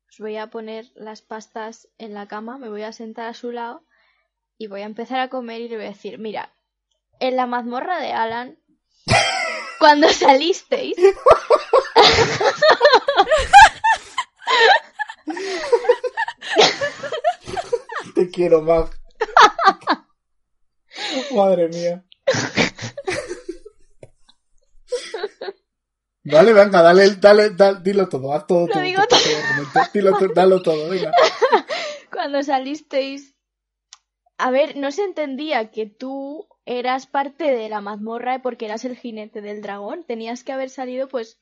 Os 0.09 0.19
voy 0.19 0.39
a 0.39 0.49
poner 0.49 0.91
las 0.95 1.21
pastas 1.21 1.89
en 1.99 2.15
la 2.15 2.29
cama, 2.29 2.57
me 2.57 2.71
voy 2.71 2.83
a 2.83 2.93
sentar 2.93 3.29
a 3.29 3.35
su 3.35 3.51
lado 3.51 3.85
y 4.57 4.69
voy 4.69 4.81
a 4.81 4.87
empezar 4.87 5.21
a 5.21 5.29
comer 5.29 5.61
y 5.61 5.69
le 5.69 5.77
voy 5.77 5.85
a 5.85 5.89
decir, 5.89 6.19
mira, 6.19 6.57
en 7.21 7.37
la 7.37 7.47
mazmorra 7.47 8.01
de 8.01 8.13
Alan, 8.13 8.59
cuando 9.79 10.09
salisteis, 10.09 10.97
Te 18.15 18.31
quiero, 18.31 18.63
Mag. 18.63 18.91
Madre 21.35 21.69
mía. 21.69 22.03
Vale, 26.25 26.53
venga, 26.55 26.81
dale, 26.83 27.17
dale, 27.17 27.51
dale, 27.51 27.81
dilo 27.83 28.09
todo, 28.09 28.33
haz 28.33 28.47
todo 28.47 28.67
Lo 28.67 28.73
tú, 28.73 28.81
digo. 28.81 29.03
Dilo 29.93 30.19
tú, 30.19 30.33
dalo 30.35 30.63
todo, 30.63 30.89
venga. 30.89 31.13
cuando 32.13 32.43
salisteis, 32.43 33.35
a 34.39 34.51
ver, 34.51 34.77
no 34.77 34.91
se 34.91 35.05
entendía 35.05 35.71
que 35.71 35.85
tú 35.87 36.49
eras 36.65 37.07
parte 37.07 37.45
de 37.45 37.69
la 37.69 37.83
mazmorra 37.83 38.41
porque 38.41 38.65
eras 38.65 38.87
el 38.87 38.97
jinete 38.97 39.43
del 39.43 39.61
dragón. 39.61 40.05
Tenías 40.05 40.45
que 40.45 40.53
haber 40.53 40.71
salido, 40.71 41.09
pues, 41.09 41.39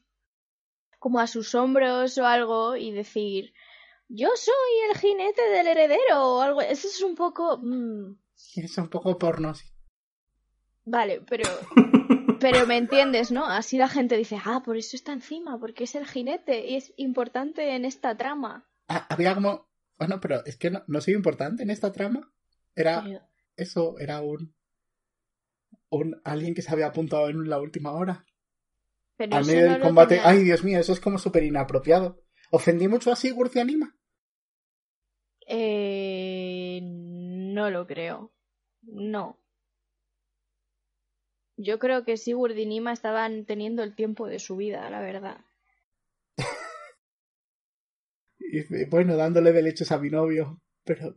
como 0.99 1.21
a 1.21 1.29
sus 1.29 1.55
hombros 1.55 2.19
o 2.19 2.27
algo 2.27 2.75
y 2.77 2.91
decir, 2.91 3.53
yo 4.09 4.31
soy 4.35 4.91
el 4.91 4.99
jinete 4.99 5.43
del 5.51 5.69
heredero 5.69 6.23
o 6.23 6.41
algo. 6.41 6.61
Eso 6.61 6.89
es 6.89 7.01
un 7.03 7.15
poco... 7.15 7.59
mm, 7.63 8.17
Es 8.57 8.77
un 8.79 8.89
poco 8.89 9.17
porno, 9.17 9.55
sí. 9.55 9.67
Vale, 10.85 11.21
pero... 11.29 11.49
Pero 12.43 12.67
me 12.67 12.77
entiendes, 12.77 13.31
¿no? 13.33 13.47
Así 13.47 13.79
la 13.79 13.89
gente 13.89 14.17
dice, 14.17 14.37
ah, 14.45 14.63
por 14.65 14.77
eso 14.77 14.97
está 14.97 15.13
encima, 15.13 15.59
porque 15.59 15.85
es 15.85 15.95
el 15.95 16.07
jinete 16.07 16.67
y 16.69 16.77
es 16.77 16.93
importante 16.97 17.75
en 17.75 17.85
esta 17.87 18.17
trama. 18.17 18.69
Ah, 18.89 19.07
había 19.09 19.35
como... 19.35 19.71
Bueno, 19.99 20.21
pero 20.21 20.45
es 20.45 20.57
que 20.59 20.71
no, 20.71 20.83
no 20.89 21.01
soy 21.01 21.15
importante 21.15 21.63
en 21.63 21.71
esta 21.71 21.93
trama. 21.93 22.31
Era... 22.75 23.03
Pero- 23.05 23.21
Eso 23.57 23.99
era 23.99 24.21
un... 24.21 24.55
Un 25.91 26.21
alguien 26.25 26.55
que 26.55 26.63
se 26.63 26.73
había 26.73 26.87
apuntado 26.87 27.29
en 27.29 27.49
la 27.49 27.61
última 27.61 27.93
hora. 27.93 28.25
pero 29.17 29.37
Al 29.37 29.45
medio 29.45 29.67
no 29.67 29.73
del 29.75 29.83
combate. 29.83 30.15
tenía- 30.17 30.29
Ay, 30.31 30.43
Dios 30.43 30.65
mío, 30.65 30.79
eso 30.81 30.93
es 30.95 31.01
como 31.01 31.19
súper 31.19 31.43
inapropiado. 31.45 32.23
¿Ofendí 32.51 32.89
mucho 32.89 33.13
a 33.13 33.17
Sigurd 33.17 33.53
y 33.55 33.59
Anima? 33.61 33.97
Eh, 35.47 36.81
no 36.83 37.71
lo 37.71 37.87
creo. 37.87 38.33
No. 38.83 39.39
Yo 41.57 41.79
creo 41.79 42.05
que 42.05 42.17
Sigurd 42.17 42.57
y 42.57 42.67
Nima 42.67 42.93
estaban 42.93 43.45
teniendo 43.45 43.83
el 43.83 43.95
tiempo 43.95 44.27
de 44.27 44.39
su 44.39 44.57
vida, 44.57 44.89
la 44.91 45.01
verdad. 45.01 45.39
Y 48.39 48.85
bueno, 48.87 49.17
dándole 49.17 49.53
de 49.53 49.63
leches 49.63 49.93
a 49.93 49.99
mi 49.99 50.11
novio. 50.11 50.61
Pero 50.85 51.17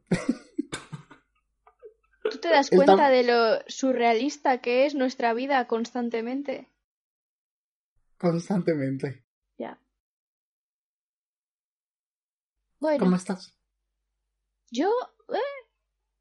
¿Tú 2.29 2.37
te 2.39 2.49
das 2.49 2.69
cuenta 2.69 3.09
de 3.09 3.23
lo 3.23 3.59
surrealista 3.67 4.61
que 4.61 4.85
es 4.85 4.95
nuestra 4.95 5.33
vida 5.33 5.67
constantemente? 5.67 6.69
constantemente. 8.17 9.23
Ya. 9.57 9.79
Bueno, 12.79 12.99
¿Cómo 13.05 13.15
estás? 13.15 13.55
yo, 14.71 14.89
eh, 15.29 15.37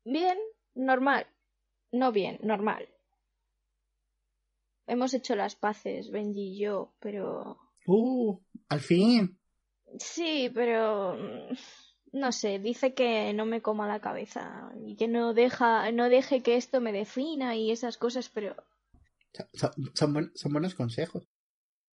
bien, 0.04 0.38
normal. 0.74 1.26
No 1.92 2.12
bien, 2.12 2.38
normal. 2.42 2.88
Hemos 4.86 5.14
hecho 5.14 5.34
las 5.34 5.54
paces, 5.56 6.10
Benji 6.10 6.54
y 6.54 6.58
yo, 6.60 6.92
pero 7.00 7.58
Uh, 7.86 8.38
al 8.68 8.80
fin. 8.80 9.38
Sí, 9.98 10.50
pero 10.54 11.16
mm, 11.16 11.54
no 12.18 12.32
sé, 12.32 12.58
dice 12.58 12.94
que 12.94 13.32
no 13.34 13.44
me 13.46 13.60
coma 13.62 13.86
la 13.88 14.00
cabeza 14.00 14.70
y 14.84 14.96
que 14.96 15.08
no 15.08 15.34
deja, 15.34 15.90
no 15.92 16.08
deje 16.08 16.42
que 16.42 16.56
esto 16.56 16.80
me 16.80 16.92
defina 16.92 17.56
y 17.56 17.70
esas 17.70 17.96
cosas, 17.98 18.28
pero, 18.28 18.54
Son, 19.32 19.48
son- 19.52 19.90
son 19.94 20.12
buen- 20.14 20.32
son 20.34 20.52
buenos 20.52 20.74
consejos. 20.74 21.24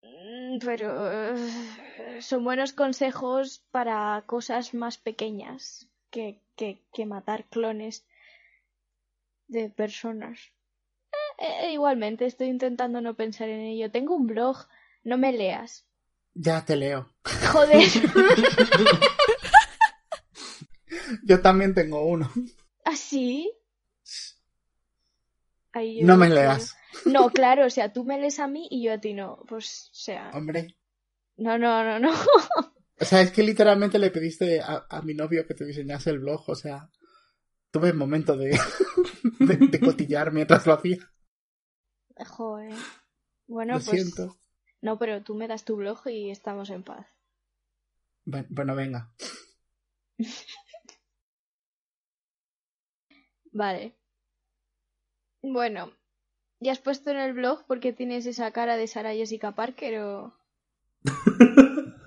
mm, 0.01 0.59
pero 0.65 0.89
eh, 1.11 2.21
son 2.21 2.43
buenos 2.43 2.73
consejos 2.73 3.63
para 3.71 4.23
cosas 4.25 4.73
más 4.73 4.97
pequeñas 4.97 5.87
que, 6.11 6.41
que, 6.55 6.81
que 6.93 7.05
matar 7.05 7.45
clones 7.49 8.05
de 9.47 9.69
personas. 9.69 10.51
Eh, 11.39 11.67
eh, 11.67 11.71
igualmente, 11.73 12.25
estoy 12.25 12.47
intentando 12.47 13.01
no 13.01 13.15
pensar 13.15 13.49
en 13.49 13.61
ello. 13.61 13.89
Tengo 13.91 14.15
un 14.15 14.27
blog, 14.27 14.57
no 15.03 15.17
me 15.17 15.31
leas. 15.31 15.85
Ya 16.33 16.63
te 16.65 16.75
leo. 16.75 17.09
Joder. 17.51 17.81
Yo 21.23 21.41
también 21.41 21.73
tengo 21.73 22.05
uno. 22.07 22.31
Ahí 25.71 25.99
yo 26.01 26.07
No 26.07 26.17
me 26.17 26.25
creo- 26.27 26.35
leas. 26.39 26.75
No, 27.05 27.29
claro, 27.29 27.65
o 27.65 27.69
sea, 27.69 27.93
tú 27.93 28.03
me 28.03 28.19
lees 28.19 28.39
a 28.39 28.47
mí 28.47 28.67
y 28.71 28.83
yo 28.83 28.93
a 28.93 28.97
ti 28.99 29.13
no. 29.13 29.43
Pues, 29.47 29.89
o 29.91 29.95
sea, 29.95 30.31
Hombre, 30.33 30.75
no, 31.37 31.57
no, 31.57 31.83
no, 31.83 31.99
no. 31.99 32.11
O 32.99 33.05
sea, 33.05 33.21
es 33.21 33.31
que 33.31 33.43
literalmente 33.43 33.99
le 33.99 34.09
pediste 34.11 34.59
a, 34.59 34.85
a 34.89 35.01
mi 35.03 35.13
novio 35.13 35.45
que 35.47 35.53
te 35.53 35.65
diseñase 35.65 36.09
el 36.09 36.19
blog, 36.19 36.43
o 36.49 36.55
sea, 36.55 36.89
tuve 37.71 37.89
el 37.89 37.93
momento 37.93 38.35
de, 38.35 38.59
de, 39.39 39.55
de 39.67 39.79
cotillar 39.79 40.31
mientras 40.33 40.65
lo 40.65 40.73
hacía. 40.73 40.97
Joder. 42.25 42.73
Bueno, 43.47 43.73
Lo 43.73 43.79
pues. 43.79 44.01
siento. 44.01 44.37
No, 44.81 44.97
pero 44.97 45.23
tú 45.23 45.35
me 45.35 45.47
das 45.47 45.65
tu 45.65 45.75
blog 45.75 46.07
y 46.07 46.29
estamos 46.29 46.69
en 46.69 46.83
paz. 46.83 47.07
Bueno, 48.25 48.47
bueno, 48.49 48.75
venga. 48.75 49.11
Vale. 53.51 53.97
Bueno, 55.41 55.91
¿ya 56.59 56.71
has 56.71 56.79
puesto 56.79 57.11
en 57.11 57.17
el 57.17 57.33
blog 57.33 57.65
porque 57.65 57.93
tienes 57.93 58.25
esa 58.25 58.51
cara 58.51 58.77
de 58.77 58.87
Sara 58.87 59.13
Jessica 59.13 59.55
Parker 59.55 59.99
o...? 59.99 60.37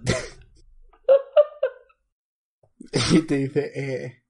Y 3.11 3.23
te 3.23 3.37
dice, 3.37 3.73
eh, 3.75 4.25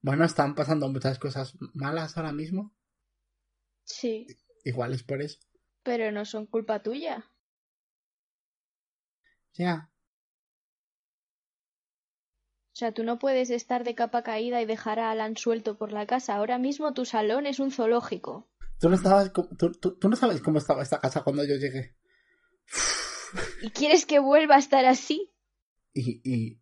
bueno, 0.00 0.24
están 0.24 0.54
pasando 0.54 0.88
muchas 0.88 1.18
cosas 1.18 1.54
malas 1.74 2.16
ahora 2.16 2.32
mismo. 2.32 2.74
Sí, 3.84 4.26
Igual 4.68 4.92
es 4.92 5.02
por 5.02 5.22
eso. 5.22 5.38
pero 5.82 6.12
no 6.12 6.24
son 6.26 6.44
culpa 6.46 6.82
tuya. 6.82 7.24
Ya. 9.54 9.90
O 12.72 12.76
sea, 12.78 12.92
tú 12.92 13.02
no 13.02 13.18
puedes 13.18 13.50
estar 13.50 13.82
de 13.84 13.94
capa 13.94 14.22
caída 14.22 14.60
y 14.62 14.66
dejar 14.66 15.00
a 15.00 15.10
Alan 15.10 15.36
suelto 15.36 15.76
por 15.78 15.90
la 15.92 16.06
casa. 16.06 16.36
Ahora 16.36 16.58
mismo 16.58 16.92
tu 16.92 17.04
salón 17.04 17.46
es 17.46 17.58
un 17.58 17.70
zoológico. 17.72 18.48
Tú 18.78 18.88
no, 18.88 18.94
estabas, 18.94 19.32
tú, 19.32 19.48
tú- 19.80 19.96
tú 19.98 20.08
no 20.08 20.14
sabes 20.16 20.40
cómo 20.42 20.58
estaba 20.58 20.82
esta 20.82 21.00
casa 21.00 21.22
cuando 21.24 21.44
yo 21.44 21.56
llegué. 21.56 21.96
¿Y 23.62 23.70
quieres 23.70 24.04
que 24.06 24.18
vuelva 24.20 24.56
a 24.56 24.58
estar 24.60 24.84
así? 24.84 25.32
Y, 25.92 26.20
y 26.22 26.60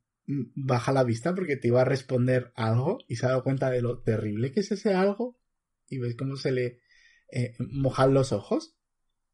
baja 0.54 0.92
la 0.92 1.04
vista 1.04 1.34
porque 1.34 1.56
te 1.56 1.68
iba 1.68 1.82
a 1.82 1.84
responder 1.84 2.52
algo 2.54 2.98
y 3.08 3.16
se 3.16 3.26
ha 3.26 3.30
dado 3.30 3.42
cuenta 3.44 3.70
de 3.70 3.82
lo 3.82 4.00
terrible 4.02 4.52
que 4.52 4.60
es 4.60 4.70
ese 4.72 4.94
algo. 4.94 5.38
Y 5.88 5.98
ves 5.98 6.16
cómo 6.16 6.36
se 6.36 6.50
le 6.52 6.80
eh, 7.30 7.54
mojan 7.58 8.14
los 8.14 8.32
ojos 8.32 8.76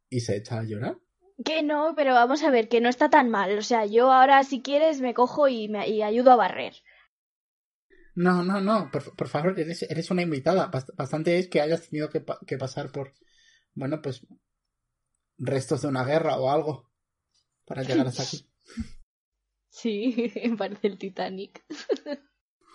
y 0.08 0.20
se 0.20 0.36
echa 0.36 0.58
a 0.60 0.64
llorar. 0.64 0.98
Que 1.44 1.62
no, 1.62 1.94
pero 1.96 2.14
vamos 2.14 2.42
a 2.42 2.50
ver, 2.50 2.68
que 2.68 2.80
no 2.80 2.88
está 2.88 3.10
tan 3.10 3.30
mal. 3.30 3.56
O 3.58 3.62
sea, 3.62 3.86
yo 3.86 4.12
ahora 4.12 4.44
si 4.44 4.62
quieres 4.62 5.00
me 5.00 5.14
cojo 5.14 5.48
y, 5.48 5.68
me, 5.68 5.88
y 5.88 6.02
ayudo 6.02 6.30
a 6.32 6.36
barrer. 6.36 6.74
No, 8.14 8.44
no, 8.44 8.60
no, 8.60 8.90
por, 8.92 9.16
por 9.16 9.28
favor, 9.28 9.58
eres, 9.58 9.82
eres 9.82 10.10
una 10.10 10.22
invitada. 10.22 10.70
Bast- 10.70 10.94
Bastante 10.96 11.38
es 11.38 11.48
que 11.48 11.60
hayas 11.60 11.88
tenido 11.88 12.10
que, 12.10 12.22
que 12.46 12.58
pasar 12.58 12.92
por, 12.92 13.14
bueno, 13.74 14.02
pues, 14.02 14.26
restos 15.38 15.82
de 15.82 15.88
una 15.88 16.04
guerra 16.04 16.36
o 16.38 16.50
algo 16.50 16.90
para 17.64 17.82
llegar 17.88 18.06
hasta 18.06 18.22
aquí. 18.24 18.48
Sí, 19.70 20.32
parece 20.58 20.86
el 20.88 20.98
Titanic. 20.98 21.64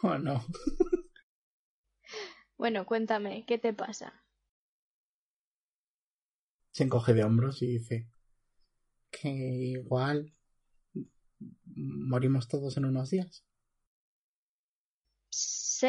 Oh, 0.03 0.15
no. 0.15 0.45
Bueno, 2.55 2.85
cuéntame, 2.85 3.45
¿qué 3.47 3.57
te 3.57 3.73
pasa? 3.73 4.23
Se 6.77 6.83
encoge 6.83 7.15
de 7.15 7.23
hombros 7.23 7.63
y 7.63 7.65
dice 7.65 8.07
que 9.09 9.29
igual 9.29 10.31
morimos 11.73 12.47
todos 12.47 12.77
en 12.77 12.85
unos 12.85 13.09
días. 13.09 13.43
Sí, 15.31 15.87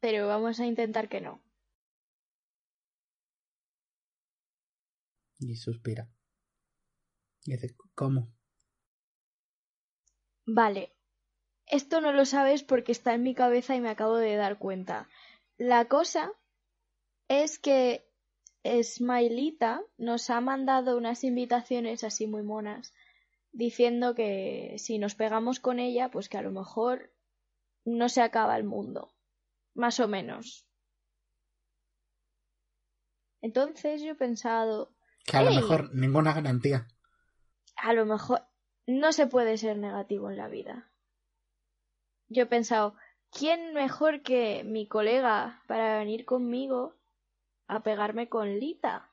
pero 0.00 0.26
vamos 0.26 0.58
a 0.58 0.64
intentar 0.64 1.10
que 1.10 1.20
no. 1.20 1.42
Y 5.38 5.54
suspira. 5.56 6.08
Y 7.44 7.52
dice, 7.52 7.76
¿cómo? 7.94 8.32
Vale, 10.46 10.96
esto 11.66 12.00
no 12.00 12.14
lo 12.14 12.24
sabes 12.24 12.62
porque 12.62 12.92
está 12.92 13.12
en 13.12 13.22
mi 13.22 13.34
cabeza 13.34 13.76
y 13.76 13.82
me 13.82 13.90
acabo 13.90 14.16
de 14.16 14.34
dar 14.36 14.58
cuenta. 14.58 15.10
La 15.58 15.88
cosa 15.88 16.32
es 17.28 17.58
que 17.58 18.10
Smilita 18.64 19.82
nos 19.98 20.30
ha 20.30 20.40
mandado 20.40 20.96
unas 20.96 21.24
invitaciones 21.24 22.04
así 22.04 22.26
muy 22.26 22.42
monas 22.42 22.94
diciendo 23.50 24.14
que 24.14 24.76
si 24.78 24.98
nos 24.98 25.14
pegamos 25.14 25.60
con 25.60 25.78
ella, 25.78 26.10
pues 26.10 26.28
que 26.28 26.38
a 26.38 26.42
lo 26.42 26.50
mejor 26.52 27.12
no 27.84 28.08
se 28.08 28.22
acaba 28.22 28.56
el 28.56 28.64
mundo. 28.64 29.12
Más 29.74 30.00
o 30.00 30.08
menos. 30.08 30.66
Entonces 33.40 34.02
yo 34.02 34.12
he 34.12 34.14
pensado, 34.14 34.94
Que 35.26 35.36
a 35.36 35.42
lo 35.42 35.52
mejor 35.52 35.94
ninguna 35.94 36.32
garantía. 36.32 36.86
a 37.76 37.92
lo 37.92 38.06
mejor 38.06 38.42
no 38.86 39.12
se 39.12 39.26
puede 39.26 39.56
ser 39.56 39.78
negativo 39.78 40.30
en 40.30 40.36
la 40.36 40.48
vida. 40.48 40.92
Yo 42.28 42.44
he 42.44 42.46
pensado, 42.46 42.94
¿quién 43.30 43.74
mejor 43.74 44.22
que 44.22 44.62
mi 44.64 44.86
colega 44.86 45.62
para 45.66 45.98
venir 45.98 46.24
conmigo 46.24 46.96
a 47.76 47.82
pegarme 47.82 48.28
con 48.28 48.58
Lita? 48.58 49.10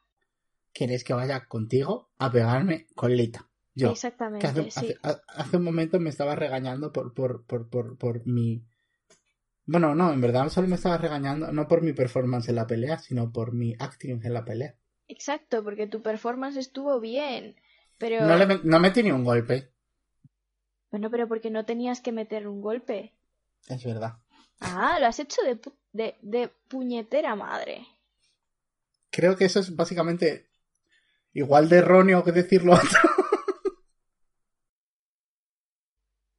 ¿Quieres 0.73 1.03
que 1.03 1.13
vaya 1.13 1.45
contigo 1.45 2.09
a 2.17 2.31
pegarme 2.31 2.87
con 2.95 3.15
Lita? 3.15 3.47
Yo. 3.75 3.93
Que 3.93 3.93
Exactamente, 3.93 4.47
hace, 4.47 4.71
sí. 4.71 4.99
hace- 5.03 5.21
hace 5.27 5.57
un 5.57 5.63
momento 5.63 5.99
me 5.99 6.09
estaba 6.09 6.35
regañando 6.35 6.91
por, 6.91 7.13
por, 7.13 7.45
por, 7.45 7.69
por, 7.69 7.97
por 7.99 8.25
mi... 8.25 8.63
Bueno, 9.65 9.95
no, 9.95 10.11
en 10.11 10.19
verdad 10.19 10.49
solo 10.49 10.67
me 10.67 10.75
estaba 10.75 10.97
regañando, 10.97 11.53
no 11.53 11.65
por 11.69 11.81
mi 11.81 11.93
performance 11.93 12.49
en 12.49 12.55
la 12.55 12.67
pelea, 12.67 12.97
sino 12.99 13.31
por 13.31 13.53
mi 13.53 13.73
acting 13.79 14.19
en 14.21 14.33
la 14.33 14.43
pelea. 14.43 14.75
Exacto, 15.15 15.61
porque 15.65 15.87
tu 15.87 16.01
performance 16.01 16.55
estuvo 16.57 17.01
bien. 17.01 17.43
Pero. 17.97 18.19
No, 18.27 18.37
le, 18.37 18.45
me- 18.45 18.61
no 18.63 18.79
metí 18.79 19.01
ni 19.03 19.11
un 19.11 19.23
golpe, 19.23 19.71
Bueno, 20.91 21.09
pero 21.09 21.27
porque 21.27 21.49
no 21.49 21.65
tenías 21.65 21.99
que 21.99 22.11
meter 22.11 22.47
un 22.47 22.61
golpe. 22.61 23.15
es 23.69 23.83
verdad. 23.85 24.17
Ah, 24.61 24.97
lo 25.01 25.07
has 25.07 25.19
hecho 25.19 25.41
de, 25.41 25.59
pu- 25.61 25.73
de, 25.91 26.15
de 26.21 26.47
puñetera 26.69 27.35
madre. 27.35 27.85
Creo 29.11 29.35
que 29.35 29.45
eso 29.45 29.59
es 29.59 29.75
básicamente 29.75 30.49
igual 31.33 31.69
de 31.69 31.77
erróneo 31.79 32.23
que 32.23 32.31
decir 32.33 32.63
lo 32.63 32.73
otro. 32.73 32.99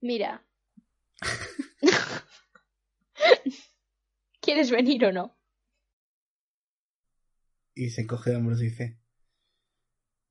Mira. 0.03 0.43
¿Quieres 4.43 4.71
venir 4.71 5.05
o 5.07 5.13
no? 5.13 5.37
Y 7.75 7.91
se 7.91 8.03
encoge 8.03 8.31
de 8.31 8.37
hombros 8.37 8.61
y 8.61 8.67
dice, 8.67 8.97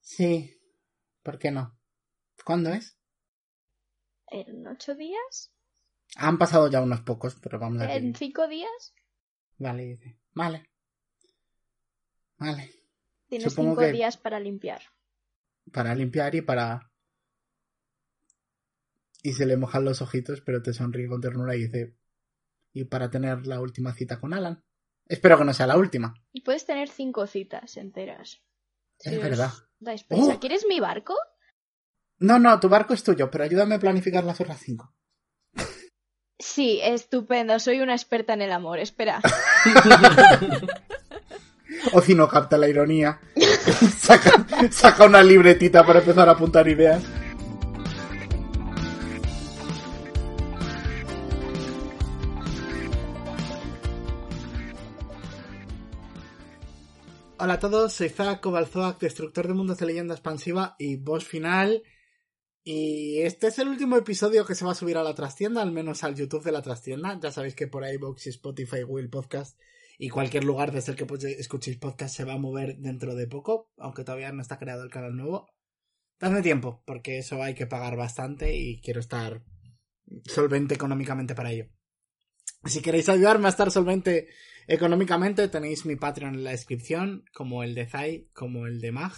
sí, 0.01 0.59
¿por 1.23 1.39
qué 1.39 1.51
no? 1.51 1.77
¿Cuándo 2.45 2.71
es? 2.71 2.97
¿En 4.31 4.65
ocho 4.65 4.95
días? 4.95 5.51
Han 6.17 6.37
pasado 6.37 6.69
ya 6.69 6.83
unos 6.83 7.01
pocos, 7.01 7.35
pero 7.41 7.57
vamos 7.57 7.81
a 7.81 7.87
¿En 7.87 8.03
ver. 8.03 8.15
cinco 8.15 8.47
días? 8.47 8.93
Vale, 9.59 9.85
dice, 9.85 10.17
vale. 10.33 10.63
Vale. 12.39 12.73
Tienes 13.27 13.51
Supongo 13.51 13.71
cinco 13.71 13.81
que- 13.81 13.91
días 13.91 14.17
para 14.17 14.39
limpiar. 14.39 14.81
Para 15.71 15.93
limpiar 15.93 16.33
y 16.35 16.41
para... 16.41 16.91
Y 19.21 19.33
se 19.33 19.45
le 19.45 19.57
mojan 19.57 19.83
los 19.85 20.01
ojitos, 20.01 20.41
pero 20.41 20.61
te 20.63 20.73
sonríe 20.73 21.07
con 21.09 21.19
ternura 21.21 21.55
y 21.55 21.63
dice, 21.67 21.97
y 22.73 22.85
para 22.85 23.09
tener 23.09 23.45
la 23.45 23.59
última 23.59 23.93
cita 23.93 24.19
con 24.19 24.33
Alan. 24.33 24.63
Espero 25.05 25.37
que 25.37 25.43
no 25.43 25.53
sea 25.53 25.67
la 25.67 25.77
última. 25.77 26.13
Y 26.31 26.41
puedes 26.41 26.65
tener 26.65 26.87
cinco 26.87 27.27
citas 27.27 27.75
enteras. 27.77 28.41
Es 28.99 29.21
verdad. 29.21 29.51
Dais 29.79 30.03
prisa. 30.03 30.35
¡Oh! 30.35 30.39
¿Quieres 30.39 30.65
mi 30.67 30.79
barco? 30.79 31.15
No, 32.19 32.39
no, 32.39 32.59
tu 32.59 32.69
barco 32.69 32.93
es 32.93 33.03
tuyo, 33.03 33.29
pero 33.29 33.43
ayúdame 33.43 33.75
a 33.75 33.79
planificar 33.79 34.23
las 34.23 34.39
otras 34.39 34.59
cinco. 34.61 34.93
Sí, 36.37 36.79
estupendo. 36.81 37.59
Soy 37.59 37.81
una 37.81 37.93
experta 37.93 38.33
en 38.33 38.41
el 38.41 38.51
amor. 38.51 38.79
Espera. 38.79 39.19
O 41.93 42.01
si 42.01 42.15
no 42.15 42.27
capta 42.27 42.57
la 42.57 42.67
ironía. 42.67 43.19
saca, 43.99 44.45
saca 44.71 45.05
una 45.05 45.23
libretita 45.23 45.85
para 45.85 45.99
empezar 45.99 46.27
a 46.29 46.33
apuntar 46.33 46.67
ideas. 46.67 47.03
Hola 57.41 57.53
a 57.53 57.59
todos, 57.59 57.93
soy 57.93 58.09
Zack 58.09 58.41
Kovalzoak, 58.41 58.99
destructor 58.99 59.47
de 59.47 59.53
mundos 59.53 59.77
de 59.77 59.85
leyenda 59.85 60.13
expansiva 60.13 60.75
y 60.77 60.97
boss 60.97 61.23
final. 61.23 61.83
Y 62.65 63.21
este 63.21 63.47
es 63.47 63.57
el 63.59 63.69
último 63.69 63.95
episodio 63.95 64.45
que 64.45 64.55
se 64.55 64.65
va 64.65 64.73
a 64.73 64.75
subir 64.75 64.97
a 64.97 65.03
la 65.03 65.15
trastienda, 65.15 65.61
al 65.61 65.71
menos 65.71 66.03
al 66.03 66.15
YouTube 66.15 66.43
de 66.43 66.51
la 66.51 66.61
trastienda. 66.61 67.17
Ya 67.21 67.31
sabéis 67.31 67.55
que 67.55 67.67
por 67.67 67.87
iVoox, 67.87 68.27
Spotify, 68.27 68.83
Will 68.83 69.09
Podcast 69.09 69.57
y 70.01 70.09
cualquier 70.09 70.45
lugar 70.45 70.71
desde 70.71 70.93
el 70.93 70.97
que 70.97 71.05
pues, 71.05 71.25
escuchéis 71.25 71.77
podcast 71.77 72.15
se 72.15 72.23
va 72.23 72.33
a 72.33 72.37
mover 72.37 72.77
dentro 72.77 73.15
de 73.15 73.27
poco, 73.27 73.69
aunque 73.77 74.05
todavía 74.05 74.31
no 74.31 74.41
está 74.41 74.57
creado 74.57 74.83
el 74.83 74.89
canal 74.89 75.15
nuevo. 75.15 75.49
Dadme 76.21 76.41
tiempo, 76.41 76.81
porque 76.85 77.17
eso 77.17 77.43
hay 77.43 77.53
que 77.53 77.67
pagar 77.67 77.97
bastante 77.97 78.55
y 78.55 78.79
quiero 78.79 79.01
estar 79.01 79.43
solvente 80.23 80.73
económicamente 80.73 81.35
para 81.35 81.51
ello. 81.51 81.67
Si 82.63 82.81
queréis 82.81 83.09
ayudarme 83.09 83.47
a 83.47 83.49
estar 83.49 83.71
solvente 83.71 84.29
económicamente, 84.67 85.49
tenéis 85.49 85.85
mi 85.85 85.97
Patreon 85.97 86.35
en 86.35 86.43
la 86.45 86.51
descripción, 86.51 87.25
como 87.33 87.63
el 87.63 87.75
de 87.75 87.85
Zai, 87.85 88.29
como 88.33 88.67
el 88.67 88.79
de 88.79 88.93
Mag, 88.93 89.11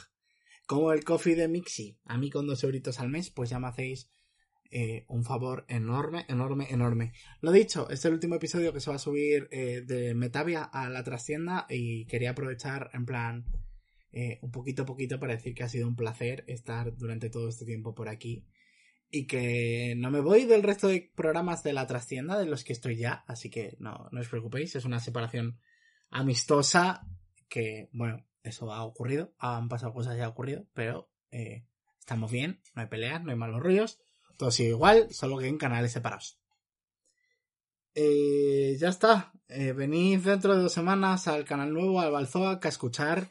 como 0.66 0.94
el 0.94 1.04
Coffee 1.04 1.36
de 1.36 1.48
Mixi. 1.48 2.00
A 2.06 2.18
mí 2.18 2.32
con 2.32 2.48
dos 2.48 2.64
euritos 2.64 3.00
al 3.00 3.10
mes, 3.10 3.30
pues 3.30 3.52
ya 3.52 3.60
me 3.60 3.68
hacéis 3.68 4.10
eh, 4.74 5.03
un 5.09 5.26
favor 5.26 5.65
enorme, 5.67 6.26
enorme, 6.30 6.67
enorme. 6.69 7.11
Lo 7.41 7.51
dicho, 7.51 7.89
es 7.89 8.05
el 8.05 8.13
último 8.13 8.36
episodio 8.36 8.72
que 8.72 8.80
se 8.80 8.89
va 8.89 8.95
a 8.95 8.99
subir 8.99 9.49
eh, 9.51 9.82
de 9.86 10.13
Metavia 10.13 10.63
a 10.63 10.89
la 10.89 11.03
trastienda 11.03 11.65
y 11.69 12.05
quería 12.05 12.32
aprovechar 12.32 12.89
en 12.93 13.05
plan 13.05 13.45
eh, 14.13 14.39
un 14.41 14.49
poquito 14.49 14.84
a 14.84 14.86
poquito 14.86 15.19
para 15.19 15.36
decir 15.36 15.53
que 15.53 15.63
ha 15.63 15.67
sido 15.67 15.89
un 15.89 15.97
placer 15.97 16.45
estar 16.47 16.95
durante 16.95 17.30
todo 17.30 17.49
este 17.49 17.65
tiempo 17.65 17.93
por 17.93 18.07
aquí 18.07 18.45
y 19.09 19.28
que 19.28 19.93
no 19.97 20.09
me 20.09 20.22
voy 20.22 20.45
del 20.45 20.63
resto 20.63 20.88
de 20.88 21.11
programas 21.17 21.63
de 21.63 21.74
la 21.74 21.86
trastienda 21.86 22.39
de 22.39 22.45
los 22.45 22.63
que 22.63 22.72
estoy 22.72 22.95
ya, 22.95 23.26
así 23.28 23.49
que 23.49 23.76
no, 23.78 24.07
no 24.13 24.22
os 24.22 24.30
preocupéis, 24.30 24.78
es 24.78 24.86
una 24.86 25.01
separación 25.01 25.59
amistosa 26.09 27.05
que, 27.49 27.89
bueno, 27.91 28.26
eso 28.41 28.72
ha 28.72 28.86
ocurrido, 28.86 29.34
han 29.38 29.67
pasado 29.67 29.91
cosas 29.91 30.17
y 30.17 30.22
ha 30.22 30.30
ocurrido, 30.30 30.65
pero 30.74 31.11
estamos 31.99 32.32
bien, 32.32 32.61
no 32.74 32.84
hay 32.84 32.88
peleas, 32.88 33.22
no 33.22 33.32
hay 33.32 33.38
malos 33.38 33.61
ruidos, 33.61 33.99
todo 34.42 34.50
sigue 34.50 34.70
igual, 34.70 35.08
solo 35.14 35.38
que 35.38 35.48
en 35.48 35.60
canales 35.60 35.92
separados. 35.92 36.39
Eh, 37.94 38.76
ya 38.80 38.89
está, 38.89 39.32
eh, 39.50 39.72
venid 39.72 40.22
dentro 40.22 40.56
de 40.56 40.64
dos 40.64 40.74
semanas 40.74 41.28
al 41.28 41.46
canal 41.46 41.72
nuevo, 41.72 42.02
al 42.02 42.10
Balzoac, 42.10 42.66
a 42.66 42.70
escuchar 42.70 43.30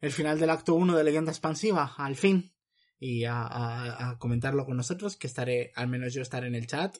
el 0.00 0.12
final 0.12 0.40
del 0.40 0.48
acto 0.48 0.72
1 0.72 0.96
de 0.96 1.04
Leyenda 1.04 1.30
Expansiva, 1.30 1.94
al 1.98 2.16
fin 2.16 2.54
y 2.98 3.24
a, 3.28 4.16
comentarlo 4.18 4.64
con 4.64 4.78
nosotros, 4.78 5.18
que 5.18 5.26
estaré, 5.26 5.72
al 5.74 5.88
menos 5.88 6.14
yo 6.14 6.22
estaré 6.22 6.46
en 6.46 6.54
el 6.54 6.66
chat 6.66 6.96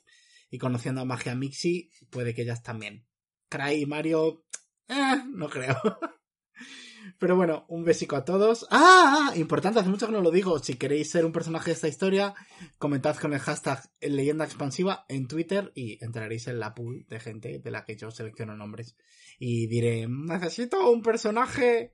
y 0.50 0.58
conociendo 0.58 1.00
a 1.00 1.06
Magia 1.06 1.34
Mixi, 1.34 1.90
puede 2.10 2.34
que 2.34 2.42
ellas 2.42 2.62
también. 2.62 3.06
Cry 3.48 3.80
y 3.80 3.86
Mario, 3.86 4.44
eh, 4.86 5.22
no 5.32 5.48
creo. 5.48 5.76
Pero 7.18 7.36
bueno, 7.36 7.64
un 7.68 7.84
besico 7.84 8.16
a 8.16 8.24
todos. 8.24 8.66
¡Ah! 8.70 9.32
Importante, 9.36 9.80
hace 9.80 9.88
mucho 9.88 10.06
que 10.06 10.12
no 10.12 10.22
lo 10.22 10.30
digo. 10.30 10.58
Si 10.58 10.74
queréis 10.74 11.10
ser 11.10 11.24
un 11.24 11.32
personaje 11.32 11.70
de 11.70 11.74
esta 11.74 11.88
historia, 11.88 12.34
comentad 12.78 13.16
con 13.16 13.32
el 13.32 13.40
hashtag 13.40 13.80
leyenda 14.00 14.44
expansiva 14.44 15.04
en 15.08 15.28
Twitter 15.28 15.72
y 15.74 16.02
entraréis 16.04 16.46
en 16.48 16.58
la 16.58 16.74
pool 16.74 17.06
de 17.08 17.20
gente 17.20 17.58
de 17.58 17.70
la 17.70 17.84
que 17.84 17.96
yo 17.96 18.10
selecciono 18.10 18.56
nombres. 18.56 18.96
Y 19.38 19.66
diré, 19.66 20.06
necesito 20.08 20.90
un 20.90 21.02
personaje 21.02 21.92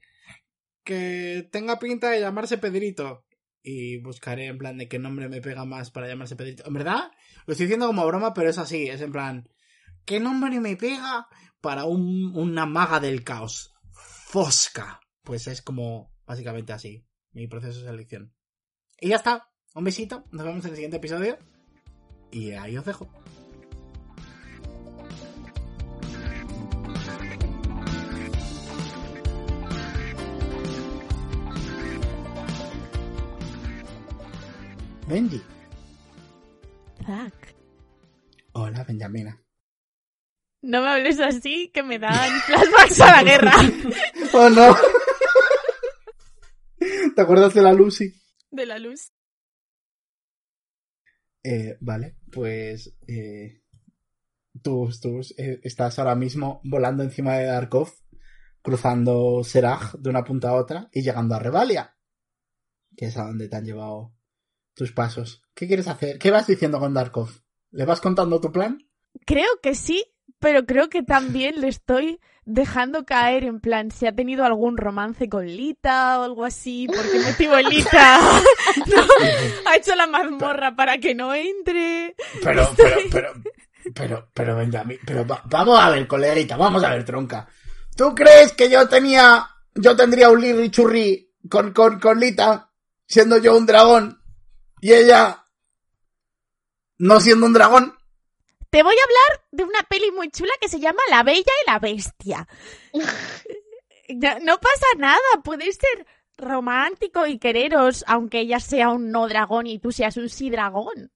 que 0.84 1.48
tenga 1.52 1.78
pinta 1.78 2.10
de 2.10 2.20
llamarse 2.20 2.58
Pedrito 2.58 3.24
y 3.62 3.98
buscaré 3.98 4.46
en 4.46 4.58
plan 4.58 4.76
de 4.76 4.88
qué 4.88 4.98
nombre 4.98 5.28
me 5.28 5.40
pega 5.40 5.64
más 5.64 5.90
para 5.90 6.08
llamarse 6.08 6.36
Pedrito. 6.36 6.64
En 6.66 6.74
verdad, 6.74 7.10
lo 7.46 7.52
estoy 7.52 7.66
diciendo 7.66 7.86
como 7.86 8.06
broma, 8.06 8.34
pero 8.34 8.50
es 8.50 8.58
así, 8.58 8.88
es 8.88 9.00
en 9.00 9.12
plan, 9.12 9.48
¿qué 10.04 10.18
nombre 10.18 10.58
me 10.60 10.76
pega 10.76 11.28
para 11.60 11.84
un, 11.84 12.32
una 12.34 12.66
maga 12.66 12.98
del 12.98 13.22
caos? 13.22 13.72
Fosca. 13.92 15.01
Pues 15.22 15.46
es 15.46 15.62
como 15.62 16.12
básicamente 16.26 16.72
así, 16.72 17.06
mi 17.32 17.46
proceso 17.46 17.80
de 17.80 17.86
selección. 17.86 18.34
Y 19.00 19.08
ya 19.08 19.16
está, 19.16 19.50
un 19.74 19.84
besito, 19.84 20.24
nos 20.32 20.44
vemos 20.44 20.64
en 20.64 20.70
el 20.70 20.76
siguiente 20.76 20.96
episodio 20.96 21.38
y 22.30 22.52
ahí 22.52 22.76
os 22.76 22.84
dejo. 22.84 23.08
Benji. 35.06 35.42
Zack. 37.04 37.54
Hola, 38.52 38.84
Benjamina. 38.84 39.38
No 40.62 40.80
me 40.80 40.88
hables 40.88 41.18
así, 41.20 41.70
que 41.74 41.82
me 41.82 41.98
dan 41.98 42.30
flashbacks 42.46 43.00
a 43.00 43.06
la 43.10 43.22
guerra. 43.24 43.52
oh, 44.32 44.48
no. 44.48 44.76
¿Te 47.16 47.22
acuerdas 47.22 47.54
de 47.54 47.62
la 47.62 47.72
Lucy? 47.72 48.12
De 48.50 48.66
la 48.66 48.78
luz. 48.78 49.12
Eh, 51.42 51.76
vale, 51.80 52.18
pues 52.30 52.94
eh, 53.08 53.62
tú, 54.62 54.88
tú 55.00 55.20
eh, 55.36 55.60
estás 55.62 55.98
ahora 55.98 56.14
mismo 56.14 56.60
volando 56.62 57.02
encima 57.02 57.34
de 57.34 57.46
Darkov, 57.46 57.92
cruzando 58.62 59.42
Seraj 59.42 59.94
de 59.94 60.10
una 60.10 60.22
punta 60.22 60.50
a 60.50 60.54
otra 60.54 60.88
y 60.92 61.02
llegando 61.02 61.34
a 61.34 61.40
Revalia, 61.40 61.96
que 62.96 63.06
es 63.06 63.16
a 63.16 63.24
donde 63.24 63.48
te 63.48 63.56
han 63.56 63.64
llevado 63.64 64.14
tus 64.74 64.92
pasos. 64.92 65.42
¿Qué 65.54 65.66
quieres 65.66 65.88
hacer? 65.88 66.18
¿Qué 66.18 66.30
vas 66.30 66.46
diciendo 66.46 66.78
con 66.78 66.94
Darkov? 66.94 67.30
¿Le 67.70 67.84
vas 67.84 68.00
contando 68.00 68.40
tu 68.40 68.52
plan? 68.52 68.78
Creo 69.26 69.48
que 69.62 69.74
sí, 69.74 70.11
pero 70.42 70.66
creo 70.66 70.90
que 70.90 71.04
también 71.04 71.60
le 71.60 71.68
estoy 71.68 72.20
dejando 72.44 73.04
caer 73.04 73.44
en 73.44 73.60
plan 73.60 73.92
si 73.92 74.08
ha 74.08 74.12
tenido 74.12 74.44
algún 74.44 74.76
romance 74.76 75.28
con 75.28 75.46
Lita 75.46 76.18
o 76.18 76.24
algo 76.24 76.44
así, 76.44 76.88
porque 76.88 77.20
motivo 77.20 77.56
Lita 77.58 78.18
no, 78.86 79.02
ha 79.70 79.76
hecho 79.76 79.94
la 79.94 80.08
mazmorra 80.08 80.74
para 80.74 80.98
que 80.98 81.14
no 81.14 81.32
entre. 81.32 82.16
Pero, 82.42 82.68
pero, 82.76 82.96
pero, 83.10 83.32
pero, 83.94 84.28
pero, 84.34 84.56
Benjamín, 84.56 84.98
pero 85.06 85.24
vamos 85.44 85.78
a 85.78 85.90
ver, 85.90 86.08
coleguita, 86.08 86.56
vamos 86.56 86.82
a 86.82 86.90
ver, 86.90 87.04
tronca. 87.04 87.46
¿Tú 87.96 88.12
crees 88.12 88.52
que 88.52 88.68
yo 88.68 88.88
tenía, 88.88 89.48
yo 89.76 89.94
tendría 89.94 90.28
un 90.28 90.40
Lirri 90.40 90.70
Churri 90.70 91.30
con, 91.48 91.72
con, 91.72 92.00
con 92.00 92.18
Lita, 92.18 92.68
siendo 93.06 93.38
yo 93.38 93.56
un 93.56 93.66
dragón? 93.66 94.20
Y 94.80 94.92
ella, 94.92 95.44
no 96.98 97.20
siendo 97.20 97.46
un 97.46 97.52
dragón. 97.52 97.94
Te 98.72 98.82
voy 98.82 98.94
a 98.94 99.04
hablar 99.04 99.46
de 99.50 99.64
una 99.64 99.82
peli 99.82 100.10
muy 100.12 100.30
chula 100.30 100.52
que 100.58 100.66
se 100.66 100.80
llama 100.80 101.00
La 101.10 101.22
Bella 101.22 101.42
y 101.42 101.70
la 101.70 101.78
Bestia. 101.78 102.48
no, 104.08 104.58
pasa 104.58 104.86
nada, 104.96 105.18
podéis 105.44 105.76
ser 105.76 106.06
romántico 106.38 107.26
y 107.26 107.38
quereros, 107.38 108.02
aunque 108.08 108.40
ella 108.40 108.60
sea 108.60 108.88
un 108.88 109.10
no 109.10 109.28
dragón 109.28 109.66
y 109.66 109.78
tú 109.78 109.92
seas 109.92 110.16
un 110.16 110.30
sí 110.30 110.48
dragón. 110.48 111.12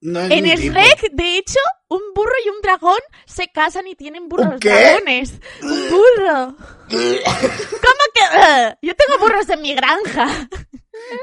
en 0.00 0.44
Shrek, 0.44 1.12
de 1.12 1.38
hecho, 1.38 1.60
un 1.86 2.00
burro 2.12 2.34
y 2.44 2.48
un 2.48 2.60
dragón 2.60 2.98
se 3.24 3.46
casan 3.46 3.86
y 3.86 3.94
tienen 3.94 4.28
burros 4.28 4.58
dragones. 4.58 5.34
Un 5.62 5.90
burro. 5.90 6.56
¿Cómo 6.90 8.02
que? 8.14 8.76
Yo 8.82 8.96
tengo 8.96 9.18
burros 9.20 9.48
en 9.48 9.62
mi 9.62 9.76
granja. 9.76 10.48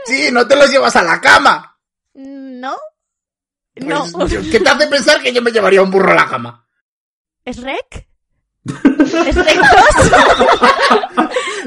Sí, 0.05 0.29
no 0.31 0.47
te 0.47 0.55
los 0.55 0.71
llevas 0.71 0.95
a 0.95 1.03
la 1.03 1.19
cama. 1.19 1.77
No. 2.13 2.77
Pues, 3.79 4.13
no. 4.13 4.27
¿Qué 4.27 4.59
te 4.59 4.69
hace 4.69 4.87
pensar 4.87 5.21
que 5.21 5.33
yo 5.33 5.41
me 5.41 5.51
llevaría 5.51 5.81
un 5.81 5.91
burro 5.91 6.11
a 6.11 6.15
la 6.15 6.27
cama? 6.27 6.65
¿Es 7.45 7.61
rec? 7.61 8.07
¿Es 8.65 9.35
rec 9.35 9.57
2? 9.57 9.67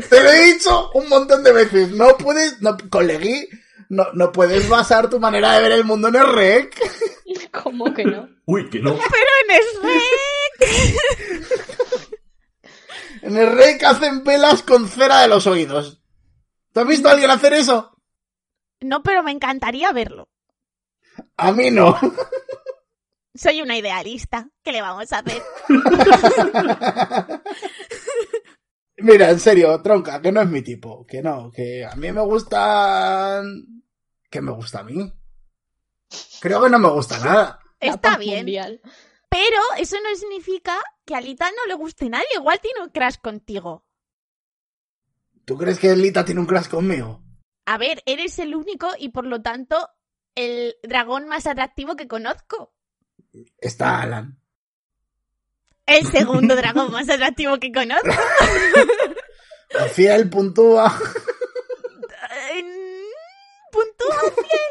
te 0.08 0.22
lo 0.22 0.30
he 0.30 0.52
dicho 0.52 0.90
un 0.94 1.08
montón 1.08 1.42
de 1.42 1.52
veces. 1.52 1.90
No 1.90 2.16
puedes, 2.18 2.60
no, 2.60 2.76
colegui, 2.90 3.48
no, 3.88 4.06
no 4.12 4.30
puedes 4.32 4.68
basar 4.68 5.08
tu 5.08 5.18
manera 5.18 5.52
de 5.52 5.62
ver 5.62 5.72
el 5.72 5.84
mundo 5.84 6.08
en 6.08 6.16
el 6.16 6.30
rec. 6.32 6.78
¿Cómo 7.62 7.94
que 7.94 8.04
no? 8.04 8.28
Uy, 8.46 8.68
que 8.68 8.80
no. 8.80 8.96
Pero 8.96 9.30
en 9.44 9.50
el 9.56 9.62
rec. 9.82 10.02
en 13.22 13.36
el 13.36 13.52
rec 13.56 13.82
hacen 13.84 14.24
velas 14.24 14.62
con 14.62 14.88
cera 14.88 15.20
de 15.22 15.28
los 15.28 15.46
oídos. 15.46 16.02
¿Te 16.72 16.80
has 16.80 16.86
visto 16.86 17.08
a 17.08 17.12
alguien 17.12 17.30
hacer 17.30 17.54
eso? 17.54 17.96
No, 18.80 19.02
pero 19.02 19.22
me 19.22 19.30
encantaría 19.30 19.92
verlo. 19.92 20.28
A 21.36 21.52
mí 21.52 21.70
no. 21.70 21.98
Soy 23.34 23.62
una 23.62 23.76
idealista. 23.76 24.48
¿Qué 24.62 24.72
le 24.72 24.82
vamos 24.82 25.12
a 25.12 25.18
hacer? 25.18 25.42
Mira, 28.98 29.30
en 29.30 29.40
serio, 29.40 29.80
tronca, 29.82 30.20
que 30.20 30.30
no 30.30 30.42
es 30.42 30.48
mi 30.48 30.62
tipo. 30.62 31.06
Que 31.06 31.22
no, 31.22 31.50
que 31.50 31.84
a 31.84 31.94
mí 31.96 32.12
me 32.12 32.20
gustan. 32.20 33.82
¿Qué 34.30 34.40
me 34.40 34.52
gusta 34.52 34.80
a 34.80 34.84
mí? 34.84 35.12
Creo 36.40 36.62
que 36.62 36.70
no 36.70 36.78
me 36.78 36.90
gusta 36.90 37.18
nada. 37.18 37.58
Está 37.80 38.16
bien. 38.18 38.46
Pero 38.46 39.60
eso 39.78 39.96
no 40.02 40.14
significa 40.14 40.76
que 41.06 41.14
a 41.14 41.20
Lita 41.20 41.50
no 41.50 41.66
le 41.66 41.74
guste 41.74 42.08
nadie. 42.08 42.26
Igual 42.34 42.60
tiene 42.60 42.82
un 42.82 42.90
crash 42.90 43.16
contigo. 43.22 43.84
¿Tú 45.44 45.56
crees 45.56 45.78
que 45.78 45.96
Lita 45.96 46.24
tiene 46.24 46.40
un 46.40 46.46
crash 46.46 46.68
conmigo? 46.68 47.22
A 47.66 47.78
ver, 47.78 48.02
eres 48.06 48.38
el 48.38 48.54
único 48.54 48.88
y 48.98 49.08
por 49.08 49.26
lo 49.26 49.40
tanto 49.40 49.88
el 50.34 50.76
dragón 50.82 51.28
más 51.28 51.46
atractivo 51.46 51.96
que 51.96 52.08
conozco. 52.08 52.72
Está 53.58 54.02
Alan. 54.02 54.38
El 55.86 56.06
segundo 56.06 56.54
dragón 56.54 56.92
más 56.92 57.08
atractivo 57.08 57.58
que 57.58 57.72
conozco. 57.72 58.08
Fiel 59.94 60.28
puntúa. 60.28 60.96
Puntúa 63.72 64.16
fiel. 64.34 64.70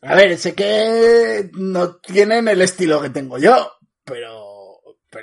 A 0.04 0.16
ver, 0.16 0.38
sé 0.38 0.54
que 0.54 1.50
no 1.52 1.96
tienen 1.96 2.48
el 2.48 2.62
estilo 2.62 3.00
que 3.00 3.10
tengo 3.10 3.38
yo, 3.38 3.72
pero 4.04 4.52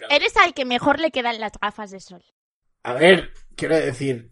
Eres 0.10 0.38
al 0.38 0.54
que 0.54 0.66
mejor 0.66 1.00
le 1.00 1.12
quedan 1.12 1.39
las 1.39 1.54
gafas 1.60 1.91
de 1.91 2.00
sol. 2.00 2.24
A 2.84 2.93
ver, 2.93 3.34
quiero 3.56 3.76
decir. 3.76 4.32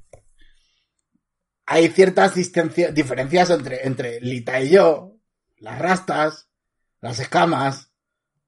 Hay 1.70 1.90
ciertas 1.90 2.34
diferencias 2.34 3.50
entre, 3.50 3.86
entre 3.86 4.22
Lita 4.22 4.62
y 4.62 4.70
yo. 4.70 5.18
Las 5.58 5.80
rastas, 5.80 6.48
las 7.02 7.20
escamas, 7.20 7.92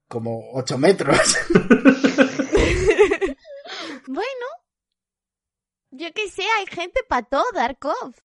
como 0.08 0.54
8 0.54 0.78
metros. 0.78 1.20
bueno. 4.08 4.46
Yo 5.92 6.14
que 6.14 6.30
sé, 6.30 6.44
hay 6.60 6.66
gente 6.68 7.02
para 7.10 7.28
todo, 7.28 7.44
Darkov. 7.54 8.16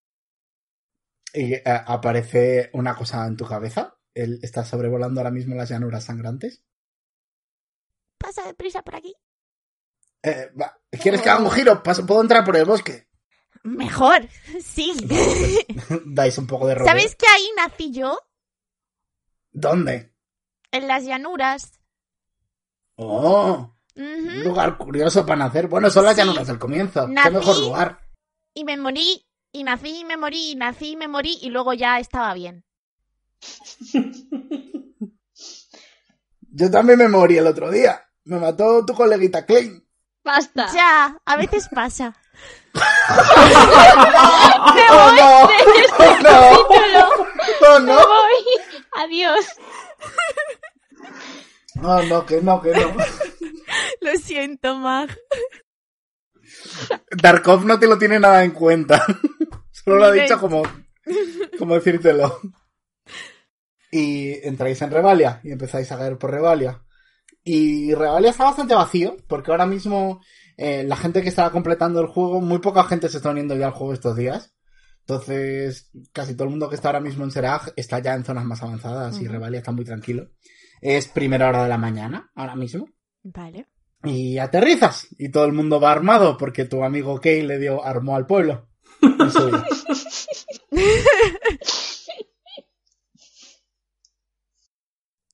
Y 1.32 1.54
eh, 1.54 1.62
aparece 1.64 2.70
una 2.74 2.94
cosa 2.94 3.26
en 3.26 3.36
tu 3.36 3.46
cabeza. 3.46 3.98
Él 4.14 4.38
está 4.42 4.64
sobrevolando 4.64 5.20
ahora 5.20 5.32
mismo 5.32 5.56
las 5.56 5.70
llanuras 5.70 6.04
sangrantes. 6.04 6.62
Pasa 8.16 8.46
deprisa 8.46 8.82
por 8.82 8.94
aquí. 8.94 9.12
Eh, 10.22 10.52
va, 10.60 10.78
¿Quieres 10.88 11.20
que 11.20 11.30
haga 11.30 11.42
un 11.42 11.50
giro? 11.50 11.82
¿Puedo 11.82 12.20
entrar 12.20 12.44
por 12.44 12.56
el 12.56 12.64
bosque? 12.64 13.08
Mejor, 13.64 14.28
sí. 14.62 14.92
Dais 16.06 16.38
un 16.38 16.46
poco 16.46 16.66
de 16.68 16.74
rodeo. 16.76 16.86
¿Sabes 16.88 17.16
que 17.16 17.26
ahí 17.26 17.48
nací 17.56 17.92
yo? 17.92 18.18
¿Dónde? 19.52 20.12
En 20.70 20.86
las 20.88 21.04
llanuras. 21.04 21.80
Oh, 22.96 23.74
un 23.96 24.44
lugar 24.44 24.76
curioso 24.78 25.24
para 25.26 25.36
nacer. 25.44 25.66
Bueno, 25.68 25.90
son 25.90 26.04
las 26.04 26.14
Sí. 26.14 26.20
llanuras 26.20 26.46
del 26.46 26.58
comienzo. 26.58 27.06
Nací- 27.08 27.24
Qué 27.24 27.30
mejor 27.30 27.58
lugar. 27.58 28.00
Y 28.54 28.64
me 28.64 28.76
morí, 28.76 29.26
y 29.52 29.64
nací 29.64 30.00
y 30.00 30.04
me 30.04 30.16
morí, 30.16 30.52
y 30.52 30.56
nací 30.56 30.90
y 30.92 30.96
me 30.96 31.08
morí, 31.08 31.38
y 31.40 31.50
luego 31.50 31.72
ya 31.72 31.98
estaba 31.98 32.34
bien. 32.34 32.64
Yo 36.56 36.70
también 36.70 36.98
me 36.98 37.08
morí 37.08 37.36
el 37.36 37.46
otro 37.46 37.70
día. 37.70 38.00
Me 38.24 38.38
mató 38.38 38.84
tu 38.86 38.94
coleguita 38.94 39.44
Klein. 39.44 39.86
Basta. 40.24 40.72
Ya, 40.72 41.20
a 41.24 41.36
veces 41.36 41.68
pasa. 41.68 42.16
¡Oh, 44.90 45.12
no! 45.16 45.42
¡Oh, 45.98 46.18
no! 46.22 46.50
¡Oh, 47.68 47.78
no! 47.78 47.86
Me 47.86 47.94
voy. 47.94 48.44
Adiós. 48.96 49.46
No, 51.74 52.02
no, 52.02 52.24
que 52.26 52.40
no, 52.40 52.60
que 52.60 52.70
no. 52.70 52.96
Lo 54.00 54.18
siento, 54.18 54.76
Mag. 54.76 55.10
Darkov 57.10 57.64
no 57.64 57.78
te 57.78 57.86
lo 57.86 57.98
tiene 57.98 58.18
nada 58.18 58.44
en 58.44 58.52
cuenta. 58.52 59.04
Solo 59.70 59.98
lo 59.98 60.04
ha 60.06 60.12
dicho 60.12 60.38
como, 60.40 60.62
como 61.58 61.74
decírtelo. 61.74 62.40
Y 63.90 64.46
entráis 64.46 64.80
en 64.82 64.90
Revalia 64.90 65.40
y 65.44 65.52
empezáis 65.52 65.90
a 65.92 65.98
caer 65.98 66.18
por 66.18 66.30
Revalia. 66.30 66.82
Y 67.42 67.94
Revalia 67.94 68.30
está 68.30 68.44
bastante 68.44 68.74
vacío, 68.74 69.16
porque 69.28 69.50
ahora 69.50 69.66
mismo 69.66 70.22
eh, 70.56 70.84
la 70.84 70.96
gente 70.96 71.22
que 71.22 71.28
estaba 71.28 71.50
completando 71.50 72.00
el 72.00 72.06
juego, 72.06 72.40
muy 72.40 72.58
poca 72.58 72.84
gente 72.84 73.08
se 73.08 73.16
está 73.18 73.30
uniendo 73.30 73.56
ya 73.56 73.66
al 73.66 73.72
juego 73.72 73.92
estos 73.92 74.16
días. 74.16 74.54
Entonces, 75.00 75.90
casi 76.12 76.34
todo 76.34 76.44
el 76.44 76.50
mundo 76.50 76.68
que 76.68 76.76
está 76.76 76.88
ahora 76.88 77.00
mismo 77.00 77.24
en 77.24 77.30
Serag 77.30 77.72
está 77.76 77.98
ya 77.98 78.14
en 78.14 78.24
zonas 78.24 78.44
más 78.44 78.62
avanzadas 78.62 79.20
y. 79.20 79.26
Revalia 79.28 79.58
está 79.58 79.72
muy 79.72 79.84
tranquilo. 79.84 80.30
Es 80.80 81.08
primera 81.08 81.48
hora 81.48 81.64
de 81.64 81.68
la 81.68 81.76
mañana, 81.78 82.30
ahora 82.34 82.56
mismo. 82.56 82.88
Vale. 83.22 83.68
Y 84.02 84.38
aterrizas. 84.38 85.08
Y 85.18 85.30
todo 85.30 85.44
el 85.44 85.52
mundo 85.52 85.80
va 85.80 85.92
armado 85.92 86.36
porque 86.36 86.64
tu 86.64 86.84
amigo 86.84 87.20
Kay 87.20 87.42
le 87.42 87.58
dio 87.58 87.84
armó 87.84 88.16
al 88.16 88.26
pueblo. 88.26 88.68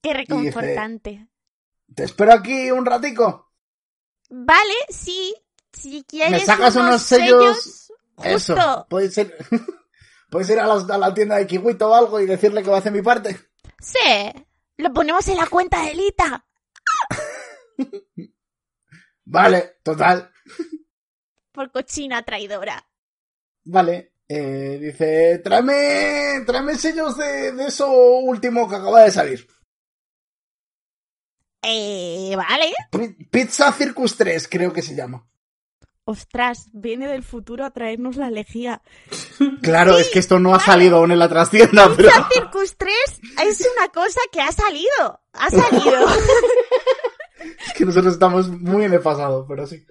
Qué 0.02 0.14
reconfortante. 0.14 1.28
Te 1.94 2.04
espero 2.04 2.32
aquí 2.32 2.70
un 2.70 2.86
ratico. 2.86 3.49
Vale, 4.30 4.74
sí. 4.88 5.34
Si 5.72 6.04
quieres 6.04 6.32
Me 6.32 6.46
sacas 6.46 6.76
unos 6.76 7.02
sellos. 7.02 7.92
Eso. 8.22 8.54
Justo. 8.54 8.86
Puedes 8.88 9.16
ir, 9.18 9.34
puedes 10.30 10.50
ir 10.50 10.58
a, 10.58 10.66
la, 10.66 10.74
a 10.74 10.98
la 10.98 11.14
tienda 11.14 11.36
de 11.36 11.46
Kiwito 11.46 11.90
o 11.90 11.94
algo 11.94 12.20
y 12.20 12.26
decirle 12.26 12.62
que 12.62 12.70
va 12.70 12.76
a 12.76 12.78
hacer 12.80 12.92
mi 12.92 13.02
parte. 13.02 13.38
Sí. 13.80 14.32
Lo 14.76 14.92
ponemos 14.92 15.26
en 15.28 15.36
la 15.36 15.46
cuenta 15.46 15.84
de 15.84 15.94
Lita. 15.94 16.46
Vale, 19.24 19.78
total. 19.82 20.30
Por 21.52 21.70
cochina 21.70 22.22
traidora. 22.22 22.84
Vale. 23.64 24.14
Eh, 24.28 24.78
dice, 24.80 25.40
tráeme, 25.42 26.44
tráeme 26.46 26.76
sellos 26.76 27.16
de, 27.16 27.50
de 27.52 27.66
eso 27.66 27.90
último 27.90 28.68
que 28.68 28.76
acaba 28.76 29.02
de 29.02 29.10
salir. 29.10 29.48
Eh, 31.62 32.34
vale. 32.36 32.72
Pi- 32.90 33.24
Pizza 33.26 33.70
Circus 33.72 34.16
3, 34.16 34.48
creo 34.48 34.72
que 34.72 34.82
se 34.82 34.94
llama. 34.94 35.26
Ostras, 36.04 36.68
viene 36.72 37.06
del 37.06 37.22
futuro 37.22 37.64
a 37.64 37.70
traernos 37.70 38.16
la 38.16 38.30
lejía. 38.30 38.82
Claro, 39.62 39.96
es 39.98 40.08
que 40.08 40.18
esto 40.18 40.38
no 40.40 40.54
ha 40.54 40.60
salido 40.60 40.96
aún 40.96 41.12
en 41.12 41.18
la 41.20 41.28
trastienda, 41.28 41.88
pero... 41.96 42.08
Pizza 42.08 42.28
Circus 42.32 42.76
3 42.76 42.94
es 43.46 43.68
una 43.76 43.88
cosa 43.88 44.20
que 44.32 44.40
ha 44.40 44.50
salido. 44.50 45.20
Ha 45.34 45.50
salido. 45.50 46.06
Es 47.66 47.72
que 47.74 47.86
nosotros 47.86 48.12
estamos 48.14 48.48
muy 48.48 48.84
en 48.84 48.92
el 48.92 49.00
pasado, 49.00 49.46
pero 49.48 49.66
sí. 49.66 49.82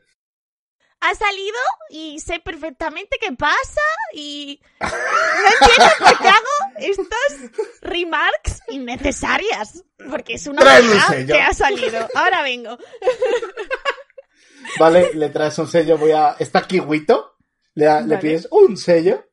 Ha 1.01 1.15
salido 1.15 1.57
y 1.89 2.19
sé 2.19 2.39
perfectamente 2.39 3.17
qué 3.21 3.31
pasa 3.33 3.81
y 4.13 4.61
no 4.81 4.87
entiendo 4.87 5.93
por 5.99 6.17
qué 6.19 6.27
hago 6.27 6.77
estas 6.77 7.79
remarks 7.81 8.61
innecesarias. 8.69 9.83
Porque 10.09 10.33
es 10.33 10.47
una 10.47 10.63
verdad 10.63 11.25
que 11.25 11.41
ha 11.41 11.53
salido. 11.53 12.07
Ahora 12.15 12.41
vengo. 12.41 12.77
Vale, 14.79 15.13
le 15.13 15.29
traes 15.29 15.57
un 15.57 15.67
sello, 15.67 15.97
voy 15.97 16.11
a... 16.11 16.35
Está 16.37 16.67
Kiwito, 16.67 17.37
le, 17.73 17.85
da- 17.85 18.01
le 18.01 18.15
Vale. 18.15 18.17
pides 18.19 18.47
un 18.51 18.77
sello. 18.77 19.25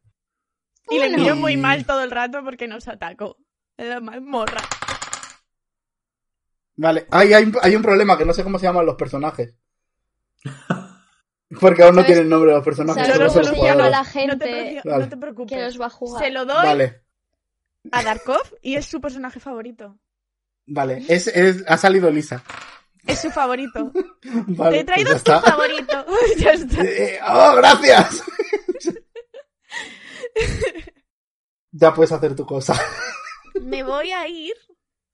Y 0.88 0.98
le 0.98 1.10
miro 1.10 1.34
muy 1.36 1.56
mal 1.56 1.84
todo 1.84 2.02
el 2.04 2.10
rato 2.12 2.42
porque 2.44 2.68
nos 2.68 2.86
atacó. 2.88 3.36
La 3.76 4.00
mazmorra. 4.00 4.62
Vale, 6.76 7.06
hay, 7.10 7.32
hay, 7.34 7.52
hay 7.60 7.74
un 7.76 7.82
problema, 7.82 8.16
que 8.16 8.24
no 8.24 8.32
sé 8.32 8.44
cómo 8.44 8.58
se 8.58 8.66
llaman 8.66 8.86
los 8.86 8.96
personajes. 8.96 9.54
Porque 11.60 11.82
aún 11.84 11.94
no 11.94 12.02
¿Sabes- 12.02 12.06
tienen 12.14 12.28
nombre 12.28 12.52
los 12.52 12.64
personajes, 12.64 13.06
¿Sabes 13.06 13.18
Yo 13.20 13.30
solo 13.42 13.54
jugadores. 13.56 13.90
la 13.90 13.98
No 13.98 14.04
te, 14.04 14.10
gente 14.10 14.82
no 14.84 15.08
te 15.08 15.16
preocupes. 15.16 15.56
que 15.56 15.64
los 15.64 15.80
va 15.80 15.86
a 15.86 15.90
jugar? 15.90 16.24
Se 16.24 16.30
lo 16.30 16.44
doy 16.44 16.66
Vale, 16.66 17.02
a 17.92 18.02
Darkov 18.02 18.42
y 18.62 18.74
es 18.74 18.86
su 18.86 19.00
personaje 19.00 19.38
favorito. 19.38 19.96
vale, 20.66 21.04
es, 21.08 21.28
es- 21.28 21.64
ha 21.68 21.76
salido 21.76 22.10
Lisa. 22.10 22.42
Es 23.06 23.20
su 23.20 23.30
favorito. 23.30 23.92
Vale, 24.48 24.78
Te 24.78 24.80
he 24.80 24.84
traído 24.84 25.10
pues 25.12 25.22
tu 25.22 25.30
está. 25.32 25.40
favorito. 25.52 26.06
ya 26.38 26.50
está. 26.50 26.82
Eh, 26.82 27.20
¡Oh, 27.24 27.54
gracias! 27.54 28.22
ya 31.70 31.94
puedes 31.94 32.12
hacer 32.12 32.34
tu 32.34 32.44
cosa. 32.46 32.74
Me 33.60 33.82
voy 33.84 34.10
a 34.10 34.26
ir 34.28 34.54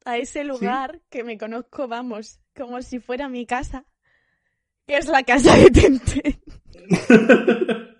a 0.07 0.17
ese 0.17 0.45
lugar 0.45 1.01
que 1.11 1.23
me 1.25 1.37
conozco, 1.39 1.87
vamos, 1.89 2.41
como 2.57 2.81
si 2.83 2.99
fuera 2.99 3.29
mi 3.29 3.45
casa. 3.47 3.85
Que 4.87 4.97
es 4.97 5.07
la 5.07 5.23
casa 5.23 5.55
de 5.57 5.71
Tenten. 5.71 6.43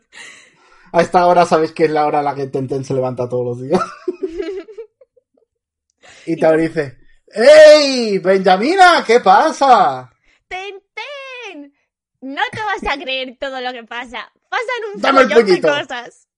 A 0.93 1.01
esta 1.01 1.27
hora 1.27 1.47
sabes 1.47 1.73
que 1.73 1.85
es 1.85 1.91
la 1.91 2.07
hora 2.07 2.21
a 2.21 2.23
la 2.23 2.35
que 2.35 2.49
Tenten 2.49 2.85
se 2.85 2.93
levanta 2.93 3.27
todos 3.27 3.47
los 3.47 3.63
días. 3.63 3.81
y 6.27 6.37
te 6.37 6.57
dice, 6.59 6.99
¡Ey, 7.29 8.19
Benjamina! 8.19 9.03
¿Qué 9.07 9.21
pasa? 9.21 10.13
¡Tenten! 10.49 11.73
No 12.21 12.43
te 12.53 12.59
vas 12.59 12.93
a 12.93 13.01
creer 13.01 13.39
todo 13.41 13.59
lo 13.63 13.73
que 13.73 13.85
pasa. 13.85 14.31
Pasan 14.51 14.95
un 14.95 15.01
Dame 15.01 15.23
el 15.23 15.29
de 15.47 15.63
cosas. 15.63 16.29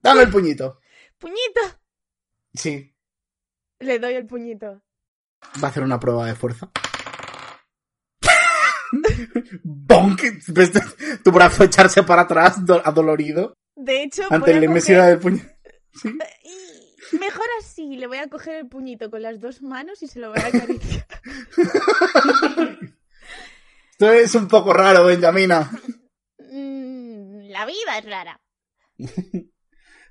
Dame 0.00 0.22
el 0.22 0.30
puñito. 0.30 0.80
Puñito. 1.18 1.60
Sí, 2.54 2.94
Le 3.80 3.98
doy 3.98 4.14
el 4.14 4.26
puñito. 4.26 4.80
va 5.62 5.68
a 5.68 5.70
hacer 5.70 5.82
una 5.82 6.00
prueba 6.00 6.24
de 6.26 6.34
fuerza. 6.34 6.70
¡Bonk! 9.62 10.22
¿Ves 10.48 10.72
tu 11.22 11.30
brazo 11.32 11.64
echarse 11.64 12.02
para 12.02 12.22
atrás, 12.22 12.64
do- 12.64 12.82
adolorido, 12.84 13.54
De 13.76 14.02
hecho, 14.02 14.22
ante 14.30 14.54
la 14.54 14.64
inmensidad 14.64 15.04
coger- 15.04 15.08
del 15.08 15.18
puño. 15.18 15.42
Sí. 15.94 16.18
Mejor 17.18 17.46
así, 17.58 17.96
le 17.96 18.06
voy 18.06 18.18
a 18.18 18.28
coger 18.28 18.56
el 18.56 18.68
puñito 18.68 19.10
con 19.10 19.22
las 19.22 19.40
dos 19.40 19.62
manos 19.62 20.02
y 20.02 20.06
se 20.06 20.20
lo 20.20 20.30
voy 20.30 20.38
a 20.40 20.46
acariciar. 20.46 21.06
Esto 23.92 24.12
es 24.12 24.34
un 24.34 24.48
poco 24.48 24.72
raro, 24.72 25.04
Benjamina. 25.04 25.70
Mm, 26.50 27.48
la 27.50 27.66
vida 27.66 27.98
es 27.98 28.04
rara. 28.06 28.40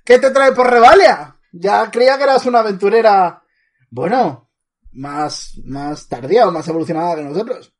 ¿Qué 0.04 0.18
te 0.18 0.30
trae 0.30 0.52
por 0.52 0.70
Revalia? 0.70 1.36
Ya 1.52 1.90
creía 1.90 2.16
que 2.16 2.22
eras 2.24 2.46
una 2.46 2.60
aventurera, 2.60 3.42
bueno, 3.90 4.50
más, 4.92 5.58
más 5.64 6.06
tardía 6.08 6.46
o 6.46 6.52
más 6.52 6.66
evolucionada 6.68 7.16
que 7.16 7.22
nosotros. 7.24 7.72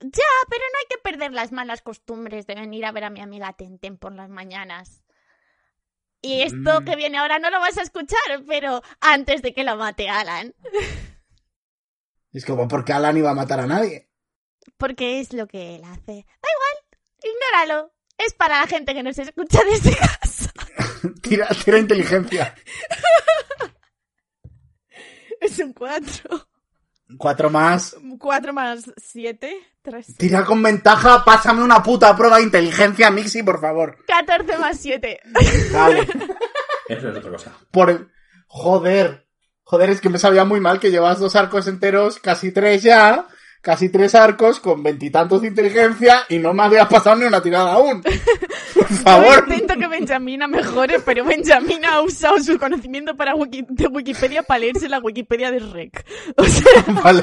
Ya, 0.00 0.24
pero 0.50 0.62
no 0.72 0.78
hay 0.78 0.86
que 0.90 0.98
perder 1.02 1.32
las 1.32 1.52
malas 1.52 1.80
costumbres 1.82 2.46
de 2.46 2.54
venir 2.54 2.84
a 2.84 2.92
ver 2.92 3.04
a 3.04 3.10
mi 3.10 3.20
amiga 3.20 3.52
Tenten 3.54 3.96
por 3.96 4.12
las 4.12 4.28
mañanas. 4.28 5.02
Y 6.20 6.42
esto 6.42 6.80
Mm. 6.80 6.84
que 6.84 6.96
viene 6.96 7.18
ahora 7.18 7.38
no 7.38 7.50
lo 7.50 7.60
vas 7.60 7.78
a 7.78 7.82
escuchar, 7.82 8.18
pero 8.46 8.82
antes 9.00 9.42
de 9.42 9.54
que 9.54 9.64
lo 9.64 9.76
mate 9.76 10.08
Alan. 10.08 10.54
Es 12.32 12.44
como 12.44 12.68
porque 12.68 12.92
Alan 12.92 13.16
iba 13.16 13.30
a 13.30 13.34
matar 13.34 13.60
a 13.60 13.66
nadie. 13.66 14.10
Porque 14.76 15.20
es 15.20 15.32
lo 15.32 15.46
que 15.46 15.76
él 15.76 15.84
hace. 15.84 16.26
Da 16.42 16.48
igual, 16.56 17.00
ignóralo. 17.22 17.92
Es 18.18 18.34
para 18.34 18.60
la 18.60 18.66
gente 18.66 18.92
que 18.94 19.02
nos 19.02 19.18
escucha 19.18 19.60
desde 19.64 19.96
casa. 19.96 20.52
Tira, 21.22 21.48
tira 21.64 21.78
inteligencia. 21.78 22.54
Es 25.40 25.58
un 25.58 25.72
4. 25.74 26.48
Cuatro 27.18 27.50
más. 27.50 27.96
4 28.18 28.52
más 28.52 28.84
7, 28.96 29.56
3. 29.82 30.16
Tira 30.16 30.44
con 30.44 30.62
ventaja, 30.62 31.24
pásame 31.24 31.62
una 31.62 31.82
puta 31.82 32.16
prueba 32.16 32.38
de 32.38 32.44
inteligencia, 32.44 33.10
Mixi, 33.10 33.42
por 33.42 33.60
favor. 33.60 33.98
14 34.06 34.58
más 34.58 34.78
7. 34.80 35.20
Vale. 35.72 36.00
Eso 36.88 37.08
es 37.08 37.16
otra 37.16 37.30
cosa. 37.30 37.52
Por, 37.70 38.08
Joder. 38.48 39.26
Joder, 39.64 39.90
es 39.90 40.00
que 40.00 40.08
me 40.08 40.18
sabía 40.18 40.44
muy 40.44 40.60
mal 40.60 40.78
que 40.78 40.90
llevas 40.92 41.18
dos 41.18 41.34
arcos 41.34 41.66
enteros, 41.66 42.20
casi 42.20 42.52
tres 42.52 42.84
ya, 42.84 43.26
casi 43.66 43.88
tres 43.88 44.14
arcos 44.14 44.60
con 44.60 44.80
veintitantos 44.84 45.42
de 45.42 45.48
inteligencia 45.48 46.18
y 46.28 46.38
no 46.38 46.54
me 46.54 46.62
había 46.62 46.88
pasado 46.88 47.16
ni 47.16 47.24
una 47.24 47.42
tirada 47.42 47.72
aún. 47.72 48.00
Por 48.74 48.88
Yo 48.88 48.96
favor. 48.98 49.44
intento 49.48 49.74
que 49.76 49.88
Benjamina 49.88 50.46
mejore, 50.46 51.00
pero 51.04 51.24
Benjamina 51.24 51.94
ha 51.94 52.00
usado 52.02 52.38
su 52.38 52.56
conocimiento 52.60 53.16
para 53.16 53.34
Wiki- 53.34 53.66
de 53.68 53.88
Wikipedia 53.88 54.44
para 54.44 54.60
leerse 54.60 54.88
la 54.88 55.00
Wikipedia 55.00 55.50
de 55.50 55.58
Rec. 55.58 56.06
O 56.36 56.44
sea, 56.44 56.84
Vale. 57.02 57.22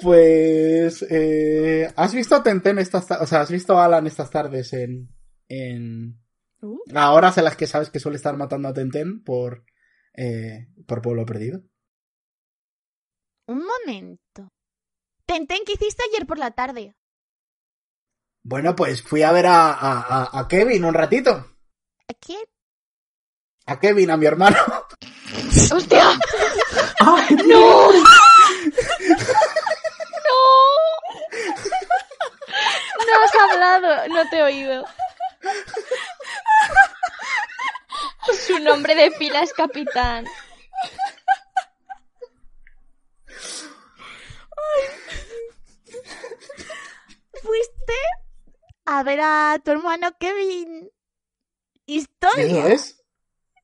Pues, 0.00 1.06
eh, 1.10 1.88
¿has 1.94 2.12
visto 2.14 2.42
Tenten 2.42 2.78
estas, 2.80 3.06
ta- 3.06 3.20
o 3.20 3.26
sea, 3.26 3.42
has 3.42 3.50
visto 3.52 3.78
a 3.78 3.84
Alan 3.84 4.06
estas 4.08 4.30
tardes 4.30 4.72
en, 4.72 5.08
en, 5.48 6.18
Uh. 6.60 6.76
a 6.92 7.12
horas 7.12 7.38
en 7.38 7.44
las 7.44 7.54
que 7.54 7.68
sabes 7.68 7.88
que 7.88 8.00
suele 8.00 8.16
estar 8.16 8.36
matando 8.36 8.66
a 8.66 8.72
Tenten 8.74 9.22
por, 9.22 9.62
eh, 10.16 10.66
por 10.88 11.02
Pueblo 11.02 11.24
Perdido? 11.24 11.60
Un 13.48 13.64
momento. 13.66 14.48
Tenten, 15.26 15.64
¿qué 15.66 15.72
hiciste 15.72 16.02
ayer 16.08 16.26
por 16.26 16.38
la 16.38 16.52
tarde? 16.52 16.94
Bueno, 18.42 18.74
pues 18.76 19.02
fui 19.02 19.22
a 19.22 19.32
ver 19.32 19.46
a, 19.46 19.72
a, 19.72 20.00
a- 20.00 20.38
a 20.40 20.48
Kevin 20.48 20.84
un 20.84 20.94
ratito. 20.94 21.30
¿A 21.32 22.14
quién? 22.18 22.40
A 23.66 23.78
Kevin, 23.78 24.10
a 24.10 24.16
mi 24.16 24.24
hermano. 24.26 24.56
¡Hostia! 25.74 26.18
¡No! 27.00 27.16
¡No! 27.46 27.90
No 33.06 33.24
has 33.24 33.34
hablado, 33.52 34.08
no 34.08 34.28
te 34.30 34.38
he 34.38 34.42
oído. 34.42 34.84
Su 38.46 38.58
nombre 38.58 38.94
de 38.94 39.10
pila 39.12 39.42
es 39.42 39.52
Capitán. 39.52 40.26
¿Fuiste 47.42 47.94
a 48.84 49.02
ver 49.02 49.20
a 49.22 49.58
tu 49.64 49.70
hermano 49.70 50.12
Kevin? 50.18 50.90
¿Historia? 51.86 52.44
¿Eso 52.44 52.68
es? 52.68 53.04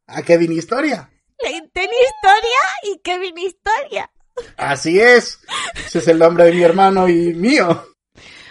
A 0.06 0.22
Kevin 0.22 0.52
Historia. 0.52 1.10
Tenten 1.38 1.90
Historia 1.90 2.60
y 2.84 2.98
Kevin 3.00 3.38
Historia. 3.38 4.10
Así 4.56 5.00
es. 5.00 5.40
Ese 5.74 5.98
es 5.98 6.08
el 6.08 6.18
nombre 6.18 6.44
de 6.44 6.52
mi 6.52 6.62
hermano 6.62 7.08
y 7.08 7.34
mío. 7.34 7.94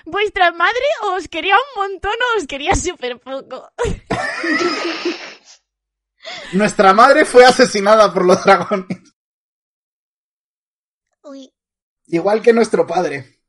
Vuestra 0.05 0.51
madre 0.51 0.83
os 1.13 1.27
quería 1.27 1.55
un 1.55 1.81
montón 1.81 2.11
o 2.11 2.37
os 2.39 2.47
quería 2.47 2.75
súper 2.75 3.19
poco. 3.19 3.71
Nuestra 6.53 6.93
madre 6.93 7.25
fue 7.25 7.45
asesinada 7.45 8.13
por 8.13 8.25
los 8.25 8.43
dragones. 8.43 9.13
Uy, 11.23 11.53
Igual 12.07 12.41
que 12.41 12.53
nuestro 12.53 12.85
padre. 12.85 13.39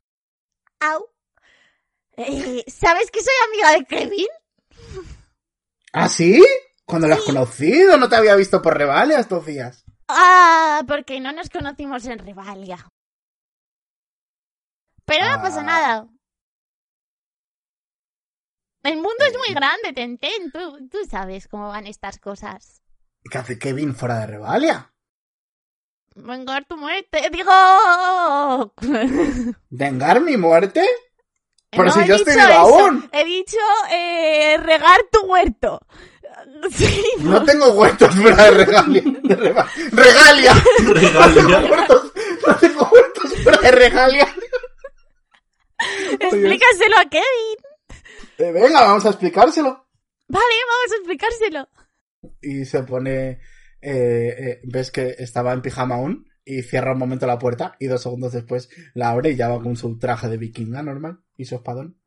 au. 0.79 1.09
Eh, 2.17 2.63
¿Sabes 2.67 3.11
que 3.11 3.21
soy 3.21 3.33
amiga 3.49 3.71
de 3.73 3.85
Kevin? 3.85 4.27
¿Ah, 5.91 6.07
sí? 6.09 6.41
¿Cuándo 6.85 7.07
lo 7.07 7.15
has 7.15 7.21
conocido? 7.23 7.97
No 7.97 8.07
te 8.07 8.15
había 8.15 8.35
visto 8.35 8.61
por 8.61 8.77
Revalia 8.77 9.19
estos 9.19 9.45
días. 9.45 9.83
Ah, 10.07 10.83
porque 10.87 11.19
no 11.19 11.31
nos 11.33 11.49
conocimos 11.49 12.05
en 12.05 12.19
Revalia. 12.19 12.87
Pero 15.05 15.25
no 15.29 15.41
pasa 15.41 15.59
Ah. 15.61 15.63
nada. 15.63 16.07
El 18.83 18.95
mundo 18.97 19.25
es 19.27 19.35
muy 19.37 19.53
grande, 19.53 19.93
Tenten. 19.93 20.51
Tú, 20.51 20.87
tú 20.89 20.99
sabes 21.09 21.47
cómo 21.47 21.69
van 21.69 21.87
estas 21.87 22.19
cosas. 22.19 22.81
¿Qué 23.29 23.37
hace 23.39 23.57
Kevin 23.57 23.95
fuera 23.95 24.19
de 24.19 24.27
Revalia? 24.27 24.93
Vengar 26.15 26.65
tu 26.65 26.77
muerte. 26.77 27.29
Digo. 27.31 28.73
¿Vengar 29.69 30.21
mi 30.21 30.37
muerte? 30.37 30.85
Pero 31.69 31.85
No 31.85 31.91
si 31.91 32.05
yo 32.05 32.15
estoy 32.15 32.35
aún. 32.39 33.09
He 33.11 33.25
dicho 33.25 33.57
eh, 33.91 34.57
regar 34.57 35.01
tu 35.11 35.21
huerto. 35.27 35.79
Sí, 36.71 37.01
No 37.19 37.43
tengo 37.43 37.71
huertos 37.71 38.13
fuera 38.13 38.43
de 38.45 38.51
Regalia. 38.51 39.01
De 39.23 39.35
Reva- 39.35 39.67
¡Regalia! 39.91 40.53
No 40.83 40.93
tengo 40.93 40.93
Regalia. 40.93 41.71
huertos, 41.71 42.11
no 42.45 42.55
tengo 42.57 42.89
huertos 42.91 43.33
fuera 43.43 43.57
de 43.61 43.71
Regalia. 43.71 44.35
explícaselo 46.19 46.95
a 46.99 47.05
Kevin. 47.09 47.57
Eh, 48.37 48.51
venga, 48.51 48.81
vamos 48.81 49.05
a 49.05 49.09
explicárselo. 49.09 49.87
Vale, 50.27 50.55
vamos 50.67 50.91
a 50.91 50.95
explicárselo. 50.97 51.69
Y 52.41 52.65
se 52.65 52.83
pone... 52.83 53.39
eh, 53.85 54.35
eh, 54.51 54.61
ves 54.63 54.91
que 54.91 55.15
estaba 55.19 55.53
en 55.53 55.61
pijama 55.61 55.95
aún 55.95 56.27
y 56.43 56.61
cierra 56.63 56.93
un 56.93 56.99
momento 56.99 57.27
la 57.27 57.39
puerta 57.39 57.75
y 57.79 57.87
dos 57.87 58.01
segundos 58.01 58.33
después 58.33 58.69
la 58.93 59.09
abre 59.11 59.31
y 59.31 59.35
ya 59.35 59.49
va 59.49 59.61
con 59.61 59.75
su 59.75 59.97
traje 59.99 60.27
de 60.27 60.37
vikinga 60.37 60.81
normal 60.83 61.23
y 61.37 61.45
su 61.45 61.55
espadón. 61.55 62.01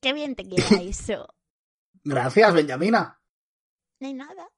Qué 0.00 0.12
bien 0.12 0.34
te 0.36 0.44
queda 0.48 0.82
eso. 0.82 1.34
Gracias, 2.04 2.54
Benjamina. 2.54 3.20
No 4.00 4.06
hay 4.08 4.14
nada. 4.14 4.48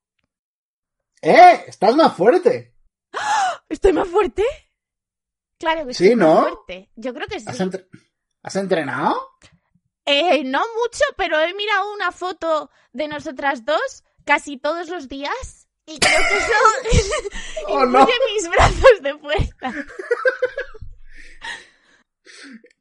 ¡Eh! 1.23 1.65
¡Estás 1.67 1.97
más 1.97 2.15
fuerte! 2.17 2.75
¿Estoy 3.69 3.93
más 3.93 4.09
fuerte? 4.09 4.45
Claro 5.59 5.87
que 5.87 5.95
Sí, 5.95 6.05
estoy 6.05 6.17
más 6.17 6.29
¿no? 6.29 6.43
fuerte. 6.43 6.91
Yo 6.97 7.13
creo 7.15 7.27
que 7.27 7.41
sí. 7.41 7.47
¿Has, 7.49 7.61
entre- 7.61 7.89
¿Has 8.43 8.57
entrenado? 8.57 9.17
Eh, 10.05 10.43
no 10.45 10.59
mucho, 10.61 11.05
pero 11.17 11.39
he 11.41 11.53
mirado 11.55 11.93
una 11.93 12.13
foto 12.13 12.71
de 12.93 13.09
nosotras 13.09 13.65
dos 13.65 14.05
casi 14.29 14.59
todos 14.59 14.91
los 14.91 15.09
días 15.09 15.69
y 15.87 15.99
creo 15.99 16.21
que 16.29 16.37
eso 16.37 17.29
Oh, 17.69 17.87
no. 17.87 18.07
mis 18.35 18.49
brazos 18.51 19.03
de 19.03 19.19
fuerza. 19.19 19.73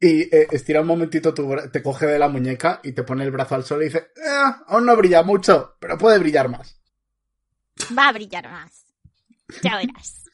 Y 0.00 0.34
eh, 0.34 0.46
estira 0.52 0.82
un 0.82 0.86
momentito, 0.86 1.32
tu 1.34 1.48
te 1.72 1.82
coge 1.82 2.06
de 2.06 2.18
la 2.18 2.28
muñeca 2.28 2.80
y 2.84 2.92
te 2.92 3.02
pone 3.02 3.24
el 3.24 3.30
brazo 3.32 3.54
al 3.54 3.64
sol 3.64 3.80
y 3.82 3.86
dice, 3.86 3.98
"Eh, 4.16 4.52
aún 4.66 4.84
no 4.86 4.94
brilla 4.96 5.22
mucho, 5.22 5.74
pero 5.80 5.96
puede 5.98 6.18
brillar 6.18 6.48
más. 6.48 6.78
Va 7.98 8.08
a 8.08 8.12
brillar 8.12 8.48
más. 8.50 8.84
Ya 9.62 9.76
verás. 9.76 10.24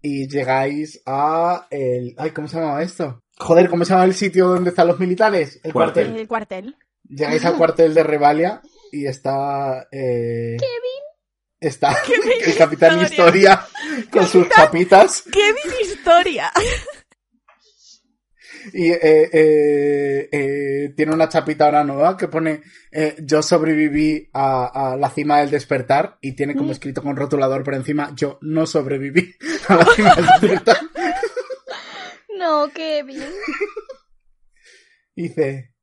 Y 0.00 0.28
llegáis 0.28 1.00
a 1.06 1.66
el... 1.70 2.14
Ay, 2.18 2.30
¿cómo 2.32 2.48
se 2.48 2.58
llama 2.58 2.82
esto? 2.82 3.22
Joder, 3.38 3.68
¿cómo 3.68 3.84
se 3.84 3.90
llama 3.92 4.04
el 4.06 4.14
sitio 4.14 4.48
donde 4.48 4.70
están 4.70 4.88
los 4.88 4.98
militares? 4.98 5.60
El 5.62 5.72
Cuartel. 5.72 6.06
cuartel. 6.06 6.20
El 6.20 6.28
cuartel. 6.28 6.76
Llegáis 7.04 7.44
al 7.44 7.56
cuartel 7.56 7.94
de 7.94 8.02
Revalia 8.02 8.62
y 8.92 9.06
está... 9.06 9.88
Eh... 9.90 10.56
Kevin. 10.58 11.02
Está 11.58 11.96
el 12.46 12.56
capitán 12.56 13.02
Historia. 13.02 13.64
Historia 13.64 14.08
con 14.10 14.26
sus 14.26 14.48
chapitas 14.48 15.22
Kevin 15.22 15.72
Historia. 15.80 16.52
y 18.72 18.90
eh, 18.90 19.30
eh, 19.32 20.28
eh, 20.30 20.92
tiene 20.96 21.14
una 21.14 21.28
chapita 21.28 21.64
ahora 21.66 21.84
nueva 21.84 22.16
que 22.16 22.28
pone 22.28 22.62
eh, 22.90 23.16
yo 23.22 23.42
sobreviví 23.42 24.28
a, 24.32 24.92
a 24.92 24.96
la 24.96 25.10
cima 25.10 25.40
del 25.40 25.50
despertar 25.50 26.18
y 26.20 26.32
tiene 26.32 26.54
como 26.56 26.72
escrito 26.72 27.02
con 27.02 27.16
rotulador 27.16 27.62
por 27.64 27.74
encima 27.74 28.12
yo 28.14 28.38
no 28.42 28.66
sobreviví 28.66 29.34
a 29.68 29.76
la 29.76 29.84
cima 29.86 30.14
del 30.14 30.26
despertar. 30.26 30.76
No, 32.36 32.68
Kevin. 32.72 33.22
Y 35.14 35.22
dice, 35.28 35.74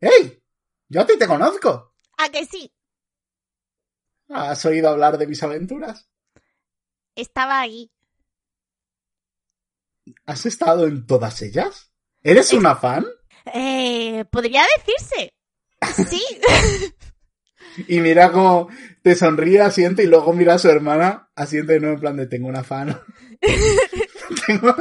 ¡Hey! 0.00 0.42
Yo 0.88 1.02
a 1.02 1.06
ti 1.06 1.18
te 1.18 1.26
conozco. 1.26 1.94
¿A 2.18 2.28
que 2.30 2.44
sí? 2.46 2.72
¿Has 4.28 4.64
oído 4.66 4.90
hablar 4.90 5.16
de 5.18 5.26
mis 5.26 5.42
aventuras? 5.42 6.08
Estaba 7.14 7.60
ahí. 7.60 7.90
¿Has 10.26 10.46
estado 10.46 10.86
en 10.86 11.06
todas 11.06 11.40
ellas? 11.42 11.92
¿Eres 12.22 12.52
una 12.52 12.76
fan? 12.76 13.06
Eh, 13.54 14.24
podría 14.30 14.64
decirse. 14.76 15.32
Sí. 16.08 16.22
Y 17.86 18.00
mira 18.00 18.32
cómo 18.32 18.68
te 19.02 19.14
sonríe, 19.14 19.60
asiente 19.60 20.02
y 20.02 20.06
luego 20.08 20.32
mira 20.32 20.54
a 20.54 20.58
su 20.58 20.68
hermana, 20.68 21.30
asiente 21.36 21.74
de 21.74 21.80
nuevo 21.80 21.94
en 21.94 22.00
plan 22.00 22.16
de 22.16 22.26
tengo 22.26 22.48
una 22.48 22.64
fan. 22.64 22.88
Tengo- 24.46 24.74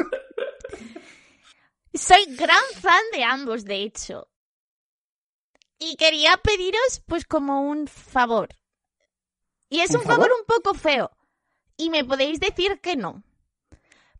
Soy 1.93 2.25
gran 2.35 2.63
fan 2.81 3.03
de 3.13 3.23
ambos, 3.23 3.65
de 3.65 3.83
hecho. 3.83 4.27
Y 5.79 5.95
quería 5.95 6.37
pediros, 6.37 7.01
pues, 7.05 7.25
como 7.25 7.61
un 7.61 7.87
favor. 7.87 8.49
Y 9.69 9.81
es 9.81 9.91
¿Un 9.91 9.97
un, 9.97 10.03
favor? 10.03 10.27
favor? 10.29 10.39
un 10.39 10.45
poco 10.45 10.73
feo. 10.73 11.11
Y 11.77 11.89
me 11.89 12.03
podéis 12.03 12.39
decir 12.39 12.79
que 12.81 12.95
no. 12.95 13.23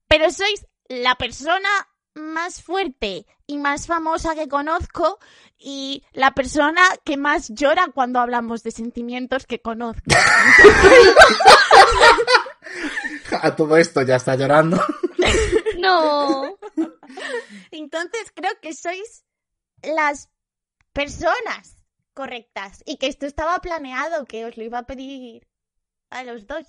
Pero 0.07 0.29
sois 0.31 0.65
la 0.87 1.15
persona 1.15 1.69
más 2.13 2.61
fuerte 2.61 3.25
y 3.45 3.57
más 3.57 3.87
famosa 3.87 4.35
que 4.35 4.47
conozco 4.47 5.19
y 5.57 6.03
la 6.13 6.31
persona 6.31 6.81
que 7.05 7.17
más 7.17 7.49
llora 7.49 7.87
cuando 7.93 8.19
hablamos 8.19 8.63
de 8.63 8.71
sentimientos 8.71 9.45
que 9.45 9.61
conozco. 9.61 10.03
A 13.41 13.55
todo 13.55 13.77
esto 13.77 14.01
ya 14.01 14.15
está 14.15 14.35
llorando. 14.35 14.81
No. 15.79 16.57
Entonces 17.71 18.31
creo 18.33 18.51
que 18.61 18.73
sois 18.73 19.25
las 19.83 20.29
personas 20.97 21.77
correctas 22.15 22.81
y 22.83 22.97
que 22.97 23.05
esto 23.05 23.27
estaba 23.27 23.59
planeado, 23.59 24.25
que 24.25 24.45
os 24.45 24.57
lo 24.57 24.63
iba 24.63 24.79
a 24.79 24.87
pedir 24.87 25.47
a 26.09 26.23
los 26.23 26.47
dos. 26.47 26.65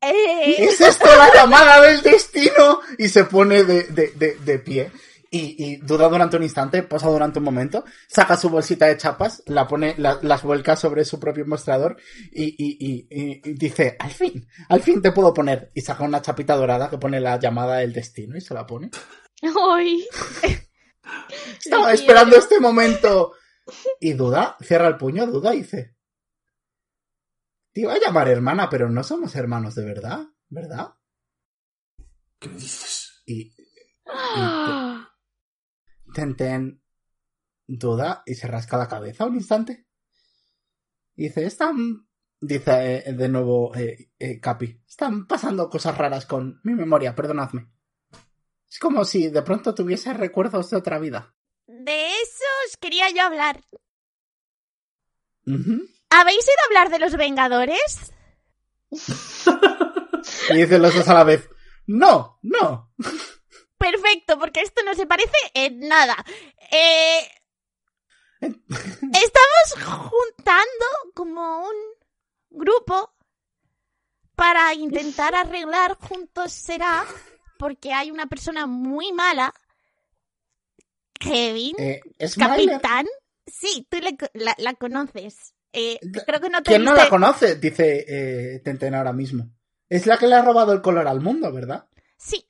Eh, 0.00 0.64
¿Es 0.64 0.80
esto 0.80 1.06
la 1.06 1.32
llamada 1.32 1.80
del 1.82 2.02
destino? 2.02 2.80
Y 2.98 3.08
se 3.08 3.24
pone 3.24 3.62
de, 3.62 3.84
de, 3.84 4.08
de, 4.16 4.34
de 4.34 4.58
pie. 4.58 4.90
Y, 5.30 5.64
y, 5.64 5.76
duda 5.76 6.08
durante 6.08 6.36
un 6.36 6.42
instante, 6.42 6.82
posa 6.82 7.08
durante 7.08 7.38
un 7.38 7.44
momento, 7.44 7.84
saca 8.08 8.36
su 8.36 8.48
bolsita 8.48 8.86
de 8.86 8.96
chapas, 8.96 9.42
la 9.46 9.66
pone, 9.66 9.94
la, 9.98 10.18
las 10.22 10.42
vuelca 10.42 10.76
sobre 10.76 11.04
su 11.04 11.20
propio 11.20 11.44
mostrador 11.46 11.96
y, 12.32 12.44
y, 12.44 13.06
y, 13.10 13.52
dice, 13.52 13.96
al 13.98 14.10
fin, 14.10 14.48
al 14.68 14.82
fin 14.82 15.00
te 15.02 15.12
puedo 15.12 15.32
poner. 15.32 15.70
Y 15.74 15.82
saca 15.82 16.04
una 16.04 16.22
chapita 16.22 16.56
dorada 16.56 16.90
que 16.90 16.98
pone 16.98 17.20
la 17.20 17.38
llamada 17.38 17.76
del 17.76 17.92
destino 17.92 18.36
y 18.36 18.40
se 18.40 18.54
la 18.54 18.66
pone. 18.66 18.90
¡Ay! 19.42 20.04
Estaba 21.64 21.92
esperando 21.92 22.36
este 22.36 22.60
momento. 22.60 23.32
Y 24.00 24.12
duda, 24.12 24.56
cierra 24.60 24.88
el 24.88 24.96
puño, 24.96 25.26
duda 25.26 25.54
y 25.54 25.58
dice, 25.58 25.96
te 27.72 27.80
iba 27.80 27.92
a 27.92 27.98
llamar 27.98 28.28
hermana, 28.28 28.70
pero 28.70 28.88
no 28.88 29.02
somos 29.02 29.34
hermanos 29.34 29.74
de 29.74 29.84
verdad, 29.84 30.20
¿verdad? 30.48 30.94
¿Qué 32.38 32.48
me 32.48 32.54
dices? 32.54 33.22
Y, 33.26 33.54
duda 37.66 38.22
y 38.24 38.34
se 38.34 38.46
rasca 38.46 38.78
la 38.78 38.88
cabeza 38.88 39.26
un 39.26 39.34
instante. 39.34 39.86
Y 41.16 41.24
dice, 41.24 41.44
están... 41.44 42.06
Dice 42.38 43.08
eh, 43.08 43.12
de 43.14 43.30
nuevo 43.30 43.74
eh, 43.74 44.10
eh, 44.18 44.38
Capi, 44.40 44.82
están 44.86 45.26
pasando 45.26 45.70
cosas 45.70 45.96
raras 45.96 46.26
con 46.26 46.60
mi 46.64 46.74
memoria, 46.74 47.14
perdonadme. 47.14 47.70
Es 48.70 48.78
como 48.78 49.04
si 49.04 49.28
de 49.28 49.42
pronto 49.42 49.74
tuviese 49.74 50.12
recuerdos 50.12 50.70
de 50.70 50.76
otra 50.76 50.98
vida. 50.98 51.34
De 51.66 52.06
eso 52.06 52.44
os 52.66 52.76
quería 52.76 53.10
yo 53.10 53.22
hablar. 53.22 53.60
Uh 55.46 55.52
-huh. 55.52 55.96
¿Habéis 56.10 56.44
ido 56.44 56.56
a 56.62 56.66
hablar 56.66 56.90
de 56.90 56.98
los 56.98 57.16
Vengadores? 57.16 58.12
y 60.50 60.56
dicen 60.56 60.82
los 60.82 60.94
dos 60.94 61.08
a 61.08 61.14
la 61.14 61.24
vez, 61.24 61.48
no, 61.86 62.38
no. 62.42 62.92
Perfecto, 63.78 64.38
porque 64.38 64.62
esto 64.62 64.82
no 64.84 64.94
se 64.94 65.06
parece 65.06 65.36
en 65.54 65.80
nada. 65.80 66.16
Eh, 66.70 67.28
estamos 68.40 70.10
juntando 70.10 70.86
como 71.14 71.68
un 71.68 71.76
grupo 72.50 73.14
para 74.34 74.74
intentar 74.74 75.34
arreglar 75.34 75.96
juntos 75.98 76.52
será 76.52 77.06
porque 77.58 77.92
hay 77.92 78.10
una 78.10 78.26
persona 78.26 78.66
muy 78.66 79.12
mala. 79.12 79.52
Kevin, 81.18 81.74
eh, 81.78 82.00
capitán. 82.38 83.06
Sí, 83.46 83.86
tú 83.90 83.98
le, 83.98 84.16
la, 84.34 84.54
la, 84.58 84.74
conoces. 84.74 85.54
Eh, 85.72 85.98
creo 86.26 86.40
que 86.40 86.50
no 86.50 86.62
te 86.62 86.70
¿Quién 86.70 86.82
viste... 86.82 86.96
no 86.96 87.02
la 87.02 87.08
conoce? 87.08 87.56
Dice 87.56 88.04
eh, 88.08 88.60
Tenten 88.60 88.94
ahora 88.94 89.12
mismo. 89.12 89.50
Es 89.88 90.06
la 90.06 90.18
que 90.18 90.26
le 90.26 90.34
ha 90.34 90.42
robado 90.42 90.72
el 90.72 90.82
color 90.82 91.06
al 91.06 91.20
mundo, 91.20 91.52
¿verdad? 91.52 91.86
Sí, 92.16 92.48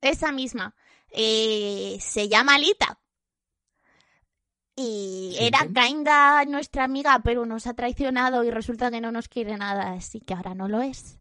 esa 0.00 0.32
misma. 0.32 0.74
Eh, 1.10 1.96
se 2.00 2.28
llama 2.28 2.58
Lita. 2.58 2.98
Y 4.74 5.36
era 5.40 5.60
sí. 5.60 5.72
kinda 5.72 6.44
nuestra 6.44 6.84
amiga, 6.84 7.20
pero 7.24 7.46
nos 7.46 7.66
ha 7.66 7.74
traicionado 7.74 8.44
y 8.44 8.50
resulta 8.50 8.90
que 8.90 9.00
no 9.00 9.10
nos 9.10 9.28
quiere 9.28 9.56
nada, 9.56 9.92
así 9.92 10.20
que 10.20 10.34
ahora 10.34 10.54
no 10.54 10.68
lo 10.68 10.82
es. 10.82 11.18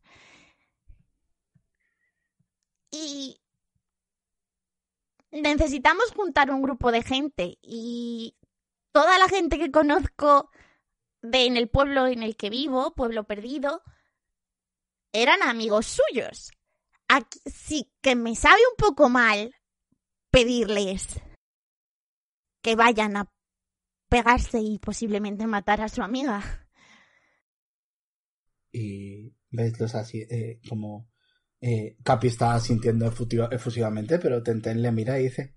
Y 2.95 3.41
necesitamos 5.31 6.11
juntar 6.15 6.49
un 6.49 6.61
grupo 6.61 6.91
de 6.91 7.03
gente 7.03 7.57
y 7.61 8.37
toda 8.91 9.19
la 9.19 9.27
gente 9.27 9.57
que 9.59 9.71
conozco 9.71 10.49
de 11.21 11.45
en 11.45 11.57
el 11.57 11.67
pueblo 11.67 12.07
en 12.07 12.23
el 12.23 12.37
que 12.37 12.49
vivo, 12.49 12.93
pueblo 12.95 13.25
perdido, 13.25 13.83
eran 15.11 15.43
amigos 15.43 15.87
suyos. 15.87 16.51
Aquí, 17.07 17.39
sí 17.45 17.91
que 18.01 18.15
me 18.15 18.35
sabe 18.35 18.61
un 18.71 18.77
poco 18.77 19.09
mal 19.09 19.53
pedirles 20.31 21.21
que 22.61 22.75
vayan 22.75 23.17
a 23.17 23.31
pegarse 24.09 24.59
y 24.59 24.79
posiblemente 24.79 25.47
matar 25.47 25.81
a 25.81 25.89
su 25.89 26.01
amiga. 26.01 26.67
Y 28.71 29.33
ves 29.51 29.79
los 29.79 29.95
así, 29.95 30.21
eh, 30.29 30.59
como 30.67 31.07
eh, 31.61 31.97
Capi 32.03 32.27
está 32.27 32.59
sintiendo 32.59 33.11
efusivamente, 33.51 34.19
pero 34.19 34.43
Tenten 34.43 34.81
le 34.81 34.91
mira 34.91 35.19
y 35.19 35.23
dice, 35.23 35.55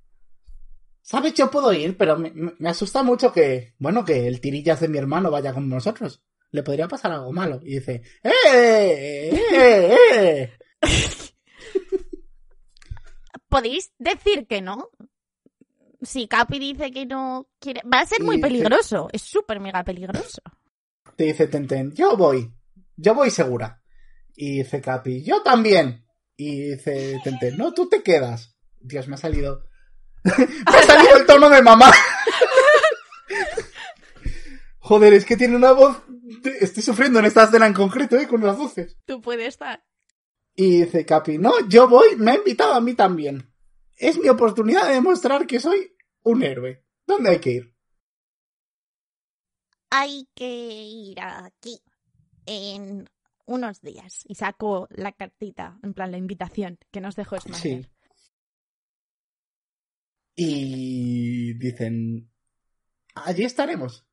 ¿sabes? 1.03 1.35
Yo 1.35 1.51
puedo 1.51 1.73
ir, 1.73 1.97
pero 1.97 2.19
me, 2.19 2.69
asusta 2.69 3.03
mucho 3.03 3.33
que, 3.33 3.75
bueno, 3.79 4.05
que 4.05 4.27
el 4.27 4.41
tirillas 4.41 4.81
de 4.81 4.89
mi 4.89 4.99
hermano 4.99 5.31
vaya 5.31 5.53
con 5.53 5.69
nosotros. 5.69 6.23
Le 6.51 6.63
podría 6.63 6.89
pasar 6.89 7.13
algo 7.13 7.33
malo. 7.33 7.61
Y 7.63 7.75
dice, 7.75 8.03
¡eh! 8.23 9.31
¡eh! 9.53 10.01
¡eh! 10.15 10.53
¿Podéis 13.49 13.93
decir 13.99 14.47
que 14.47 14.61
no? 14.61 14.91
Si 16.03 16.29
Capi 16.29 16.59
dice 16.59 16.91
que 16.91 17.07
no 17.07 17.49
quiere... 17.59 17.83
Va 17.83 18.01
a 18.01 18.07
ser 18.07 18.23
muy 18.23 18.39
peligroso. 18.39 19.09
Es 19.13 19.23
súper 19.23 19.61
mega 19.61 19.83
peligroso. 19.85 20.43
Te 21.17 21.25
dice 21.25 21.49
Tenten, 21.49 21.93
yo 21.95 22.17
voy, 22.17 22.53
yo 22.97 23.15
voy 23.15 23.31
segura. 23.31 23.78
Y 24.41 24.59
dice 24.59 24.81
Capi, 24.81 25.25
yo 25.25 25.43
también. 25.43 26.07
Y 26.37 26.71
dice 26.71 27.21
Tenten, 27.25 27.57
no, 27.57 27.75
tú 27.75 27.89
te 27.89 28.05
quedas. 28.05 28.57
Dios, 28.79 29.09
me 29.09 29.17
ha 29.17 29.19
salido. 29.19 29.65
me 30.23 30.33
ha 30.65 30.83
salido 30.85 31.17
el 31.17 31.27
tono 31.27 31.51
de 31.51 31.61
mamá. 31.61 31.91
Joder, 34.79 35.13
es 35.13 35.25
que 35.25 35.37
tiene 35.37 35.57
una 35.57 35.73
voz. 35.73 35.97
Estoy 36.61 36.85
sufriendo 36.85 37.19
en 37.19 37.25
esta 37.25 37.43
escena 37.43 37.67
en 37.67 37.75
concreto, 37.75 38.17
¿eh? 38.17 38.29
Con 38.29 38.47
las 38.47 38.57
voces. 38.57 38.97
Tú 39.07 39.21
puedes 39.21 39.49
estar. 39.49 39.85
Y 40.55 40.83
dice 40.83 41.05
Capi, 41.05 41.39
no, 41.39 41.69
yo 41.69 41.89
voy, 41.89 42.15
me 42.15 42.31
ha 42.31 42.37
invitado 42.37 42.75
a 42.75 42.81
mí 42.81 42.95
también. 42.95 43.53
Es 43.97 44.21
mi 44.21 44.29
oportunidad 44.29 44.87
de 44.87 44.95
demostrar 44.95 45.49
que 45.49 45.59
soy 45.59 45.97
un 46.23 46.45
héroe. 46.45 46.85
¿Dónde 47.09 47.31
hay 47.31 47.41
que 47.41 47.51
ir? 47.51 47.75
Hay 49.91 50.29
que 50.37 50.47
ir 50.47 51.19
aquí 51.21 51.83
en 52.47 53.09
unos 53.49 53.81
días. 53.81 54.25
Y 54.29 54.37
saco 54.37 54.87
la 54.91 55.13
cartita, 55.13 55.79
en 55.83 55.95
plan 55.95 56.13
la 56.13 56.19
invitación 56.19 56.79
que 56.93 57.01
nos 57.01 57.17
dejó 57.17 57.41
Snyder. 57.41 57.61
Sí. 57.61 57.87
Y 60.37 61.55
dicen, 61.55 62.31
allí 63.15 63.45
estaremos. 63.45 64.07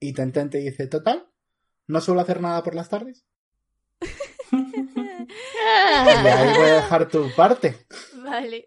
Y 0.00 0.14
Tenten 0.14 0.48
te 0.48 0.58
dice, 0.58 0.86
total, 0.86 1.28
no 1.86 2.00
suelo 2.00 2.22
hacer 2.22 2.40
nada 2.40 2.62
por 2.62 2.74
las 2.74 2.88
tardes. 2.88 3.26
Ahí 4.50 6.56
voy 6.56 6.68
a 6.68 6.74
dejar 6.76 7.08
tu 7.08 7.28
parte. 7.36 7.86
Vale. 8.22 8.64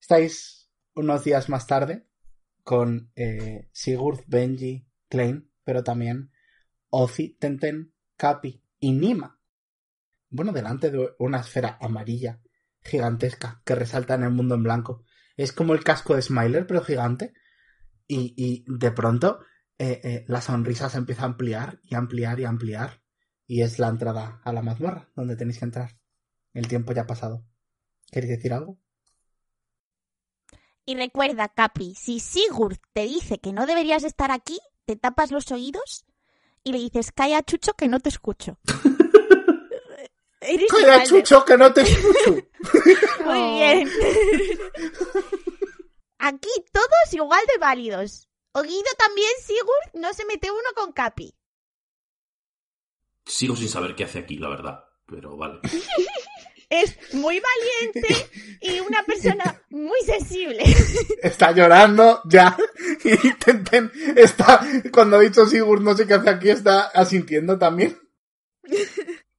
Estáis 0.00 0.70
unos 0.94 1.24
días 1.24 1.48
más 1.48 1.66
tarde 1.66 2.06
con 2.62 3.10
eh, 3.16 3.68
Sigurd, 3.72 4.22
Benji, 4.26 4.86
Klein, 5.08 5.50
pero 5.64 5.82
también 5.82 6.30
Ozzy, 6.90 7.36
Tenten, 7.38 7.94
Capi 8.20 8.62
y 8.80 8.92
Nima. 8.92 9.40
Bueno, 10.28 10.52
delante 10.52 10.90
de 10.90 11.14
una 11.18 11.40
esfera 11.40 11.78
amarilla 11.80 12.38
gigantesca 12.82 13.62
que 13.64 13.74
resalta 13.74 14.14
en 14.14 14.24
el 14.24 14.30
mundo 14.30 14.56
en 14.56 14.62
blanco. 14.62 15.04
Es 15.38 15.54
como 15.54 15.72
el 15.72 15.82
casco 15.82 16.14
de 16.14 16.20
Smiler, 16.20 16.66
pero 16.66 16.82
gigante. 16.82 17.32
Y, 18.06 18.34
y 18.36 18.64
de 18.66 18.90
pronto 18.90 19.40
eh, 19.78 20.00
eh, 20.04 20.24
la 20.28 20.42
sonrisa 20.42 20.90
se 20.90 20.98
empieza 20.98 21.22
a 21.22 21.26
ampliar 21.26 21.80
y 21.82 21.94
ampliar 21.94 22.38
y 22.40 22.44
ampliar. 22.44 23.02
Y 23.46 23.62
es 23.62 23.78
la 23.78 23.88
entrada 23.88 24.42
a 24.44 24.52
la 24.52 24.60
mazmorra 24.60 25.08
donde 25.16 25.36
tenéis 25.36 25.58
que 25.58 25.64
entrar. 25.64 25.98
El 26.52 26.68
tiempo 26.68 26.92
ya 26.92 27.02
ha 27.02 27.06
pasado. 27.06 27.46
¿Queréis 28.12 28.36
decir 28.36 28.52
algo? 28.52 28.78
Y 30.84 30.94
recuerda, 30.94 31.48
Capi, 31.48 31.94
si 31.94 32.20
Sigurd 32.20 32.80
te 32.92 33.04
dice 33.04 33.38
que 33.38 33.54
no 33.54 33.64
deberías 33.64 34.04
estar 34.04 34.30
aquí, 34.30 34.58
te 34.84 34.96
tapas 34.96 35.30
los 35.30 35.50
oídos 35.52 36.04
y 36.64 36.72
le 36.72 36.78
dices, 36.78 37.12
calla, 37.12 37.42
Chucho, 37.42 37.74
que 37.74 37.88
no 37.88 38.00
te 38.00 38.08
escucho. 38.08 38.58
Eres 40.40 40.70
¡Calla, 40.70 41.04
Chucho, 41.04 41.44
que 41.44 41.56
no 41.58 41.72
te 41.72 41.82
escucho! 41.82 42.30
Muy 43.24 43.58
bien. 43.58 43.88
Aquí 46.18 46.50
todos 46.72 47.12
igual 47.12 47.42
de 47.52 47.58
válidos. 47.58 48.28
Oído 48.52 48.90
también, 48.98 49.30
Sigurd, 49.42 49.90
no 49.94 50.12
se 50.12 50.24
mete 50.24 50.50
uno 50.50 50.70
con 50.74 50.92
Capi. 50.92 51.34
Sigo 53.24 53.54
sin 53.54 53.68
saber 53.68 53.94
qué 53.94 54.04
hace 54.04 54.18
aquí, 54.18 54.36
la 54.36 54.48
verdad. 54.48 54.84
Pero 55.06 55.36
vale. 55.36 55.60
Es 56.70 56.96
muy 57.14 57.40
valiente 57.40 58.30
y 58.60 58.78
una 58.78 59.02
persona 59.02 59.60
muy 59.70 60.00
sensible. 60.02 60.62
Está 61.22 61.52
llorando 61.52 62.22
ya. 62.24 62.56
Y 63.04 63.34
Tenten 63.34 63.90
está, 64.16 64.60
cuando 64.92 65.16
ha 65.16 65.20
dicho 65.20 65.46
Sigurd 65.46 65.82
no 65.82 65.96
sé 65.96 66.06
qué 66.06 66.14
hace 66.14 66.30
aquí, 66.30 66.50
está 66.50 66.82
asintiendo 66.88 67.58
también. 67.58 67.98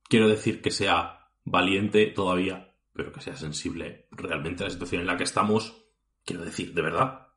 Quiero 0.10 0.28
decir 0.28 0.62
que 0.62 0.72
sea 0.72 1.30
valiente 1.46 2.08
todavía, 2.08 2.76
pero 2.94 3.14
que 3.14 3.22
sea 3.22 3.38
sensible 3.38 4.08
realmente 4.12 4.64
a 4.64 4.68
la 4.68 4.74
situación 4.74 5.02
en 5.02 5.08
la 5.08 5.18
que 5.18 5.24
estamos. 5.24 5.86
Quiero 6.26 6.44
decir, 6.44 6.74
de 6.74 6.82
verdad. 6.82 7.28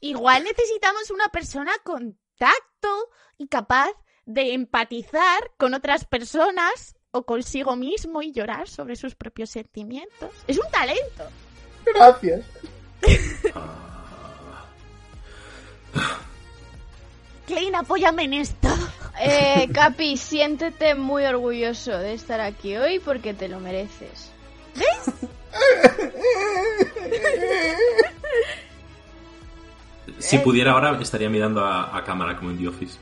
Igual 0.00 0.44
necesitamos 0.44 1.10
una 1.10 1.28
persona 1.28 1.72
con 1.84 2.18
tacto 2.36 3.10
y 3.38 3.48
capaz 3.48 3.90
de 4.26 4.54
empatizar 4.54 5.52
con 5.56 5.74
otras 5.74 6.04
personas 6.04 6.96
o 7.16 7.22
consigo 7.22 7.76
mismo 7.76 8.22
y 8.22 8.32
llorar 8.32 8.68
sobre 8.68 8.96
sus 8.96 9.14
propios 9.14 9.48
sentimientos. 9.50 10.30
Es 10.48 10.58
un 10.58 10.68
talento. 10.70 11.24
Gracias. 11.86 12.44
Klein, 17.46 17.74
apóyame 17.76 18.24
en 18.24 18.32
esto. 18.34 18.68
Eh, 19.20 19.68
Capi, 19.72 20.16
siéntete 20.16 20.96
muy 20.96 21.24
orgulloso 21.24 21.92
de 21.96 22.14
estar 22.14 22.40
aquí 22.40 22.76
hoy 22.76 22.98
porque 22.98 23.32
te 23.32 23.48
lo 23.48 23.60
mereces. 23.60 24.32
Si 30.18 30.38
pudiera 30.38 30.72
ahora 30.72 30.98
estaría 31.00 31.28
mirando 31.28 31.64
a, 31.64 31.96
a 31.96 32.04
cámara 32.04 32.36
como 32.36 32.50
en 32.50 32.58
The 32.58 32.68
Office. 32.68 32.98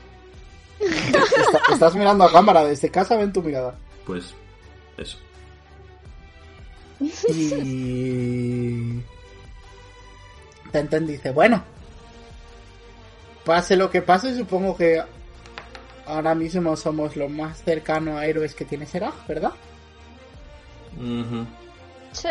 Está- 0.79 1.73
estás 1.73 1.95
mirando 1.95 2.23
a 2.23 2.31
cámara, 2.31 2.63
desde 2.65 2.89
casa 2.89 3.15
ven 3.15 3.31
tu 3.31 3.41
mirada. 3.41 3.75
Pues 4.05 4.33
eso. 4.97 5.17
Y... 7.29 9.01
Tenten 10.71 11.05
dice, 11.05 11.31
bueno, 11.31 11.63
pase 13.45 13.75
lo 13.75 13.91
que 13.91 14.01
pase, 14.01 14.35
supongo 14.35 14.75
que 14.75 15.03
ahora 16.05 16.33
mismo 16.33 16.75
somos 16.75 17.15
lo 17.15 17.29
más 17.29 17.63
cercano 17.63 18.17
a 18.17 18.25
héroes 18.25 18.55
que 18.55 18.65
tiene 18.65 18.87
Serag, 18.87 19.13
¿verdad? 19.27 19.51
Ujú. 20.97 21.45
Sí. 22.11 22.27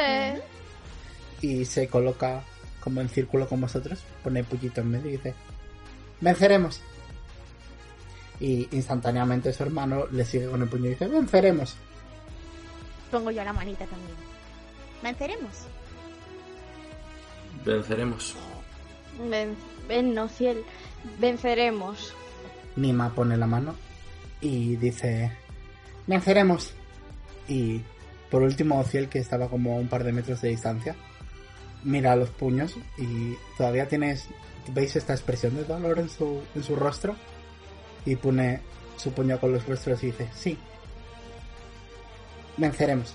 Y 1.41 1.65
se 1.65 1.87
coloca 1.89 2.43
como 2.81 3.01
en 3.01 3.09
círculo 3.09 3.49
con 3.49 3.61
vosotros, 3.61 4.01
pone 4.25 4.41
el 4.41 4.47
puñito 4.47 4.81
en 4.81 4.91
medio 4.91 5.09
y 5.09 5.13
dice, 5.13 5.35
venceremos. 6.21 6.81
Y 8.43 8.67
instantáneamente 8.73 9.53
su 9.53 9.63
hermano 9.63 10.07
le 10.11 10.25
sigue 10.25 10.49
con 10.49 10.61
el 10.61 10.69
puño 10.69 10.87
y 10.87 10.89
dice, 10.91 11.07
venceremos. 11.07 11.77
Pongo 13.09 13.31
yo 13.31 13.45
la 13.45 13.53
manita 13.53 13.87
también. 13.87 14.17
Venceremos. 15.01 15.53
Venceremos. 17.65 18.35
Ven, 19.31 19.55
ven, 19.87 20.13
no, 20.13 20.29
fiel. 20.29 20.65
Venceremos. 21.21 22.13
Nima 22.75 23.15
pone 23.15 23.37
la 23.37 23.47
mano 23.47 23.77
y 24.41 24.75
dice, 24.75 25.31
venceremos. 26.09 26.73
Y 27.47 27.81
por 28.29 28.43
último, 28.43 28.83
Ciel, 28.83 29.09
que 29.09 29.21
estaba 29.21 29.47
como 29.47 29.75
a 29.75 29.77
un 29.77 29.87
par 29.87 30.03
de 30.03 30.11
metros 30.11 30.41
de 30.41 30.49
distancia, 30.49 30.97
mira 31.85 32.17
los 32.17 32.31
puños 32.31 32.75
y 32.99 33.37
todavía 33.57 33.87
tienes, 33.87 34.27
veis 34.75 34.97
esta 34.97 35.13
expresión 35.13 35.55
de 35.55 35.63
dolor 35.63 36.01
en 36.01 36.09
su, 36.09 36.43
en 36.57 36.65
su 36.65 36.75
rostro 36.75 37.15
y 38.05 38.17
pone 38.17 38.61
su 38.97 39.13
puño 39.13 39.39
con 39.39 39.53
los 39.53 39.67
vuestros 39.67 40.03
y 40.03 40.07
dice, 40.07 40.29
sí, 40.35 40.59
venceremos. 42.57 43.15